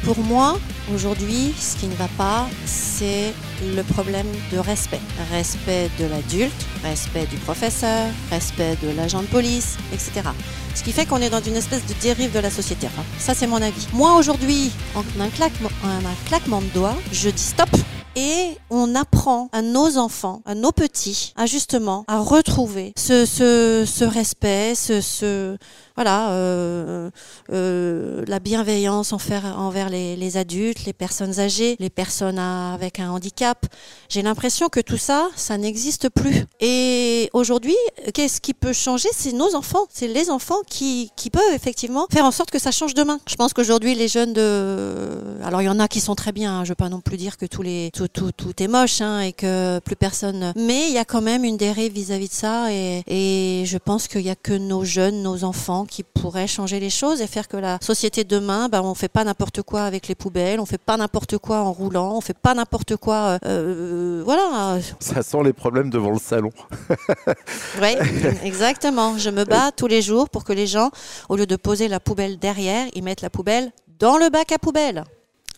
pour 0.04 0.20
moi, 0.20 0.58
aujourd'hui, 0.94 1.54
ce 1.60 1.76
qui 1.78 1.88
ne 1.88 1.96
va 1.96 2.08
pas, 2.18 2.48
c'est 2.66 3.34
le 3.76 3.84
problème 3.84 4.28
de 4.52 4.58
respect. 4.58 5.00
Respect 5.32 5.90
de 6.00 6.06
l'adulte, 6.06 6.66
respect 6.84 7.26
du 7.28 7.38
professeur, 7.38 8.10
respect 8.30 8.78
de 8.82 8.90
l'agent 8.96 9.22
de 9.22 9.28
police, 9.28 9.78
etc. 9.94 10.30
Ce 10.74 10.84
qui 10.84 10.92
fait 10.92 11.06
qu'on 11.06 11.18
est 11.18 11.30
dans 11.30 11.42
une 11.42 11.56
espèce 11.56 11.86
de 11.86 11.94
dérive 12.02 12.32
de 12.34 12.40
la 12.40 12.50
société. 12.50 12.88
Enfin, 12.88 13.04
ça, 13.20 13.34
c'est 13.34 13.48
mon 13.48 13.62
avis. 13.62 13.88
Moi, 13.94 14.16
aujourd'hui, 14.16 14.72
en 14.96 15.04
un 15.22 15.30
claquement, 15.30 15.70
en 15.84 16.06
un 16.06 16.28
claquement 16.28 16.62
de 16.62 16.68
doigts, 16.68 16.98
je 17.12 17.30
dis 17.30 17.44
stop. 17.44 17.70
Et 18.18 18.58
on 18.70 18.94
apprend 18.96 19.48
à 19.54 19.62
nos 19.62 19.98
enfants, 19.98 20.42
à 20.46 20.54
nos 20.54 20.74
petits, 20.74 21.34
à 21.38 21.46
justement 21.46 22.04
à 22.10 22.20
retrouver 22.20 22.92
ce, 22.98 23.26
ce, 23.26 23.86
ce 23.88 24.04
respect, 24.04 24.76
ce, 24.76 25.00
ce 25.00 25.56
voilà, 26.02 26.32
euh, 26.32 27.12
euh, 27.54 28.24
la 28.28 28.40
bienveillance 28.40 29.14
envers, 29.14 29.88
les, 29.92 30.38
adultes, 30.38 30.86
les 30.86 30.94
personnes 30.94 31.40
âgées, 31.40 31.76
les 31.78 31.92
personnes 31.92 32.40
avec 32.40 33.00
un 33.00 33.12
handicap. 33.12 33.68
J'ai 34.10 34.24
l'impression 34.24 34.68
que 34.68 34.80
tout 34.80 34.98
ça, 34.98 35.30
ça 35.36 35.60
n'existe 35.60 36.10
plus. 36.10 36.46
Et 36.60 37.30
aujourd'hui, 37.34 37.76
qu'est-ce 38.16 38.42
qui 38.42 38.56
peut 38.56 38.74
changer? 38.74 39.10
C'est 39.14 39.32
nos 39.32 39.54
enfants. 39.54 39.86
C'est 39.94 40.08
les 40.08 40.32
enfants 40.32 40.62
qui, 40.68 41.12
qui 41.16 41.30
peuvent 41.30 41.54
effectivement 41.54 42.08
faire 42.12 42.26
en 42.26 42.32
sorte 42.32 42.50
que 42.50 42.58
ça 42.58 42.72
change 42.72 42.96
demain. 42.96 43.20
Je 43.30 43.36
pense 43.36 43.54
qu'aujourd'hui, 43.54 43.94
les 43.94 44.08
jeunes 44.08 44.34
de... 44.34 45.08
Alors, 45.44 45.62
il 45.62 45.66
y 45.66 45.70
en 45.70 45.80
a 45.80 45.88
qui 45.88 46.00
sont 46.00 46.16
très 46.16 46.32
bien. 46.32 46.52
hein. 46.52 46.64
Je 46.64 46.70
ne 46.70 46.72
veux 46.72 46.76
pas 46.76 46.90
non 46.90 47.02
plus 47.02 47.18
dire 47.18 47.38
que 47.38 47.46
tout 47.46 47.62
est 47.64 48.68
moche 48.68 49.02
hein, 49.02 49.20
et 49.20 49.34
que 49.34 49.78
plus 49.86 49.96
personne... 49.96 50.52
Mais 50.56 50.88
il 50.88 50.94
y 50.96 50.98
a 50.98 51.06
quand 51.06 51.22
même 51.22 51.44
une 51.44 51.58
dérive 51.58 51.94
vis-à-vis 51.94 52.30
de 52.30 52.34
ça. 52.34 52.74
Et, 52.74 53.04
et 53.06 53.66
je 53.68 53.78
pense 53.78 54.08
qu'il 54.08 54.24
n'y 54.24 54.32
a 54.32 54.36
que 54.36 54.54
nos 54.54 54.84
jeunes, 54.84 55.22
nos 55.22 55.44
enfants 55.44 55.86
qui 55.92 56.04
pourraient 56.04 56.48
changer 56.48 56.80
les 56.80 56.90
choses 56.90 57.22
et 57.22 57.28
faire 57.28 57.48
que 57.50 57.58
la 57.58 57.78
société 57.82 58.24
de 58.24 58.30
demain, 58.40 58.70
ben, 58.70 58.82
on 58.82 58.96
fait 58.96 59.10
pas 59.10 59.24
n'importe 59.26 59.62
quoi 59.62 59.84
avec 59.84 60.08
les 60.08 60.16
poubelles, 60.16 60.60
on 60.62 60.66
fait 60.66 60.78
pas 60.80 60.96
n'importe 60.98 61.38
quoi 61.38 61.58
en 61.60 61.74
roulant, 61.74 62.16
on 62.16 62.22
fait 62.22 62.38
pas 62.38 62.54
n'importe 62.56 62.96
quoi... 62.96 63.38
euh, 63.46 64.20
euh, 64.20 64.22
voilà. 64.24 64.80
ça 65.02 65.22
sent 65.22 65.44
les 65.44 65.52
problèmes 65.54 65.90
devant 65.90 66.12
le 66.12 66.20
salon. 66.20 66.50
Oui, 67.82 67.96
exactement. 68.44 69.18
Je 69.18 69.30
me 69.30 69.44
bats 69.44 69.72
tous 69.76 69.88
les 69.88 70.02
jours 70.02 70.30
pour 70.30 70.44
que 70.44 70.54
les 70.54 70.68
gens, 70.68 70.92
au 71.30 71.36
lieu 71.36 71.46
de 71.46 71.56
poser 71.56 71.88
la 71.88 72.00
poubelle 72.00 72.38
derrière, 72.40 72.88
ils 72.94 73.04
mettent 73.04 73.22
la 73.22 73.30
poubelle 73.30 73.72
dans 74.00 74.18
le 74.18 74.30
bac 74.30 74.52
à 74.52 74.58
poubelle. 74.60 75.04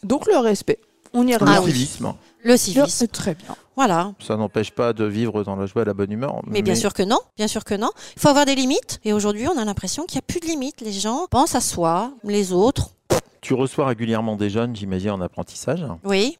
Donc 0.03 0.25
le 0.27 0.37
respect. 0.37 0.79
On 1.13 1.27
y 1.27 1.31
Le 1.31 1.37
revient. 1.37 1.53
Ah 1.57 1.61
oui. 1.61 1.71
civisme, 1.71 2.13
Le 2.43 2.57
civisme. 2.57 3.03
Le- 3.03 3.07
Très 3.07 3.35
bien. 3.35 3.55
Voilà. 3.75 4.13
ça 4.19 4.37
n'empêche 4.37 4.71
pas 4.71 4.93
de 4.93 5.03
vivre 5.05 5.43
dans 5.43 5.55
la 5.55 5.65
joie 5.65 5.81
et 5.81 5.85
la 5.85 5.93
bonne 5.93 6.11
humeur. 6.11 6.41
Mais 6.47 6.61
bien 6.61 6.75
sûr 6.75 6.93
que 6.93 7.03
non, 7.03 7.19
bien 7.37 7.47
sûr 7.47 7.63
que 7.63 7.73
non. 7.75 7.89
Il 8.15 8.21
faut 8.21 8.29
avoir 8.29 8.45
des 8.45 8.55
limites. 8.55 8.99
Et 9.03 9.13
aujourd'hui, 9.13 9.47
on 9.47 9.57
a 9.57 9.65
l'impression 9.65 10.05
qu'il 10.05 10.15
n'y 10.17 10.19
a 10.19 10.27
plus 10.27 10.39
de 10.39 10.45
limites. 10.45 10.81
Les 10.81 10.91
gens 10.93 11.25
pensent 11.29 11.55
à 11.55 11.61
soi, 11.61 12.11
les 12.23 12.51
autres. 12.53 12.89
Tu 13.41 13.53
reçois 13.53 13.85
régulièrement 13.87 14.37
des 14.37 14.49
jeunes, 14.49 14.73
j'imagine, 14.73 15.09
en 15.11 15.19
apprentissage. 15.19 15.83
Oui, 16.05 16.37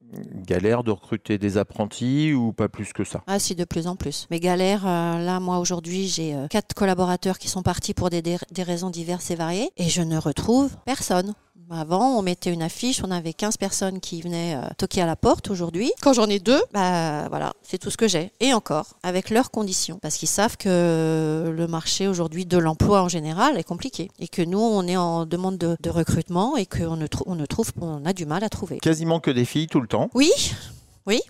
Galère 0.48 0.84
de 0.86 0.92
recruter 0.92 1.38
des 1.38 1.58
apprentis 1.58 2.32
ou 2.34 2.54
pas 2.54 2.70
plus 2.70 2.94
que 2.94 3.04
ça? 3.04 3.22
Ah 3.28 3.40
si, 3.40 3.56
de 3.56 3.66
plus 3.66 3.88
en 3.88 3.98
plus. 3.98 4.26
Mais 4.32 4.40
galère, 4.40 4.88
euh, 4.88 5.20
là, 5.20 5.42
moi, 5.42 5.58
aujourd'hui, 5.58 6.08
j'ai 6.08 6.34
euh, 6.34 6.48
quatre 6.48 6.74
collaborateurs 6.74 7.40
qui 7.40 7.50
sont 7.50 7.62
partis 7.62 7.94
pour 7.94 8.10
des, 8.10 8.22
des- 8.22 8.38
des 8.52 8.64
raisons 8.64 8.90
diverses 8.90 9.32
et 9.32 9.36
variées. 9.36 9.70
Et 9.76 9.90
je 9.90 10.02
ne 10.02 10.18
retrouve 10.18 10.72
personne. 10.86 11.34
Avant, 11.74 12.18
on 12.18 12.22
mettait 12.22 12.52
une 12.54 12.62
affiche, 12.62 13.02
on 13.04 13.12
avait 13.12 13.34
15 13.34 13.58
personnes 13.58 14.00
qui 14.00 14.22
venaient 14.22 14.56
euh, 14.56 14.62
toquer 14.78 15.02
à 15.02 15.06
la 15.06 15.16
porte. 15.16 15.50
Aujourd'hui, 15.50 15.92
quand 16.02 16.14
j'en 16.14 16.28
ai 16.28 16.40
deux, 16.40 16.62
bah 16.74 17.28
voilà, 17.30 17.54
c'est 17.64 17.78
tout 17.78 17.90
ce 17.90 17.98
que 17.98 18.08
j'ai. 18.08 18.32
Et 18.40 18.54
encore, 18.54 18.96
avec 19.04 19.30
leurs 19.30 19.50
conditions. 19.52 19.98
Parce 20.02 20.16
qu'ils 20.16 20.28
savent 20.30 20.58
que 20.58 21.52
le 21.56 21.68
marché 21.68 22.08
aujourd'hui 22.08 22.46
de 22.46 22.58
l'emploi 22.58 23.02
en 23.02 23.10
général 23.10 23.58
est 23.58 23.64
compliqué. 23.64 24.10
Et 24.20 24.28
que 24.28 24.42
nous, 24.42 24.60
on 24.60 24.88
est 24.88 24.98
en 24.98 25.26
demande 25.26 25.58
de, 25.58 25.76
de 25.82 25.90
recrutement 25.90 26.56
et 26.58 26.66
qu'on 26.66 26.96
ne, 26.96 27.08
trou- 27.08 27.24
on 27.28 27.36
ne 27.36 27.46
trouve, 27.46 27.72
on 27.82 28.06
a 28.06 28.14
du 28.14 28.26
mal 28.26 28.44
à 28.44 28.50
trouver. 28.50 28.78
Quasiment 28.80 29.20
que 29.20 29.32
des 29.32 29.46
filles 29.46 29.68
tout 29.68 29.82
le 29.82 29.88
temps. 29.88 30.10
Oui, 30.14 30.32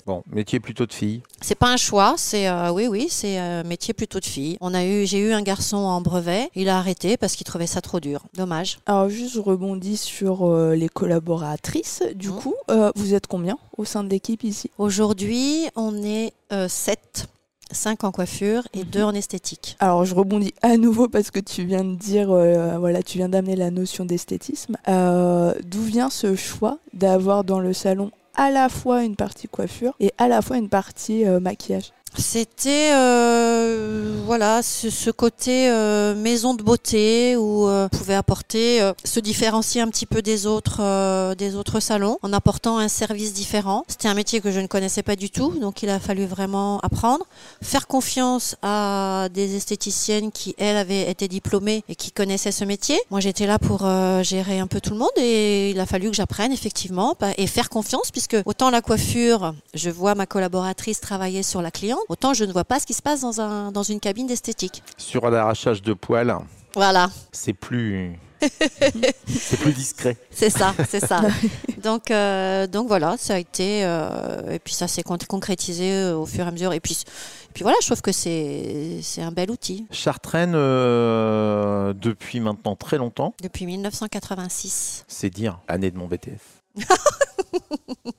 Bon, 0.06 0.22
métier 0.32 0.60
plutôt 0.60 0.86
de 0.86 0.94
filles. 0.94 1.22
c'est 1.42 1.56
pas 1.56 1.72
un 1.72 1.78
choix, 1.78 2.14
c'est 2.18 2.48
euh, 2.48 2.72
oui 2.72 2.88
oui, 2.88 3.08
c'est 3.10 3.38
un 3.38 3.64
métier 3.64 3.94
plutôt 3.94 4.20
de 4.20 4.26
fille. 4.26 4.58
On 4.62 4.74
a 4.74 4.86
eu, 4.86 5.06
j'ai 5.08 5.18
eu 5.20 5.32
un 5.34 5.42
garçon 5.42 5.78
en 5.78 6.02
brevet, 6.02 6.50
il 6.56 6.70
a 6.70 6.78
arrêté 6.78 7.18
parce 7.18 7.36
qu'il 7.36 7.46
trouvait 7.46 7.68
ça 7.68 7.82
trop 7.82 8.00
dur. 8.00 8.22
Dommage. 8.36 8.80
Alors 8.86 9.10
juste 9.10 9.34
je 9.36 9.40
rebondis 9.40 9.98
sur 9.98 10.46
euh, 10.48 10.76
les 10.76 10.90
collaboratrices. 10.90 12.04
Du 12.16 12.30
Mhm. 12.30 12.36
coup, 12.36 12.56
euh, 12.70 12.92
vous 12.96 13.14
êtes 13.14 13.28
combien 13.28 13.58
au 13.78 13.86
sein 13.86 14.04
de 14.04 14.10
l'équipe 14.10 14.44
ici? 14.44 14.70
Aujourd'hui, 14.78 15.68
on 15.76 16.04
est 16.04 16.34
euh, 16.52 16.68
7, 16.68 17.28
5 17.72 18.04
en 18.04 18.12
coiffure 18.12 18.68
et 18.74 18.80
Mhm. 18.80 18.86
2 18.92 19.04
en 19.04 19.14
esthétique. 19.16 19.76
Alors 19.80 20.06
je 20.06 20.14
rebondis 20.14 20.54
à 20.62 20.78
nouveau 20.78 21.08
parce 21.08 21.32
que 21.32 21.40
tu 21.40 21.64
viens 21.66 21.84
de 21.84 21.96
dire, 21.96 22.30
euh, 22.30 22.78
voilà, 22.78 23.02
tu 23.02 23.18
viens 23.18 23.30
d'amener 23.30 23.56
la 23.56 23.72
notion 23.72 24.06
d'esthétisme. 24.06 24.76
Euh, 24.88 25.54
D'où 25.66 25.82
vient 25.82 26.10
ce 26.12 26.36
choix 26.36 26.78
d'avoir 26.94 27.44
dans 27.44 27.60
le 27.60 27.74
salon 27.74 28.12
à 28.36 28.52
la 28.52 28.70
fois 28.70 29.04
une 29.04 29.16
partie 29.16 29.48
coiffure 29.48 29.94
et 30.00 30.12
à 30.18 30.28
la 30.28 30.42
fois 30.42 30.58
une 30.58 30.70
partie 30.70 31.26
euh, 31.26 31.40
maquillage 31.40 31.92
C'était 32.18 32.92
euh, 32.94 34.22
voilà 34.26 34.62
ce, 34.62 34.90
ce 34.90 35.10
côté 35.10 35.70
euh, 35.70 36.16
maison 36.16 36.54
de 36.54 36.62
beauté 36.64 37.36
où 37.36 37.68
euh, 37.68 37.88
on 37.92 37.98
pouvait 37.98 38.14
apporter 38.16 38.82
euh, 38.82 38.94
se 39.04 39.20
différencier 39.20 39.82
un 39.82 39.88
petit 39.88 40.06
peu 40.06 40.22
des 40.22 40.46
autres 40.46 40.78
euh, 40.80 41.36
des 41.36 41.56
autres 41.56 41.80
salons 41.80 42.18
en 42.22 42.32
apportant 42.34 42.78
un 42.78 42.88
service 42.88 43.34
différent. 43.34 43.84
C'était 43.88 44.08
un 44.08 44.14
métier 44.14 44.42
que 44.42 44.52
je 44.52 44.60
ne 44.60 44.68
connaissais 44.68 45.04
pas 45.04 45.16
du 45.16 45.30
tout, 45.30 45.52
donc 45.60 45.84
il 45.84 45.90
a 45.90 46.00
fallu 46.00 46.26
vraiment 46.26 46.80
apprendre, 46.82 47.26
faire 47.62 47.88
confiance 47.88 48.56
à 48.62 49.28
des 49.34 49.56
esthéticiennes 49.56 50.32
qui 50.32 50.56
elles 50.58 50.78
avaient 50.78 51.10
été 51.10 51.28
diplômées 51.28 51.84
et 51.90 51.96
qui 51.96 52.12
connaissaient 52.12 52.52
ce 52.52 52.64
métier. 52.64 53.00
Moi 53.10 53.20
j'étais 53.22 53.48
là 53.48 53.60
pour 53.60 53.86
euh, 53.86 54.22
gérer 54.24 54.60
un 54.60 54.68
peu 54.68 54.80
tout 54.82 54.92
le 54.94 55.00
monde 55.00 55.10
et 55.18 55.72
il 55.72 55.80
a 55.80 55.86
fallu 55.86 56.10
que 56.10 56.16
j'apprenne 56.16 56.52
effectivement 56.52 57.16
bah, 57.20 57.30
et 57.38 57.48
faire 57.48 57.70
confiance 57.70 58.12
puisque 58.12 58.38
autant 58.46 58.70
la 58.70 58.82
coiffure, 58.82 59.54
je 59.74 59.90
vois 59.90 60.16
ma 60.16 60.26
collaboratrice 60.26 61.02
travailler 61.02 61.44
sur 61.44 61.62
la 61.62 61.72
cliente, 61.72 62.00
autant 62.10 62.34
je 62.34 62.44
ne 62.46 62.52
vois 62.54 62.66
pas 62.66 62.80
ce 62.80 62.86
qui 62.86 62.94
se 62.94 63.02
passe 63.02 63.22
dans, 63.22 63.40
un, 63.42 63.72
dans 63.72 63.84
une 63.84 64.00
cabine 64.00 64.28
d'esthétique. 64.28 64.84
Sur 64.98 65.30
l'arrachage 65.30 65.82
de 65.82 65.94
poils, 65.94 66.36
Voilà, 66.76 67.10
c'est 67.32 67.54
plus. 67.54 68.18
c'est 69.26 69.58
plus 69.58 69.72
discret. 69.72 70.18
c'est 70.30 70.50
ça, 70.50 70.74
c'est 70.90 71.00
ça. 71.06 71.22
Donc, 71.82 72.12
euh, 72.12 72.66
donc 72.68 72.88
voilà, 72.90 73.16
ça 73.18 73.36
a 73.36 73.38
été. 73.38 73.84
euh, 73.86 74.52
et 74.52 74.60
puis 74.60 74.74
ça 74.74 74.88
s'est 74.88 75.04
con- 75.04 75.18
concrétisé 75.30 75.92
euh, 75.94 76.16
au 76.18 76.26
fur 76.26 76.44
et 76.46 76.48
à 76.48 76.52
mesure. 76.52 76.72
Et 76.74 76.80
puis, 76.82 76.94
et 77.06 77.52
puis 77.54 77.64
voilà, 77.64 77.78
je 77.82 77.88
trouve 77.88 78.02
que 78.02 78.12
c'est 78.14 79.00
c'est 79.02 79.22
un 79.22 79.32
bel 79.32 79.50
outil. 79.52 79.86
Chartraine, 79.92 80.54
euh, 80.56 81.94
depuis 81.94 82.40
maintenant 82.42 82.76
très 82.78 82.98
longtemps, 82.98 83.34
Depuis 83.42 83.66
1986. 83.66 85.06
c'est 85.08 85.30
dire, 85.30 85.60
année 85.70 85.92
de 85.92 85.98
mon 85.98 86.08
BTF. 86.08 86.64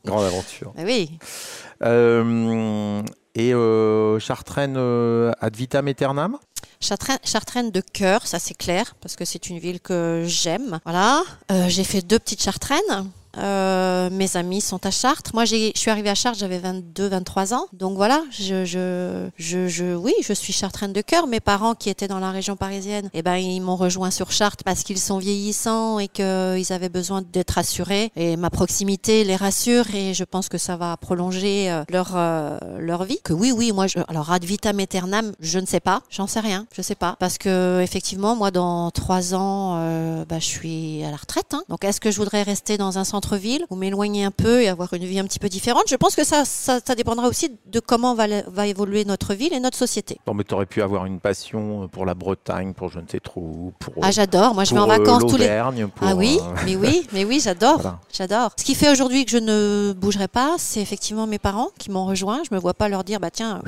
Grande 0.04 0.24
aventure. 0.24 0.72
Mais 0.76 0.84
oui, 0.84 1.18
Euh, 1.82 3.02
et 3.34 3.52
euh, 3.54 4.18
Chartraine 4.18 4.74
euh, 4.76 5.32
ad 5.40 5.56
vitam 5.56 5.86
aeternam? 5.88 6.38
Chartraine, 6.80 7.70
de 7.70 7.80
cœur, 7.80 8.26
ça 8.26 8.38
c'est 8.38 8.54
clair, 8.54 8.94
parce 9.00 9.16
que 9.16 9.24
c'est 9.24 9.48
une 9.48 9.58
ville 9.58 9.80
que 9.80 10.24
j'aime. 10.26 10.80
Voilà, 10.84 11.22
Euh, 11.50 11.66
j'ai 11.68 11.84
fait 11.84 12.02
deux 12.02 12.18
petites 12.18 12.42
Chartraines. 12.42 13.10
Euh, 13.38 14.10
mes 14.10 14.36
amis 14.36 14.60
sont 14.60 14.84
à 14.86 14.90
Chartres. 14.90 15.30
Moi, 15.34 15.44
je 15.44 15.72
suis 15.74 15.90
arrivée 15.90 16.10
à 16.10 16.14
Chartres, 16.14 16.38
j'avais 16.38 16.58
22-23 16.60 17.54
ans. 17.54 17.66
Donc 17.72 17.96
voilà, 17.96 18.22
je, 18.30 18.64
je, 18.64 19.28
je, 19.36 19.68
je- 19.68 19.94
oui, 19.94 20.12
je 20.22 20.32
suis 20.32 20.52
chartraine 20.52 20.92
de 20.92 21.00
cœur. 21.00 21.26
Mes 21.26 21.40
parents 21.40 21.74
qui 21.74 21.90
étaient 21.90 22.08
dans 22.08 22.18
la 22.20 22.30
région 22.30 22.56
parisienne, 22.56 23.10
eh 23.14 23.22
ben, 23.22 23.36
ils 23.36 23.60
m'ont 23.60 23.76
rejoint 23.76 24.10
sur 24.10 24.30
Chartres 24.32 24.64
parce 24.64 24.82
qu'ils 24.82 24.98
sont 25.00 25.18
vieillissants 25.18 25.98
et 25.98 26.08
qu'ils 26.08 26.72
avaient 26.72 26.88
besoin 26.88 27.22
d'être 27.22 27.58
assurés. 27.58 28.10
Et 28.16 28.36
ma 28.36 28.50
proximité 28.50 29.24
les 29.24 29.36
rassure 29.36 29.94
et 29.94 30.14
je 30.14 30.24
pense 30.24 30.48
que 30.48 30.58
ça 30.58 30.76
va 30.76 30.96
prolonger 30.96 31.70
euh, 31.70 31.84
leur, 31.90 32.12
euh, 32.14 32.58
leur 32.78 33.04
vie. 33.04 33.18
Que 33.24 33.32
oui, 33.32 33.52
oui, 33.52 33.72
moi, 33.72 33.86
je, 33.86 33.98
alors 34.08 34.30
ad 34.32 34.44
vitam 34.44 34.78
aeternam, 34.80 35.32
je 35.40 35.58
ne 35.58 35.66
sais 35.66 35.80
pas, 35.80 36.02
j'en 36.10 36.26
sais 36.26 36.40
rien, 36.40 36.66
je 36.76 36.82
sais 36.82 36.94
pas. 36.94 37.16
Parce 37.18 37.38
que 37.38 37.80
effectivement, 37.82 38.36
moi, 38.36 38.50
dans 38.50 38.90
trois 38.90 39.34
ans, 39.34 39.74
bah, 40.28 40.38
je 40.38 40.44
suis 40.44 41.02
à 41.04 41.10
la 41.10 41.16
retraite. 41.16 41.52
hein. 41.54 41.62
Donc, 41.68 41.84
est-ce 41.84 42.00
que 42.00 42.10
je 42.10 42.16
voudrais 42.18 42.42
rester 42.42 42.76
dans 42.78 42.98
un 42.98 43.04
centre-ville 43.24 43.64
ou 43.70 43.76
m'éloigner 43.76 44.24
un 44.24 44.30
peu 44.30 44.62
et 44.62 44.68
avoir 44.68 44.92
une 44.94 45.04
vie 45.04 45.18
un 45.18 45.24
petit 45.24 45.38
peu 45.38 45.48
différente 45.48 45.84
Je 45.88 45.96
pense 45.96 46.14
que 46.14 46.24
ça, 46.24 46.44
ça, 46.44 46.80
ça 46.84 46.94
dépendra 46.94 47.28
aussi 47.28 47.56
de 47.66 47.80
comment 47.80 48.14
va, 48.14 48.26
va 48.46 48.66
évoluer 48.66 49.04
notre 49.04 49.34
ville 49.34 49.52
et 49.52 49.60
notre 49.60 49.76
société. 49.76 50.18
Non, 50.26 50.34
mais 50.34 50.44
tu 50.44 50.54
aurais 50.54 50.66
pu 50.66 50.82
avoir 50.82 51.06
une 51.06 51.20
passion 51.20 51.88
pour 51.88 52.06
la 52.06 52.14
Bretagne, 52.14 52.74
pour 52.74 52.90
je 52.90 53.00
ne 53.00 53.06
sais 53.08 53.20
trop 53.20 53.40
où, 53.40 53.72
pour, 53.78 53.94
Ah, 54.02 54.10
j'adore. 54.10 54.54
Moi, 54.54 54.64
je 54.64 54.74
vais 54.74 54.80
en 54.80 54.84
euh, 54.84 54.98
vacances 54.98 55.22
tous 55.26 55.36
les. 55.36 55.48
pour, 55.94 56.06
Ah 56.06 56.14
oui, 56.14 56.38
euh, 56.40 56.60
mais 56.64 56.76
oui, 56.76 57.06
mais 57.12 57.24
oui, 57.24 57.40
j'adore. 57.40 57.80
Voilà. 57.80 58.00
J'adore. 58.12 58.52
Ce 58.58 58.64
qui 58.64 58.74
fait 58.74 58.90
aujourd'hui 58.90 59.24
que 59.24 59.30
je 59.30 59.38
ne 59.38 59.92
bougerai 59.96 60.28
pas, 60.28 60.54
c'est 60.58 60.80
effectivement 60.80 61.26
mes 61.26 61.38
parents 61.38 61.68
qui 61.78 61.90
m'ont 61.90 62.06
rejoint. 62.06 62.42
Je 62.48 62.54
me 62.54 62.60
vois 62.60 62.74
pas 62.74 62.88
leur 62.88 63.04
dire, 63.04 63.20
bah 63.20 63.30
tiens, 63.30 63.62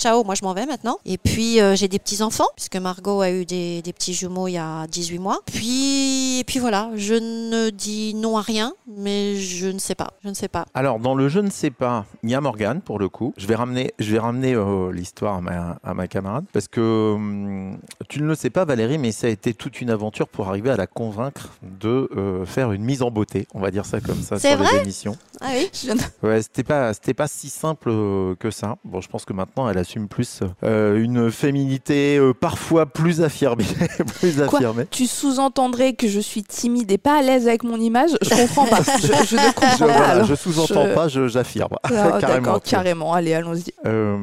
ciao, 0.00 0.24
moi 0.24 0.34
je 0.34 0.42
m'en 0.44 0.54
vais 0.54 0.66
maintenant. 0.66 0.98
Et 1.04 1.18
puis 1.18 1.60
euh, 1.60 1.76
j'ai 1.76 1.86
des 1.88 1.98
petits 1.98 2.22
enfants 2.22 2.48
puisque 2.56 2.76
Margot 2.76 3.20
a 3.20 3.30
eu 3.30 3.44
des, 3.44 3.82
des 3.82 3.92
petits 3.92 4.14
jumeaux 4.14 4.48
il 4.48 4.52
y 4.52 4.58
a 4.58 4.86
18 4.86 5.18
mois. 5.18 5.38
Puis 5.46 6.38
et 6.40 6.44
puis 6.44 6.58
voilà, 6.58 6.90
je 6.96 7.12
ne 7.14 7.68
dis 7.68 8.14
non 8.14 8.38
à 8.38 8.40
rien, 8.40 8.72
mais 8.86 9.36
je 9.36 9.66
ne 9.66 9.78
sais 9.78 9.94
pas, 9.94 10.08
je 10.24 10.30
ne 10.30 10.34
sais 10.34 10.48
pas. 10.48 10.64
Alors, 10.72 10.98
dans 10.98 11.14
le 11.14 11.28
je 11.28 11.38
ne 11.38 11.50
sais 11.50 11.70
pas, 11.70 12.06
il 12.22 12.30
y 12.30 12.34
a 12.34 12.40
Morgane 12.40 12.80
pour 12.80 12.98
le 12.98 13.10
coup. 13.10 13.34
Je 13.36 13.46
vais 13.46 13.54
ramener, 13.54 13.92
je 13.98 14.10
vais 14.10 14.18
ramener 14.18 14.54
euh, 14.54 14.90
l'histoire 14.90 15.36
à 15.36 15.40
ma, 15.42 15.78
à 15.84 15.92
ma 15.92 16.08
camarade 16.08 16.46
parce 16.54 16.66
que 16.66 17.12
hum, 17.14 17.78
tu 18.08 18.22
ne 18.22 18.26
le 18.26 18.34
sais 18.34 18.48
pas, 18.48 18.64
Valérie, 18.64 18.96
mais 18.96 19.12
ça 19.12 19.26
a 19.26 19.30
été 19.30 19.52
toute 19.52 19.82
une 19.82 19.90
aventure 19.90 20.28
pour 20.28 20.48
arriver 20.48 20.70
à 20.70 20.76
la 20.76 20.86
convaincre 20.86 21.50
de 21.62 22.08
euh, 22.16 22.46
faire 22.46 22.72
une 22.72 22.84
mise 22.84 23.02
en 23.02 23.10
beauté. 23.10 23.46
On 23.52 23.60
va 23.60 23.70
dire 23.70 23.84
ça 23.84 24.00
comme 24.00 24.22
ça 24.22 24.38
C'est 24.38 24.56
sur 24.56 24.62
les 24.62 24.80
émissions. 24.80 25.16
Ah 25.42 25.48
oui? 25.52 25.70
Je 25.74 25.90
Ouais, 26.26 26.40
c'était 26.40 26.64
pas, 26.64 26.94
c'était 26.94 27.14
pas 27.14 27.28
si 27.28 27.50
simple 27.50 27.90
que 28.36 28.50
ça. 28.50 28.76
Bon, 28.84 29.02
je 29.02 29.08
pense 29.08 29.26
que 29.26 29.34
maintenant, 29.34 29.68
elle 29.68 29.76
assume 29.90 30.06
plus 30.08 30.40
euh, 30.62 31.02
une 31.02 31.32
féminité 31.32 32.16
euh, 32.16 32.32
parfois 32.32 32.86
plus 32.86 33.22
affirmée, 33.22 33.64
plus 34.20 34.36
Quoi 34.36 34.58
affirmée. 34.58 34.86
Tu 34.90 35.06
sous-entendrais 35.06 35.94
que 35.94 36.06
je 36.06 36.20
suis 36.20 36.44
timide 36.44 36.92
et 36.92 36.98
pas 36.98 37.18
à 37.18 37.22
l'aise 37.22 37.48
avec 37.48 37.64
mon 37.64 37.76
image 37.76 38.10
Je 38.22 38.30
comprends 38.30 38.66
pas. 38.66 38.78
Je, 39.00 39.06
je 39.08 39.36
ne 39.36 39.52
comprends 39.52 39.72
Je, 39.76 39.78
pas. 39.78 39.86
voilà, 39.86 40.08
alors. 40.10 40.26
je 40.26 40.34
sous-entends 40.36 40.86
Je- 40.86 40.94
pas, 40.94 41.08
je- 41.08 41.26
j'affirme. 41.26 41.74
Ah, 41.82 42.18
carrément. 42.20 42.58
Carrément. 42.60 43.12
Allez, 43.14 43.34
allons-y. 43.34 43.72
Euh, 43.84 44.16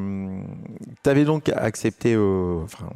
T'avais 1.08 1.24
donc 1.24 1.48
accepté, 1.56 2.16
euh, 2.16 2.60
enfin, 2.66 2.90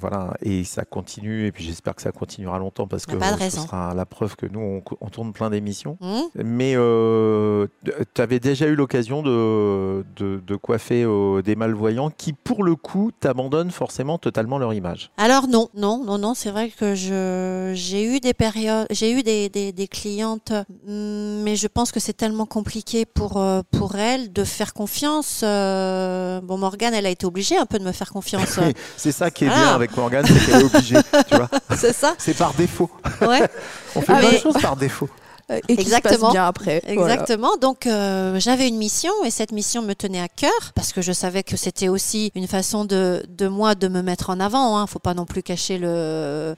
voilà, 0.00 0.32
et 0.40 0.64
ça 0.64 0.86
continue, 0.86 1.44
et 1.44 1.52
puis 1.52 1.64
j'espère 1.64 1.94
que 1.94 2.00
ça 2.00 2.12
continuera 2.12 2.58
longtemps 2.58 2.86
parce 2.86 3.04
que 3.04 3.14
a 3.14 3.18
pas 3.18 3.32
de 3.32 3.50
ce 3.50 3.60
sera 3.60 3.92
la 3.92 4.06
preuve 4.06 4.36
que 4.36 4.46
nous, 4.46 4.58
on, 4.58 4.82
on 5.02 5.10
tourne 5.10 5.34
plein 5.34 5.50
d'émissions. 5.50 5.98
Hmm 6.00 6.22
Mais 6.34 6.72
euh, 6.76 7.66
tu 8.14 8.22
avais 8.22 8.40
déjà 8.40 8.68
eu 8.68 8.74
l'occasion 8.74 9.22
de, 9.22 10.02
de, 10.16 10.40
de 10.46 10.56
coiffer 10.56 11.04
euh, 11.04 11.42
des 11.42 11.56
malvoyants 11.56 12.08
qui, 12.08 12.32
pour 12.32 12.64
le 12.64 12.74
coup, 12.74 13.10
t'abandonnent 13.20 13.70
forcément 13.70 14.16
totalement 14.16 14.56
leur 14.56 14.72
image. 14.72 15.10
Alors 15.18 15.46
non, 15.46 15.68
non, 15.74 16.02
non, 16.02 16.16
non, 16.16 16.32
c'est 16.32 16.50
vrai 16.50 16.70
que 16.70 16.94
j'ai 16.94 18.02
eu 18.02 18.20
des 18.20 18.32
périodes, 18.32 18.86
j'ai 18.90 19.12
eu 19.12 19.22
des, 19.22 19.50
des, 19.50 19.72
des 19.72 19.88
clientes, 19.88 20.54
hum, 20.88 21.42
mais 21.42 21.54
je 21.54 21.66
pense 21.66 21.92
que 21.92 22.00
c'est 22.00 22.16
tellement 22.16 22.46
compliqué 22.46 23.04
pour 23.04 23.38
pour 23.72 23.96
elles 23.96 24.32
de 24.32 24.44
faire 24.44 24.72
confiance. 24.72 25.42
bon, 25.42 26.56
Morgane, 26.56 26.94
elle 26.94 27.04
a 27.04 27.10
été 27.10 27.26
obligée 27.26 27.57
un 27.58 27.66
peu 27.66 27.78
de 27.78 27.84
me 27.84 27.92
faire 27.92 28.10
confiance. 28.10 28.58
Oui, 28.60 28.74
c'est 28.96 29.12
ça 29.12 29.30
qui 29.30 29.44
est 29.44 29.48
Voilà. 29.48 29.62
bien 29.64 29.74
avec 29.74 29.96
Morgane, 29.96 30.24
c'est 30.26 30.46
qu'elle 30.46 30.60
est 30.60 30.64
obligée, 30.64 30.96
tu 31.28 31.36
vois. 31.36 31.48
c'est 31.76 31.92
ça, 31.92 32.14
C'est 32.18 32.36
par 32.36 32.52
défaut. 32.54 32.90
ouais. 33.22 33.48
On 33.96 34.00
fait 34.00 34.12
Ah, 34.14 34.18
plein 34.20 34.32
de 34.32 34.38
choses 34.38 34.56
par 34.60 34.76
défaut. 34.76 35.08
Euh, 35.50 35.60
Et 35.68 35.76
qui 35.76 35.84
se 35.84 35.88
Exactement. 35.88 36.26
passe 36.26 36.32
bien 36.32 36.46
après. 36.46 36.82
Voilà. 36.94 37.14
Exactement. 37.14 37.56
Donc 37.60 37.86
euh, 37.86 38.38
j'avais 38.38 38.68
une 38.68 38.76
mission 38.76 39.12
et 39.24 39.30
cette 39.30 39.52
mission 39.52 39.80
me 39.82 39.94
tenait 39.94 40.20
à 40.20 40.28
cœur 40.28 40.50
parce 40.74 40.92
que 40.92 41.00
je 41.00 41.12
savais 41.12 41.42
que 41.42 41.56
c'était 41.56 41.88
aussi 41.88 42.30
une 42.34 42.46
façon 42.46 42.84
de, 42.84 43.22
de 43.28 43.48
moi 43.48 43.74
de 43.74 43.88
me 43.88 44.02
mettre 44.02 44.28
en 44.28 44.40
avant. 44.40 44.76
Hein. 44.78 44.86
Faut 44.86 44.98
pas 44.98 45.14
non 45.14 45.24
plus 45.24 45.42
cacher 45.42 45.78
le 45.78 46.54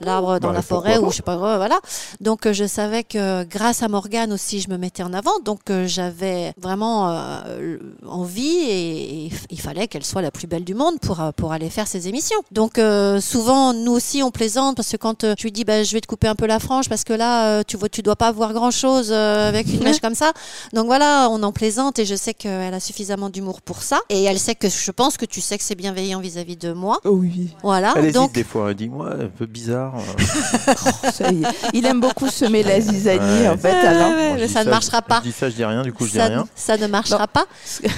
l'arbre 0.00 0.40
dans 0.40 0.48
Bah, 0.48 0.54
la 0.54 0.62
forêt 0.62 0.98
ou 0.98 1.10
je 1.10 1.16
sais 1.16 1.22
pas 1.22 1.36
quoi, 1.36 1.56
voilà. 1.56 1.78
Donc 2.20 2.46
euh, 2.46 2.52
je 2.52 2.64
savais 2.66 3.04
que 3.04 3.44
grâce 3.44 3.82
à 3.84 3.88
Morgane 3.88 4.32
aussi 4.32 4.60
je 4.60 4.68
me 4.70 4.76
mettais 4.76 5.04
en 5.04 5.12
avant. 5.12 5.38
Donc 5.44 5.70
euh, 5.70 5.86
j'avais 5.86 6.52
vraiment 6.60 7.10
euh, 7.10 7.78
envie 8.08 8.48
et, 8.58 9.26
et 9.26 9.30
il 9.50 9.60
fallait 9.60 9.86
qu'elle 9.86 10.04
soit 10.04 10.22
la 10.22 10.30
plus 10.32 10.48
belle 10.48 10.64
du 10.64 10.74
monde 10.74 10.98
pour 11.00 11.20
pour 11.36 11.52
aller 11.52 11.70
faire 11.70 11.86
ces 11.86 12.08
émissions. 12.08 12.38
Donc 12.50 12.78
euh, 12.78 13.20
souvent 13.20 13.72
nous 13.72 13.92
aussi 13.92 14.22
on 14.22 14.30
plaisante 14.32 14.76
parce 14.76 14.90
que 14.90 14.96
quand 14.96 15.22
euh, 15.24 15.34
je 15.38 15.44
lui 15.44 15.52
dis 15.52 15.64
bah, 15.64 15.84
je 15.84 15.92
vais 15.92 16.00
te 16.00 16.06
couper 16.08 16.26
un 16.26 16.34
peu 16.34 16.46
la 16.46 16.58
frange 16.58 16.88
parce 16.88 17.04
que 17.04 17.12
là 17.12 17.58
euh, 17.58 17.62
tu 17.66 17.76
vois 17.76 17.88
tu 17.88 18.02
dois 18.02 18.16
pas 18.16 18.31
voir 18.32 18.52
grand 18.52 18.70
chose 18.70 19.12
avec 19.12 19.66
une 19.68 19.82
mèche 19.82 20.00
comme 20.00 20.14
ça. 20.14 20.32
Donc 20.72 20.86
voilà, 20.86 21.28
on 21.30 21.42
en 21.42 21.52
plaisante 21.52 21.98
et 21.98 22.04
je 22.04 22.14
sais 22.14 22.34
qu'elle 22.34 22.74
a 22.74 22.80
suffisamment 22.80 23.30
d'humour 23.30 23.60
pour 23.62 23.82
ça 23.82 24.00
et 24.08 24.24
elle 24.24 24.38
sait 24.38 24.54
que 24.54 24.68
je 24.68 24.90
pense 24.90 25.16
que 25.16 25.24
tu 25.24 25.40
sais 25.40 25.58
que 25.58 25.64
c'est 25.64 25.74
bienveillant 25.74 26.20
vis-à-vis 26.20 26.56
de 26.56 26.72
moi. 26.72 26.98
Oh 27.04 27.10
oui, 27.10 27.54
Voilà. 27.62 27.92
Elle 27.96 28.04
hésite 28.04 28.14
Donc 28.14 28.32
des 28.32 28.44
fois, 28.44 28.70
elle 28.70 28.76
dit, 28.76 28.88
moi, 28.88 29.10
un 29.20 29.28
peu 29.28 29.46
bizarre. 29.46 29.94
euh. 29.96 30.74
ça 31.12 31.30
y 31.30 31.42
est. 31.42 31.46
Il 31.72 31.86
aime 31.86 32.00
beaucoup 32.00 32.28
semer 32.28 32.62
la 32.62 32.80
zizanie, 32.80 33.42
Ouais. 33.42 33.48
en 33.48 33.56
fait, 33.58 34.38
je 34.40 34.46
ça 34.46 34.64
ne 34.64 34.70
marchera 34.70 34.98
je- 35.02 35.08
pas. 35.08 35.16
Je 35.18 35.28
dis 35.28 35.32
ça, 35.32 35.48
je 35.50 35.54
dis 35.54 35.64
rien, 35.64 35.82
du 35.82 35.92
coup, 35.92 36.06
je 36.06 36.12
dis 36.12 36.18
ça, 36.18 36.26
rien. 36.26 36.46
ça 36.54 36.76
ne 36.76 36.86
marchera 36.86 37.26
pas. 37.28 37.46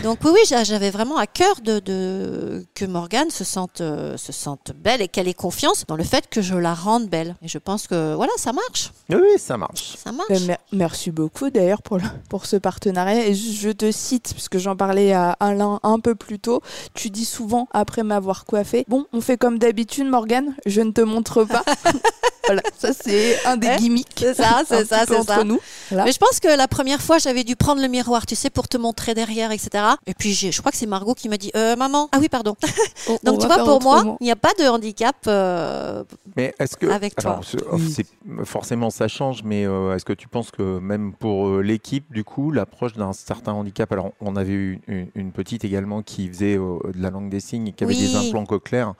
Donc 0.03 0.18
oui, 0.24 0.30
oui, 0.35 0.41
j'a- 0.49 0.64
j'avais 0.64 0.91
vraiment 0.91 1.16
à 1.16 1.26
cœur 1.26 1.57
de, 1.62 1.78
de- 1.80 2.64
que 2.74 2.85
Morgane 2.85 3.30
se 3.30 3.45
sente, 3.45 3.80
euh, 3.80 4.16
se 4.16 4.32
sente 4.32 4.72
belle 4.76 5.03
et 5.03 5.09
qu'elle 5.09 5.28
ait 5.28 5.35
confiance 5.35 5.85
dans 5.87 5.97
le 5.97 6.05
fait 6.05 6.28
que 6.28 6.43
je 6.43 6.55
la 6.55 6.74
rende 6.74 7.09
belle. 7.09 7.35
Et 7.43 7.49
je 7.49 7.59
pense 7.59 7.87
que 7.87 8.14
voilà, 8.14 8.32
ça 8.37 8.53
marche. 8.53 8.93
Oui, 9.11 9.16
oui, 9.20 9.39
ça 9.39 9.57
marche. 9.57 9.95
Ça 10.03 10.12
marche. 10.12 10.24
Euh, 10.31 10.39
mer- 10.47 10.59
merci 10.72 11.11
beaucoup 11.11 11.51
d'ailleurs 11.51 11.83
pour, 11.83 11.99
pour 12.29 12.47
ce 12.47 12.57
partenariat. 12.57 13.27
Et 13.27 13.35
je 13.35 13.70
te 13.70 13.91
cite, 13.93 14.33
puisque 14.33 14.59
j'en 14.59 14.77
parlais 14.77 15.12
à 15.12 15.37
Alain 15.41 15.81
un 15.83 15.99
peu 16.01 16.14
plus 16.14 16.39
tôt, 16.39 16.62
tu 16.95 17.11
dis 17.11 17.25
souvent, 17.25 17.68
après 17.72 18.03
m'avoir 18.03 18.45
coiffé, 18.45 18.85
bon, 18.89 19.07
on 19.12 19.20
fait 19.20 19.37
comme 19.37 19.59
d'habitude, 19.59 20.07
Morgane, 20.07 20.55
je 20.66 20.81
ne 20.81 20.91
te 20.93 21.01
montre 21.01 21.45
pas. 21.45 21.64
Voilà, 22.47 22.63
ça 22.79 22.93
c'est 22.93 23.45
un 23.47 23.57
des 23.57 23.67
Ouais, 23.69 23.77
gimmicks. 23.77 24.09
c'est 24.19 24.35
ça, 24.35 24.63
c'est 24.67 24.85
ça, 24.85 25.05
c'est 25.07 25.23
ça. 25.23 25.45
nous. 25.45 25.61
Voilà. 25.91 26.05
Mais 26.05 26.13
je 26.13 26.19
pense 26.19 26.41
que 26.41 26.49
la 26.49 26.69
première 26.69 27.01
fois, 27.01 27.19
j'avais 27.19 27.45
dû 27.45 27.57
prendre 27.57 27.81
le 27.83 27.89
miroir, 27.89 28.27
tu 28.27 28.35
sais, 28.35 28.51
pour 28.51 28.69
te 28.69 28.77
montrer 28.77 29.15
derrière, 29.15 29.51
etc. 29.53 29.85
Et 30.07 30.15
puis, 30.15 30.33
je 30.35 30.59
crois 30.61 30.71
que 30.73 30.79
c'est 30.79 30.87
Margot 30.87 31.15
qui 31.15 31.29
m'a 31.29 31.37
dit 31.37 31.51
euh, 31.57 31.77
Maman, 31.77 32.09
ah 32.13 32.19
oui, 32.21 32.29
pardon. 32.29 32.57
On- 33.09 33.13
on 33.13 33.19
Donc, 33.33 33.41
tu 33.41 33.47
vois, 33.47 33.59
pour 33.65 33.83
moi, 33.83 34.17
il 34.21 34.25
n'y 34.25 34.31
a 34.31 34.37
pas 34.37 34.53
de 34.59 34.65
handicap. 34.69 35.17
euh, 35.27 36.05
Mais 36.37 36.55
est-ce 36.59 36.77
que. 36.77 36.87
Avec 36.87 37.17
toi. 37.17 37.33
Alors, 37.33 37.45
c'est- 37.45 38.07
forcément, 38.45 38.91
ça 38.91 39.09
change, 39.09 39.43
mais 39.45 39.67
euh, 39.67 39.95
est-ce 39.95 40.05
que 40.05 40.13
tu 40.13 40.29
penses 40.29 40.51
que 40.51 40.79
même 40.79 41.13
pour 41.13 41.49
euh, 41.49 41.61
l'équipe, 41.63 42.13
du 42.13 42.25
coup, 42.25 42.51
l'approche 42.51 42.95
d'un 42.95 43.13
certain 43.13 43.53
handicap. 43.53 43.91
Alors, 43.93 44.13
on 44.21 44.37
avait 44.37 44.53
eu 44.53 44.81
une, 44.87 45.09
une 45.15 45.33
petite 45.33 45.65
également 45.65 46.03
qui 46.03 46.29
faisait 46.29 46.57
euh, 46.59 46.79
de 46.95 47.01
la 47.03 47.11
langue 47.11 47.29
des 47.31 47.41
signes 47.41 47.69
et 47.69 47.73
qui 47.73 47.85
avait 47.85 47.95
Oui. 47.95 48.01
des 48.09 48.17
implants 48.17 48.45
cochléaires. 48.47 48.95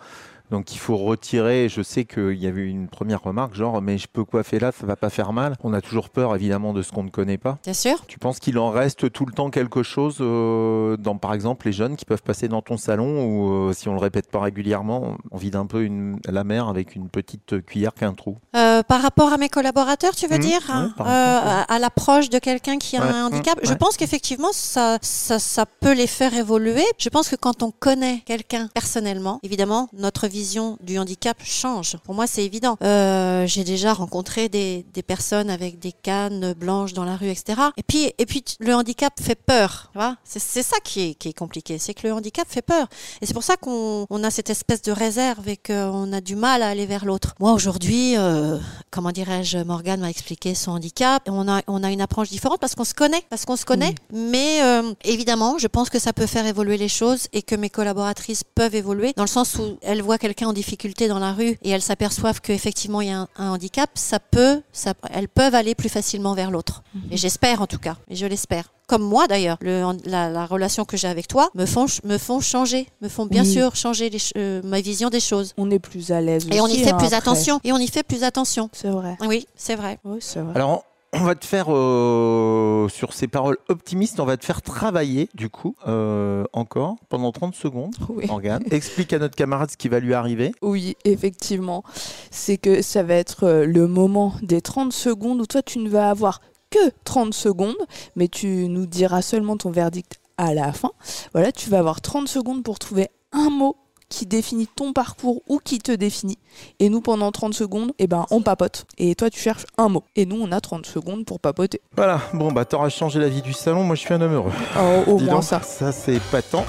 Donc 0.51 0.75
il 0.75 0.79
faut 0.79 0.97
retirer. 0.97 1.69
Je 1.69 1.83
sais 1.83 2.05
qu'il 2.05 2.35
y 2.35 2.47
avait 2.47 2.63
eu 2.63 2.69
une 2.69 2.89
première 2.89 3.23
remarque, 3.23 3.55
genre 3.55 3.81
mais 3.81 3.99
je 3.99 4.07
peux 4.07 4.25
coiffer 4.25 4.59
là, 4.59 4.73
ça 4.73 4.87
va 4.87 4.97
pas 4.97 5.11
faire 5.11 5.33
mal. 5.33 5.57
On 5.63 5.73
a 5.73 5.81
toujours 5.81 6.11
peur 6.11 6.35
évidemment 6.35 6.73
de 6.73 6.83
ce 6.83 6.93
qu'on 6.93 7.05
ne 7.05 7.11
connaît 7.11 7.39
pas. 7.39 7.59
Bien 7.65 7.73
sûr. 7.73 8.05
Tu 8.07 8.19
penses 8.19 8.39
qu'il 8.39 8.59
en 8.59 8.71
reste 8.71 9.11
tout 9.13 9.27
le 9.27 9.33
temps 9.33 9.51
quelque 9.51 9.83
chose 9.83 10.19
euh, 10.21 10.97
dans, 10.97 11.17
par 11.17 11.35
exemple, 11.35 11.67
les 11.67 11.73
jeunes 11.73 11.97
qui 11.97 12.05
peuvent 12.05 12.23
passer 12.23 12.49
dans 12.49 12.63
ton 12.63 12.77
salon 12.77 13.25
ou 13.25 13.69
euh, 13.69 13.73
si 13.73 13.89
on 13.89 13.95
le 13.95 14.01
répète 14.01 14.31
pas 14.31 14.41
régulièrement, 14.41 15.17
on 15.31 15.37
vide 15.37 15.57
un 15.57 15.67
peu 15.67 15.83
une, 15.85 16.19
la 16.29 16.45
mer 16.45 16.69
avec 16.69 16.95
une 16.95 17.09
petite 17.09 17.65
cuillère 17.65 17.95
qu'un 17.95 18.13
trou? 18.13 18.39
Euh, 18.57 18.74
par 18.83 19.03
rapport 19.03 19.33
à 19.33 19.37
mes 19.39 19.49
collaborateurs, 19.49 20.15
tu 20.17 20.27
veux 20.27 20.37
Mmh, 20.37 20.41
dire 20.41 20.61
hein, 20.69 20.93
euh, 21.01 21.05
à, 21.05 21.63
à 21.75 21.79
l'approche 21.79 22.29
de 22.31 22.39
quelqu'un 22.39 22.79
qui 22.79 22.97
a 22.97 23.01
Ouais, 23.03 23.09
un 23.13 23.27
handicap 23.27 23.59
Je 23.63 23.73
pense 23.75 23.97
qu'effectivement, 23.97 24.49
ça, 24.53 24.99
ça, 25.03 25.39
ça 25.39 25.65
peut 25.67 25.93
les 25.93 26.07
faire 26.07 26.35
évoluer. 26.35 26.85
Je 26.99 27.09
pense 27.09 27.29
que 27.29 27.37
quand 27.37 27.63
on 27.63 27.71
connaît 27.71 28.23
quelqu'un 28.27 28.69
personnellement, 28.75 29.39
évidemment, 29.43 29.89
notre 29.93 30.27
vision 30.27 30.77
du 30.83 30.99
handicap 30.99 31.37
change. 31.45 31.97
Pour 32.05 32.15
moi, 32.15 32.27
c'est 32.27 32.45
évident. 32.45 32.77
Euh, 32.83 33.47
J'ai 33.47 33.65
déjà 33.65 33.93
rencontré 33.93 34.49
des, 34.49 34.85
des 34.93 35.03
personnes 35.03 35.51
avec 35.51 35.79
des 35.79 35.93
cannes 35.93 36.53
blanches 36.55 36.93
dans 36.95 37.05
la 37.05 37.17
rue, 37.17 37.29
etc. 37.29 37.61
Et 37.77 37.83
puis, 37.83 38.13
et 38.19 38.27
puis 38.27 38.43
le 38.61 38.75
handicap 38.75 39.13
fait 39.21 39.35
peur. 39.37 39.91
C'est 40.25 40.41
c'est 40.41 40.63
ça 40.63 40.77
qui 40.83 41.11
est, 41.11 41.15
qui 41.15 41.29
est 41.29 41.33
compliqué. 41.33 41.79
C'est 41.79 41.95
que 41.95 42.07
le 42.07 42.13
handicap 42.13 42.47
fait 42.49 42.63
peur. 42.63 42.87
Et 43.21 43.27
c'est 43.27 43.35
pour 43.35 43.45
ça 43.45 43.57
qu'on 43.57 44.07
on 44.11 44.25
a 44.25 44.31
cette 44.31 44.51
espèce 44.51 44.83
de 44.83 44.93
réserve 44.93 45.49
et 45.49 45.57
qu'on 45.57 46.13
a 46.13 46.21
du 46.21 46.37
mal 46.37 46.63
à 46.63 46.69
aller 46.69 46.87
vers 46.87 47.05
l'autre. 47.05 47.35
Moi, 47.41 47.53
aujourd'hui, 47.53 48.17
euh, 48.17 48.59
comment 48.91 49.13
dirais-je, 49.13 49.59
Morgane 49.59 50.01
m'a 50.01 50.11
expliqué 50.11 50.55
son 50.55 50.73
handicap. 50.73 51.23
On 51.29 51.49
a, 51.49 51.63
on 51.67 51.83
a 51.83 51.91
une 51.91 52.01
approche 52.01 52.29
différente 52.29 52.61
parce 52.61 52.75
qu'on 52.75 52.85
se 52.85 52.95
connaît, 52.95 53.23
parce 53.31 53.45
qu'on 53.45 53.57
se 53.57 53.65
connaît. 53.65 53.95
Mais 54.13 54.63
euh, 54.63 54.93
évidemment, 55.05 55.59
je 55.59 55.67
pense 55.67 55.91
que 55.91 55.99
ça 55.99 56.13
peut 56.13 56.27
faire 56.27 56.47
évoluer 56.47 56.77
les 56.77 56.89
choses 56.89 57.29
et 57.33 57.43
que 57.43 57.55
mes 57.55 57.71
collaboratrices 57.71 58.45
peuvent 58.45 58.75
évoluer 58.75 59.13
dans 59.17 59.25
le 59.25 59.29
sens 59.29 59.55
où 59.57 59.79
elles 59.83 60.03
voient 60.03 60.19
quelqu'un 60.19 60.49
en 60.49 60.53
difficulté 60.53 61.09
dans 61.09 61.19
la 61.19 61.33
rue 61.33 61.59
et 61.63 61.71
elles 61.71 61.83
s'aperçoivent 61.83 62.41
qu'effectivement 62.41 63.01
il 63.01 63.09
y 63.09 63.13
a 63.13 63.21
un, 63.21 63.29
un 63.37 63.51
handicap. 63.51 63.91
Ça 63.95 64.21
peut, 64.21 64.63
ça, 64.73 64.95
elles 65.11 65.29
peuvent 65.29 65.55
aller 65.55 65.75
plus 65.75 65.89
facilement 65.89 66.35
vers 66.35 66.51
l'autre. 66.51 66.83
Et 67.11 67.17
j'espère 67.17 67.63
en 67.63 67.67
tout 67.67 67.79
cas, 67.79 67.97
et 68.09 68.17
je 68.17 68.27
l'espère. 68.27 68.71
Comme 68.87 69.03
moi 69.03 69.27
d'ailleurs, 69.27 69.57
le- 69.63 69.83
la, 70.05 70.29
la 70.31 70.47
relation 70.47 70.85
que 70.85 70.97
j'ai 70.97 71.09
avec 71.09 71.27
toi 71.27 71.49
me 71.55 71.65
font, 71.67 71.87
me 72.05 72.19
font 72.19 72.41
changer, 72.41 72.87
me 73.01 73.09
font 73.09 73.25
bien 73.27 73.43
Oui. 73.43 73.51
sûr 73.53 73.75
changer 73.77 74.11
les 74.11 74.19
euh, 74.37 74.61
ma 74.65 74.81
vision 74.81 75.09
des 75.09 75.21
choses. 75.21 75.55
On 75.57 75.71
est 75.71 75.79
plus 75.79 76.13
à 76.13 76.21
l'aise. 76.21 76.47
Et 76.53 76.61
on 76.61 76.67
y 76.67 76.73
aussi, 76.73 76.85
fait 76.85 76.91
hein, 76.91 76.97
plus 76.99 77.07
après. 77.07 77.17
attention. 77.17 77.61
Et 77.65 77.73
on 77.73 77.79
y 77.79 77.89
fait 77.89 78.03
plus 78.03 78.25
attention. 78.25 78.69
C'est 78.73 78.91
vrai. 78.91 79.17
Oui, 79.27 79.47
c'est 79.57 79.77
vrai. 79.77 79.99
Oui, 80.05 80.19
c'est 80.21 80.41
vrai. 80.41 80.53
Alors, 80.55 80.85
on 81.15 81.21
va 81.21 81.35
te 81.37 81.45
faire, 81.47 81.67
euh, 81.71 82.89
sur 82.89 83.13
ces 83.15 83.29
paroles 83.29 83.57
optimistes, 83.69 84.19
on 84.21 84.25
va 84.25 84.37
te 84.37 84.45
faire 84.45 84.63
travailler, 84.63 85.29
du 85.35 85.49
coup, 85.49 85.77
euh, 85.87 86.45
encore, 86.53 86.97
pendant 87.09 87.31
30 87.33 87.55
secondes. 87.55 87.95
Oui. 88.09 88.27
Morgane, 88.27 88.65
explique 88.71 89.13
à 89.13 89.19
notre 89.19 89.37
camarade 89.37 89.71
ce 89.71 89.77
qui 89.77 89.89
va 89.89 90.01
lui 90.01 90.13
arriver. 90.13 90.53
Oui, 90.61 90.97
effectivement. 91.05 91.85
C'est 92.33 92.57
que 92.59 92.83
ça 92.83 93.03
va 93.03 93.15
être 93.15 93.49
le 93.65 93.87
moment 93.87 94.35
des 94.43 94.61
30 94.61 94.93
secondes 94.93 95.41
où 95.41 95.47
toi, 95.47 95.63
tu 95.63 95.79
ne 95.79 95.89
vas 95.89 96.11
avoir 96.11 96.41
que 96.75 96.91
30 97.05 97.33
secondes, 97.33 97.77
mais 98.17 98.29
tu 98.29 98.69
nous 98.69 98.87
diras 98.87 99.23
seulement 99.23 99.57
ton 99.57 99.71
verdict 99.71 100.21
à 100.37 100.55
la 100.55 100.73
fin. 100.73 100.91
Voilà, 101.33 101.53
tu 101.53 101.71
vas 101.71 101.79
avoir 101.79 102.01
30 102.01 102.27
secondes 102.27 102.65
pour 102.65 102.79
trouver 102.79 103.09
un 103.33 103.49
mot 103.49 103.77
qui 104.09 104.27
définit 104.27 104.67
ton 104.67 104.93
parcours 104.93 105.43
ou 105.49 105.59
qui 105.59 105.79
te 105.79 105.93
définit. 105.93 106.39
Et 106.79 106.89
nous, 106.89 107.01
pendant 107.01 107.33
30 107.33 107.55
secondes, 107.55 107.93
eh 107.99 108.07
ben, 108.07 108.27
on 108.31 108.43
papote. 108.43 108.87
Et 108.99 109.15
toi, 109.15 109.31
tu 109.31 109.41
cherches 109.41 109.67
un 109.79 109.89
mot. 109.89 110.05
Et 110.15 110.27
nous, 110.27 110.37
on 110.41 110.53
a 110.53 110.61
30 110.61 110.87
secondes 110.87 111.25
pour 111.25 111.41
papoter. 111.41 111.81
Voilà, 111.97 112.21
bon, 112.33 112.53
bah, 112.53 112.65
t'auras 112.65 112.89
changé 112.91 113.19
la 113.19 113.29
vie 113.29 113.43
du 113.43 113.53
salon. 113.53 113.83
Moi, 113.85 113.97
je 113.97 114.01
suis 114.01 114.15
un 114.15 114.21
homme 114.21 114.35
heureux. 114.35 114.53
Oh, 114.79 115.13
au 115.13 115.17
Dis 115.19 115.25
moins 115.25 115.35
donc, 115.35 115.45
ça. 115.45 115.63
Ça, 115.63 115.91
c'est 115.93 116.21
patent. 116.31 116.65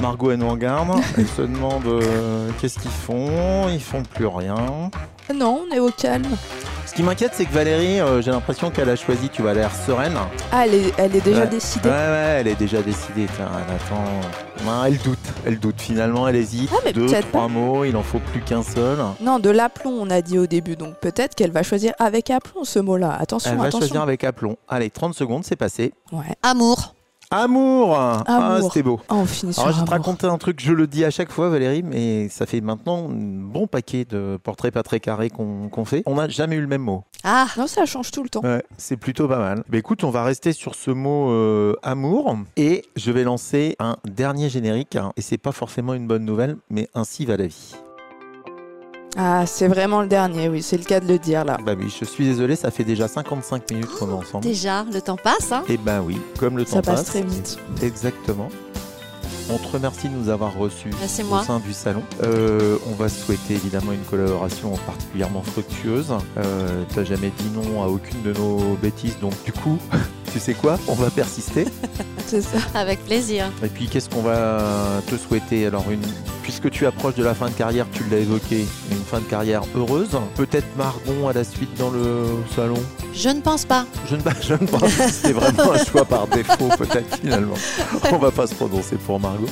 Margot, 0.00 0.30
elle 0.30 0.38
nous 0.38 0.48
regarde. 0.50 0.90
Elle 1.16 1.26
se 1.26 1.42
demande 1.42 1.86
euh, 1.86 2.50
qu'est-ce 2.60 2.78
qu'ils 2.78 2.90
font? 2.90 3.68
Ils 3.68 3.80
font 3.82 4.02
plus 4.02 4.26
rien. 4.26 4.90
Non, 5.34 5.64
on 5.68 5.74
est 5.74 5.80
au 5.80 5.90
calme. 5.90 6.24
Ce 6.86 6.94
qui 6.94 7.02
m'inquiète, 7.02 7.32
c'est 7.34 7.44
que 7.44 7.52
Valérie, 7.52 8.00
euh, 8.00 8.22
j'ai 8.22 8.30
l'impression 8.30 8.70
qu'elle 8.70 8.88
a 8.88 8.96
choisi, 8.96 9.28
tu 9.28 9.42
vas 9.42 9.52
l'air 9.52 9.70
sereine. 9.86 10.16
Ah, 10.50 10.64
elle 10.66 10.74
est, 10.74 10.94
elle 10.96 11.14
est 11.14 11.20
déjà 11.20 11.40
Ouais. 11.42 11.46
décidée. 11.46 11.88
Ouais, 11.90 11.94
ouais, 11.94 12.36
elle 12.40 12.48
est 12.48 12.54
déjà 12.54 12.80
décidée. 12.80 13.26
Tiens, 13.36 13.48
elle 13.54 13.74
attend. 13.74 14.64
Non, 14.64 14.84
elle 14.86 14.96
doute. 14.98 15.18
Elle 15.44 15.58
doute. 15.58 15.80
Finalement, 15.80 16.26
elle 16.28 16.36
hésite. 16.36 16.70
Ah, 16.72 16.78
mais 16.84 16.92
Deux, 16.94 17.06
trois 17.30 17.48
mots. 17.48 17.84
Il 17.84 17.94
en 17.96 18.02
faut 18.02 18.20
plus 18.32 18.40
qu'un 18.40 18.62
seul. 18.62 18.96
Non, 19.20 19.38
de 19.38 19.50
l'aplomb, 19.50 19.90
on 20.00 20.08
a 20.10 20.22
dit 20.22 20.38
au 20.38 20.46
début. 20.46 20.76
Donc 20.76 20.94
peut-être 20.94 21.34
qu'elle 21.34 21.52
va 21.52 21.62
choisir 21.62 21.92
avec 21.98 22.30
aplomb 22.30 22.64
ce 22.64 22.78
mot-là. 22.78 23.14
Attention, 23.20 23.50
Elle 23.52 23.58
va 23.58 23.64
attention. 23.64 23.80
choisir 23.86 24.02
avec 24.02 24.24
aplomb. 24.24 24.56
Allez, 24.68 24.88
30 24.90 25.14
secondes, 25.14 25.44
c'est 25.44 25.56
passé. 25.56 25.92
Ouais. 26.12 26.24
Amour. 26.42 26.94
Amour. 27.30 27.94
Ah, 27.94 28.58
c'était 28.62 28.82
beau. 28.82 29.00
Ah, 29.08 29.16
on 29.16 29.26
finit 29.26 29.52
sur 29.52 29.62
Alors, 29.62 29.74
je 29.74 29.80
vais 29.80 29.86
te 29.86 29.90
raconter 29.90 30.26
un 30.26 30.38
truc, 30.38 30.60
je 30.60 30.72
le 30.72 30.86
dis 30.86 31.04
à 31.04 31.10
chaque 31.10 31.30
fois, 31.30 31.50
Valérie, 31.50 31.82
mais 31.82 32.28
ça 32.30 32.46
fait 32.46 32.60
maintenant 32.62 33.10
un 33.10 33.12
bon 33.12 33.66
paquet 33.66 34.04
de 34.06 34.38
portraits 34.42 34.72
pas 34.72 34.82
très 34.82 34.98
carrés 34.98 35.28
qu'on 35.30 35.84
fait. 35.84 36.02
On 36.06 36.14
n'a 36.14 36.28
jamais 36.28 36.56
eu 36.56 36.60
le 36.62 36.66
même 36.66 36.82
mot. 36.82 37.04
Ah, 37.24 37.46
Non, 37.56 37.66
ça 37.66 37.84
change 37.84 38.10
tout 38.10 38.22
le 38.22 38.28
temps. 38.30 38.40
Ouais, 38.42 38.62
c'est 38.78 38.96
plutôt 38.96 39.28
pas 39.28 39.38
mal. 39.38 39.62
Bah, 39.68 39.76
écoute, 39.78 40.04
on 40.04 40.10
va 40.10 40.24
rester 40.24 40.52
sur 40.52 40.74
ce 40.74 40.90
mot 40.90 41.30
euh, 41.30 41.74
amour 41.82 42.36
et 42.56 42.84
je 42.96 43.10
vais 43.10 43.24
lancer 43.24 43.76
un 43.78 43.96
dernier 44.04 44.48
générique. 44.48 44.96
hein, 44.96 45.12
et 45.16 45.20
c'est 45.20 45.38
pas 45.38 45.52
forcément 45.52 45.94
une 45.94 46.06
bonne 46.06 46.24
nouvelle, 46.24 46.56
mais 46.70 46.88
ainsi 46.94 47.26
va 47.26 47.36
la 47.36 47.46
vie. 47.46 47.74
Ah, 49.16 49.46
c'est 49.46 49.66
vraiment 49.68 50.02
le 50.02 50.06
dernier, 50.08 50.48
oui, 50.48 50.62
c'est 50.62 50.76
le 50.76 50.84
cas 50.84 51.00
de 51.00 51.08
le 51.08 51.18
dire 51.18 51.44
là. 51.44 51.56
Bah 51.64 51.72
oui, 51.76 51.92
je 51.98 52.04
suis 52.04 52.24
désolé, 52.26 52.54
ça 52.56 52.70
fait 52.70 52.84
déjà 52.84 53.08
55 53.08 53.70
minutes 53.70 53.90
qu'on 53.98 54.10
est 54.10 54.12
ensemble. 54.12 54.44
déjà, 54.44 54.84
le 54.92 55.00
temps 55.00 55.16
passe. 55.16 55.50
Hein 55.50 55.64
Et 55.68 55.76
ben 55.76 56.02
oui, 56.04 56.20
comme 56.38 56.56
le 56.56 56.64
Ça 56.64 56.76
temps 56.76 56.82
passe 56.92 57.00
passe. 57.00 57.06
très 57.06 57.22
vite. 57.22 57.58
Exactement. 57.82 58.48
On 59.50 59.56
te 59.56 59.66
remercie 59.68 60.10
de 60.10 60.14
nous 60.14 60.28
avoir 60.28 60.54
reçus 60.58 60.90
Bah, 60.90 61.06
au 61.20 61.24
moi. 61.26 61.42
sein 61.42 61.58
du 61.58 61.72
salon. 61.72 62.02
Euh, 62.22 62.76
on 62.86 62.92
va 62.94 63.08
souhaiter 63.08 63.54
évidemment 63.54 63.92
une 63.92 64.02
collaboration 64.04 64.74
particulièrement 64.86 65.42
fructueuse. 65.42 66.12
Euh, 66.36 66.82
T'as 66.94 67.04
jamais 67.04 67.32
dit 67.38 67.50
non 67.54 67.82
à 67.82 67.86
aucune 67.86 68.22
de 68.22 68.34
nos 68.34 68.74
bêtises, 68.74 69.18
donc 69.20 69.32
du 69.46 69.52
coup, 69.52 69.78
tu 70.32 70.40
sais 70.40 70.54
quoi 70.54 70.78
On 70.88 70.94
va 70.94 71.10
persister. 71.10 71.66
C'est 72.26 72.42
ça. 72.42 72.58
Avec 72.74 73.04
plaisir. 73.04 73.50
Et 73.62 73.68
puis 73.68 73.86
qu'est-ce 73.86 74.10
qu'on 74.10 74.22
va 74.22 74.60
te 75.06 75.16
souhaiter 75.16 75.66
Alors 75.66 75.90
une, 75.90 76.02
puisque 76.42 76.70
tu 76.70 76.86
approches 76.86 77.14
de 77.14 77.24
la 77.24 77.34
fin 77.34 77.48
de 77.48 77.54
carrière, 77.54 77.86
tu 77.92 78.04
l'as 78.10 78.18
évoqué, 78.18 78.66
une 78.90 79.04
fin 79.04 79.20
de 79.20 79.24
carrière 79.24 79.62
heureuse. 79.74 80.10
Peut-être 80.34 80.66
Margon 80.76 81.28
à 81.28 81.32
la 81.32 81.44
suite 81.44 81.74
dans 81.78 81.90
le 81.90 82.26
salon. 82.54 82.82
Je 83.14 83.30
ne 83.30 83.40
pense 83.40 83.64
pas. 83.64 83.86
Je 84.06 84.16
ne, 84.16 84.20
je 84.42 84.52
ne 84.52 84.66
pense 84.66 84.80
pas 84.80 84.88
que 85.06 85.12
c'était 85.12 85.32
vraiment 85.32 85.72
un 85.72 85.84
choix 85.84 86.04
par 86.04 86.26
défaut, 86.26 86.68
peut-être 86.76 87.18
finalement. 87.18 87.54
On 88.12 88.18
va 88.18 88.30
pas 88.30 88.46
se 88.46 88.54
prononcer 88.54 88.96
pour 88.96 89.18
Margot. 89.18 89.48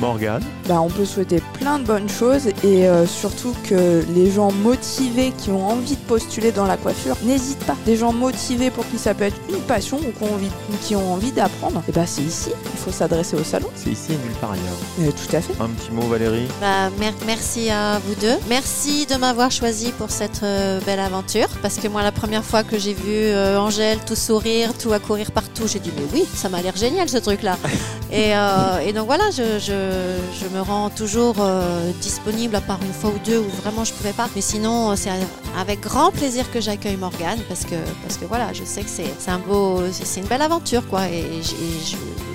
Morgane, 0.00 0.42
Bah, 0.68 0.80
on 0.80 0.88
peut 0.88 1.04
souhaiter 1.04 1.40
plein 1.60 1.78
de 1.78 1.84
bonnes 1.84 2.08
choses 2.08 2.48
et 2.62 2.88
euh, 2.88 3.06
surtout 3.06 3.54
que 3.68 4.04
les 4.14 4.30
gens 4.30 4.50
motivés 4.50 5.32
qui 5.38 5.50
ont 5.50 5.66
envie 5.68 5.94
de 5.96 6.00
postuler 6.02 6.52
dans 6.52 6.64
la 6.66 6.76
coiffure 6.76 7.16
n'hésitent 7.24 7.64
pas. 7.64 7.76
Des 7.86 7.96
gens 7.96 8.12
motivés 8.12 8.70
pour 8.70 8.86
qui 8.90 8.98
ça 8.98 9.14
peut 9.14 9.24
être 9.24 9.36
une 9.48 9.60
passion 9.60 9.98
ou 9.98 10.10
qui 10.12 10.22
ont 10.24 10.34
envie, 10.34 10.48
qui 10.82 10.96
ont 10.96 11.12
envie 11.12 11.32
d'apprendre, 11.32 11.82
et 11.88 11.92
bah 11.92 12.06
c'est 12.06 12.22
ici. 12.22 12.50
Il 12.72 12.78
faut 12.78 12.90
s'adresser 12.90 13.36
au 13.36 13.44
salon. 13.44 13.68
c'est 13.76 13.90
ici 13.90 14.12
et 14.12 14.16
nulle 14.16 14.36
part 14.40 14.52
ailleurs. 14.52 14.64
Euh, 15.00 15.10
tout 15.10 15.36
à 15.36 15.40
fait. 15.40 15.54
Un 15.60 15.68
petit 15.68 15.90
mot 15.92 16.02
Valérie 16.02 16.48
Bah, 16.60 16.90
mer- 16.98 17.14
merci 17.26 17.70
à 17.70 17.98
vous 18.00 18.14
deux. 18.20 18.34
Merci 18.48 19.06
de 19.06 19.14
m'avoir 19.16 19.50
choisi 19.50 19.92
pour 19.92 20.10
cette 20.10 20.42
euh, 20.42 20.80
belle 20.84 21.00
aventure. 21.00 21.48
Parce 21.62 21.76
que 21.76 21.88
moi, 21.88 22.02
la 22.02 22.12
première 22.12 22.44
fois 22.44 22.62
que 22.62 22.78
j'ai 22.78 22.94
vu 22.94 23.04
euh, 23.08 23.58
Angèle 23.58 23.98
tout 24.06 24.16
sourire, 24.16 24.70
tout 24.76 24.92
à 24.92 24.98
courir 24.98 25.30
partout, 25.30 25.64
j'ai 25.66 25.78
dit 25.78 25.92
mais 25.96 26.04
oui, 26.12 26.24
ça 26.34 26.48
m'a 26.48 26.60
l'air 26.62 26.76
génial 26.76 27.08
ce 27.08 27.18
truc-là. 27.18 27.56
et, 28.12 28.34
euh, 28.36 28.78
et 28.84 28.92
donc 28.92 29.06
voilà, 29.06 29.24
je, 29.30 29.58
je- 29.58 29.83
je 30.32 30.48
me 30.48 30.60
rends 30.60 30.90
toujours 30.90 31.36
euh, 31.40 31.90
disponible 32.00 32.54
à 32.56 32.60
part 32.60 32.80
une 32.82 32.92
fois 32.92 33.10
ou 33.10 33.18
deux 33.24 33.38
où 33.38 33.48
vraiment 33.62 33.84
je 33.84 33.92
pouvais 33.92 34.12
pas. 34.12 34.28
Mais 34.34 34.40
sinon, 34.40 34.90
euh, 34.90 34.96
c'est 34.96 35.10
avec 35.58 35.80
grand 35.80 36.10
plaisir 36.10 36.50
que 36.50 36.60
j'accueille 36.60 36.96
Morgane 36.96 37.40
parce 37.48 37.64
que 37.64 37.76
parce 38.02 38.16
que 38.16 38.24
voilà, 38.24 38.52
je 38.52 38.64
sais 38.64 38.82
que 38.82 38.90
c'est 38.90 39.04
beau, 39.46 39.82
c'est 39.92 40.20
une 40.20 40.26
belle 40.26 40.42
aventure 40.42 40.86
quoi. 40.88 41.06
Et 41.08 41.42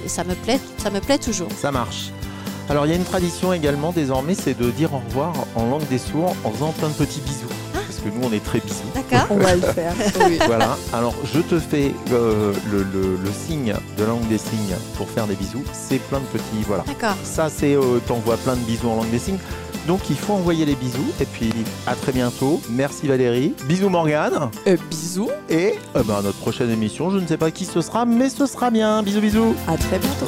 ça 0.07 0.23
me 0.23 0.35
plaît, 0.35 0.59
ça 0.77 0.89
me 0.89 0.99
plaît 0.99 1.17
toujours. 1.17 1.49
Ça 1.57 1.71
marche. 1.71 2.11
Alors 2.69 2.85
il 2.85 2.89
y 2.89 2.93
a 2.93 2.97
une 2.97 3.03
tradition 3.03 3.51
également 3.51 3.91
désormais, 3.91 4.35
c'est 4.35 4.57
de 4.57 4.69
dire 4.71 4.93
au 4.93 4.99
revoir 4.99 5.33
en 5.55 5.65
langue 5.65 5.87
des 5.89 5.97
sourds 5.97 6.35
en 6.43 6.51
faisant 6.51 6.71
plein 6.71 6.89
de 6.89 6.93
petits 6.93 7.21
bisous. 7.21 7.58
Parce 8.01 8.13
que 8.15 8.17
nous 8.19 8.27
on 8.27 8.31
est 8.31 8.43
très 8.43 8.59
bisous. 8.59 8.75
D'accord. 8.95 9.27
On 9.29 9.37
va 9.37 9.55
le 9.55 9.61
faire. 9.61 9.93
Oui. 10.25 10.37
voilà, 10.45 10.77
alors 10.93 11.13
je 11.33 11.39
te 11.39 11.59
fais 11.59 11.93
euh, 12.11 12.53
le, 12.71 12.79
le- 12.83 13.17
le 13.23 13.31
signe 13.31 13.73
de 13.97 14.03
langue 14.03 14.27
des 14.27 14.37
signes 14.37 14.75
pour 14.95 15.09
faire 15.09 15.27
des 15.27 15.35
bisous. 15.35 15.63
C'est 15.73 15.99
plein 15.99 16.19
de 16.19 16.25
petits, 16.25 16.63
voilà. 16.67 16.83
D'accord. 16.87 17.15
Ça, 17.23 17.49
c'est 17.49 17.75
euh, 17.75 17.99
t'envoies 18.07 18.37
plein 18.37 18.55
de 18.55 18.61
bisous 18.61 18.89
en 18.89 18.95
langue 18.97 19.09
des 19.11 19.19
signes. 19.19 19.37
Donc 19.87 20.01
il 20.09 20.17
faut 20.17 20.33
envoyer 20.33 20.65
les 20.65 20.75
bisous. 20.75 21.07
Et 21.19 21.25
puis 21.25 21.51
à 21.87 21.95
très 21.95 22.11
bientôt. 22.11 22.61
Merci 22.69 23.07
Valérie. 23.07 23.53
Bisous 23.67 23.89
Morgane. 23.89 24.49
Euh, 24.67 24.77
bisous. 24.89 25.29
Et 25.49 25.75
euh, 25.95 26.03
ben, 26.03 26.21
notre 26.21 26.37
prochaine 26.39 26.69
émission, 26.69 27.09
je 27.11 27.17
ne 27.17 27.27
sais 27.27 27.37
pas 27.37 27.51
qui 27.51 27.65
ce 27.65 27.81
sera, 27.81 28.05
mais 28.05 28.29
ce 28.29 28.45
sera 28.45 28.69
bien. 28.71 29.01
Bisous 29.03 29.21
bisous. 29.21 29.55
À 29.67 29.77
très 29.77 29.99
bientôt. 29.99 30.27